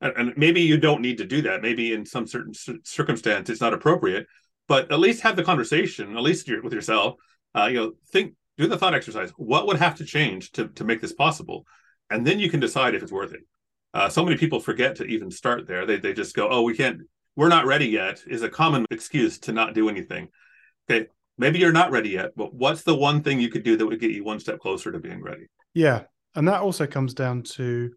And, 0.02 0.14
and 0.18 0.34
maybe 0.38 0.62
you 0.62 0.78
don't 0.78 1.02
need 1.02 1.20
to 1.20 1.26
do 1.26 1.42
that. 1.44 1.62
Maybe 1.62 1.94
in 1.94 2.06
some 2.06 2.28
certain 2.28 2.54
circumstance 2.84 3.50
it's 3.50 3.62
not 3.62 3.74
appropriate 3.74 4.28
but 4.68 4.92
at 4.92 5.00
least 5.00 5.22
have 5.22 5.36
the 5.36 5.44
conversation, 5.44 6.16
at 6.16 6.24
least 6.24 6.50
with 6.64 6.74
yourself. 6.74 7.16
Uh, 7.56 7.68
you 7.68 7.78
know, 7.78 7.94
think, 8.12 8.34
do 8.58 8.68
the 8.68 8.78
thought 8.78 8.96
exercise. 8.96 9.32
What 9.38 9.68
would 9.68 9.78
have 9.78 9.96
to 9.96 10.06
change 10.06 10.52
to 10.54 10.68
to 10.70 10.84
make 10.84 11.02
this 11.02 11.14
possible? 11.14 11.66
And 12.10 12.26
then 12.26 12.40
you 12.40 12.50
can 12.50 12.60
decide 12.60 12.96
if 12.96 13.04
it's 13.04 13.12
worth 13.12 13.34
it. 13.34 13.42
Uh, 13.94 14.10
so 14.10 14.24
many 14.24 14.38
people 14.38 14.60
forget 14.60 14.96
to 14.98 15.06
even 15.06 15.32
start 15.32 15.68
there. 15.68 15.86
They 15.86 15.98
they 15.98 16.14
just 16.14 16.36
go, 16.36 16.50
oh, 16.50 16.62
we 16.64 16.76
can't, 16.76 17.02
we're 17.36 17.50
not 17.50 17.66
ready 17.66 17.88
yet. 17.88 18.24
Is 18.28 18.44
a 18.44 18.50
common 18.50 18.86
excuse 18.92 19.40
to 19.40 19.52
not 19.52 19.74
do 19.74 19.90
anything. 19.90 20.30
Okay, 20.90 21.08
maybe 21.38 21.60
you're 21.60 21.72
not 21.72 21.92
ready 21.92 22.10
yet, 22.10 22.32
but 22.36 22.54
what's 22.54 22.84
the 22.84 22.96
one 22.96 23.24
thing 23.24 23.40
you 23.40 23.50
could 23.50 23.64
do 23.64 23.78
that 23.78 23.86
would 23.86 24.00
get 24.00 24.12
you 24.12 24.24
one 24.24 24.40
step 24.40 24.60
closer 24.60 24.92
to 24.92 25.00
being 25.00 25.22
ready? 25.22 25.48
Yeah, 25.74 26.04
and 26.36 26.48
that 26.48 26.62
also 26.62 26.86
comes 26.86 27.14
down 27.14 27.44
to, 27.44 27.92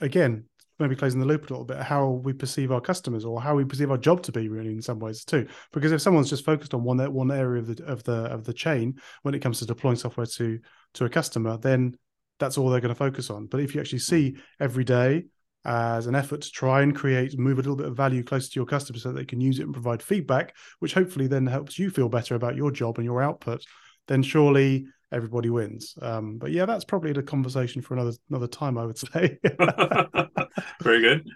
again, 0.00 0.44
maybe 0.78 0.96
closing 0.96 1.20
the 1.20 1.26
loop 1.26 1.42
a 1.42 1.52
little 1.52 1.64
bit 1.64 1.78
how 1.78 2.08
we 2.08 2.32
perceive 2.32 2.72
our 2.72 2.80
customers 2.80 3.24
or 3.24 3.40
how 3.40 3.54
we 3.54 3.64
perceive 3.64 3.90
our 3.90 3.98
job 3.98 4.22
to 4.22 4.32
be 4.32 4.48
really 4.48 4.72
in 4.72 4.82
some 4.82 4.98
ways 4.98 5.24
too. 5.24 5.46
Because 5.72 5.92
if 5.92 6.00
someone's 6.00 6.30
just 6.30 6.44
focused 6.44 6.74
on 6.74 6.82
one 6.82 6.98
one 7.12 7.30
area 7.30 7.62
of 7.62 7.76
the 7.76 7.84
of 7.84 8.02
the 8.04 8.24
of 8.24 8.44
the 8.44 8.52
chain 8.52 8.98
when 9.22 9.34
it 9.34 9.40
comes 9.40 9.58
to 9.60 9.66
deploying 9.66 9.96
software 9.96 10.26
to 10.26 10.58
to 10.94 11.04
a 11.04 11.08
customer 11.08 11.56
then 11.56 11.94
that's 12.38 12.58
all 12.58 12.68
they're 12.68 12.80
going 12.80 12.88
to 12.88 12.94
focus 12.94 13.30
on. 13.30 13.46
But 13.46 13.60
if 13.60 13.74
you 13.74 13.80
actually 13.80 14.00
see 14.00 14.36
every 14.58 14.84
day 14.84 15.26
as 15.64 16.08
an 16.08 16.16
effort 16.16 16.40
to 16.40 16.50
try 16.50 16.82
and 16.82 16.94
create 16.94 17.38
move 17.38 17.58
a 17.58 17.62
little 17.62 17.76
bit 17.76 17.86
of 17.86 17.96
value 17.96 18.24
closer 18.24 18.50
to 18.50 18.58
your 18.58 18.66
customers 18.66 19.04
so 19.04 19.12
they 19.12 19.24
can 19.24 19.40
use 19.40 19.60
it 19.60 19.62
and 19.62 19.72
provide 19.72 20.02
feedback 20.02 20.56
which 20.80 20.92
hopefully 20.92 21.28
then 21.28 21.46
helps 21.46 21.78
you 21.78 21.88
feel 21.88 22.08
better 22.08 22.34
about 22.34 22.56
your 22.56 22.72
job 22.72 22.98
and 22.98 23.04
your 23.04 23.22
output 23.22 23.64
then 24.08 24.24
surely 24.24 24.86
everybody 25.12 25.50
wins. 25.50 25.94
Um, 26.00 26.38
but 26.38 26.50
yeah, 26.50 26.66
that's 26.66 26.84
probably 26.84 27.12
the 27.12 27.22
conversation 27.22 27.82
for 27.82 27.94
another 27.94 28.12
another 28.30 28.48
time, 28.48 28.78
I 28.78 28.86
would 28.86 28.98
say. 28.98 29.38
Very 30.82 31.00
good. 31.00 31.28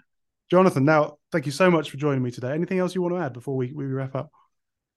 Jonathan, 0.49 0.85
now 0.85 1.17
thank 1.31 1.45
you 1.45 1.51
so 1.51 1.69
much 1.69 1.91
for 1.91 1.97
joining 1.97 2.23
me 2.23 2.31
today. 2.31 2.53
Anything 2.53 2.79
else 2.79 2.95
you 2.95 3.01
want 3.01 3.15
to 3.15 3.21
add 3.21 3.33
before 3.33 3.55
we, 3.55 3.73
we 3.73 3.85
wrap 3.85 4.15
up? 4.15 4.31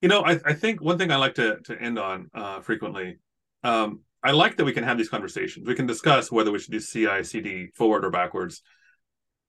You 0.01 0.09
know, 0.09 0.23
I, 0.23 0.39
I 0.45 0.55
think 0.55 0.81
one 0.81 0.97
thing 0.97 1.11
I 1.11 1.17
like 1.17 1.35
to 1.35 1.59
to 1.65 1.81
end 1.81 1.99
on 1.99 2.31
uh, 2.35 2.61
frequently. 2.61 3.19
Um, 3.63 4.01
I 4.23 4.33
like 4.33 4.57
that 4.57 4.65
we 4.65 4.73
can 4.73 4.85
have 4.85 4.99
these 4.99 5.09
conversations. 5.09 5.67
We 5.67 5.75
can 5.75 5.87
discuss 5.87 6.31
whether 6.31 6.51
we 6.51 6.59
should 6.59 6.73
do 6.73 6.81
CI, 6.81 7.25
CD 7.25 7.69
forward 7.75 8.05
or 8.05 8.11
backwards. 8.11 8.63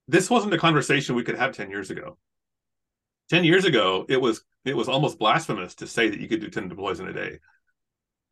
This 0.07 0.29
wasn't 0.29 0.53
a 0.53 0.57
conversation 0.57 1.15
we 1.15 1.23
could 1.23 1.37
have 1.37 1.55
10 1.55 1.69
years 1.69 1.91
ago. 1.91 2.17
10 3.29 3.43
years 3.43 3.65
ago, 3.65 4.05
it 4.09 4.19
was 4.19 4.43
it 4.65 4.75
was 4.75 4.87
almost 4.87 5.19
blasphemous 5.19 5.75
to 5.75 5.87
say 5.87 6.09
that 6.09 6.19
you 6.19 6.27
could 6.27 6.41
do 6.41 6.49
10 6.49 6.67
deploys 6.67 6.99
in 6.99 7.07
a 7.07 7.13
day. 7.13 7.39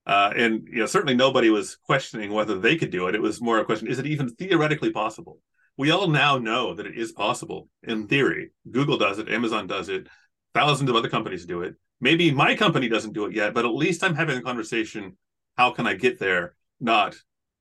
Uh, 0.06 0.32
and 0.36 0.68
you 0.68 0.80
know, 0.80 0.86
certainly 0.86 1.16
nobody 1.16 1.50
was 1.50 1.76
questioning 1.76 2.32
whether 2.32 2.58
they 2.58 2.76
could 2.76 2.90
do 2.90 3.08
it. 3.08 3.16
It 3.16 3.22
was 3.22 3.42
more 3.42 3.60
a 3.60 3.66
question: 3.66 3.88
Is 3.88 4.00
it 4.00 4.06
even 4.06 4.30
theoretically 4.30 4.92
possible? 4.92 5.40
We 5.78 5.92
all 5.92 6.08
now 6.08 6.38
know 6.38 6.74
that 6.74 6.86
it 6.86 6.98
is 6.98 7.12
possible 7.12 7.70
in 7.84 8.08
theory. 8.08 8.52
Google 8.70 8.98
does 8.98 9.18
it, 9.18 9.30
Amazon 9.30 9.66
does 9.66 9.88
it, 9.88 10.08
thousands 10.54 10.90
of 10.90 10.96
other 10.98 11.08
companies 11.08 11.46
do 11.46 11.62
it. 11.62 11.76
Maybe 12.02 12.32
my 12.32 12.56
company 12.56 12.90
doesn't 12.90 13.14
do 13.14 13.26
it 13.26 13.34
yet, 13.34 13.54
but 13.54 13.66
at 13.66 13.74
least 13.74 14.04
I'm 14.04 14.16
having 14.16 14.38
a 14.38 14.42
conversation. 14.42 15.18
How 15.58 15.72
can 15.72 15.88
I 15.88 15.94
get 15.94 16.20
there? 16.20 16.56
Not 16.80 17.16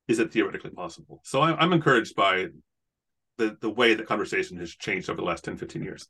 is 0.09 0.18
it 0.18 0.33
theoretically 0.33 0.70
possible? 0.70 1.20
So 1.22 1.42
I, 1.42 1.55
I'm 1.57 1.72
encouraged 1.72 2.16
by 2.16 2.46
the 3.37 3.57
the 3.61 3.70
way 3.70 3.94
the 3.94 4.03
conversation 4.03 4.57
has 4.59 4.74
changed 4.74 5.09
over 5.09 5.20
the 5.20 5.27
last 5.27 5.44
10, 5.44 5.57
15 5.57 5.83
years. 5.83 6.09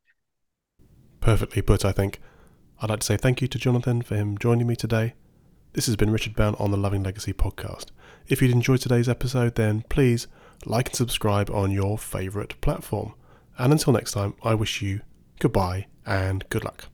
Perfectly 1.21 1.63
put, 1.63 1.85
I 1.85 1.93
think. 1.93 2.21
I'd 2.81 2.91
like 2.91 3.01
to 3.01 3.07
say 3.07 3.17
thank 3.17 3.43
you 3.43 3.49
to 3.49 3.59
Jonathan 3.59 4.03
for 4.03 4.15
him 4.15 4.39
joining 4.39 4.67
me 4.67 4.77
today. 4.77 5.15
This 5.79 5.87
has 5.87 5.95
been 5.95 6.11
Richard 6.11 6.35
Bown 6.35 6.57
on 6.59 6.73
the 6.73 6.77
Loving 6.77 7.05
Legacy 7.05 7.33
podcast. 7.33 7.91
If 8.27 8.43
you'd 8.43 8.51
enjoyed 8.51 8.81
today's 8.81 9.09
episode, 9.09 9.55
then 9.55 9.85
please 9.89 10.27
like 10.67 10.89
and 10.89 10.97
subscribe 10.97 11.51
on 11.51 11.71
your 11.71 11.97
favourite 11.97 12.61
platform. 12.61 13.15
And 13.59 13.73
until 13.73 13.93
next 13.93 14.11
time, 14.11 14.35
I 14.43 14.55
wish 14.55 14.83
you 14.83 15.03
goodbye 15.39 15.87
and 16.05 16.45
good 16.49 16.65
luck. 16.65 16.87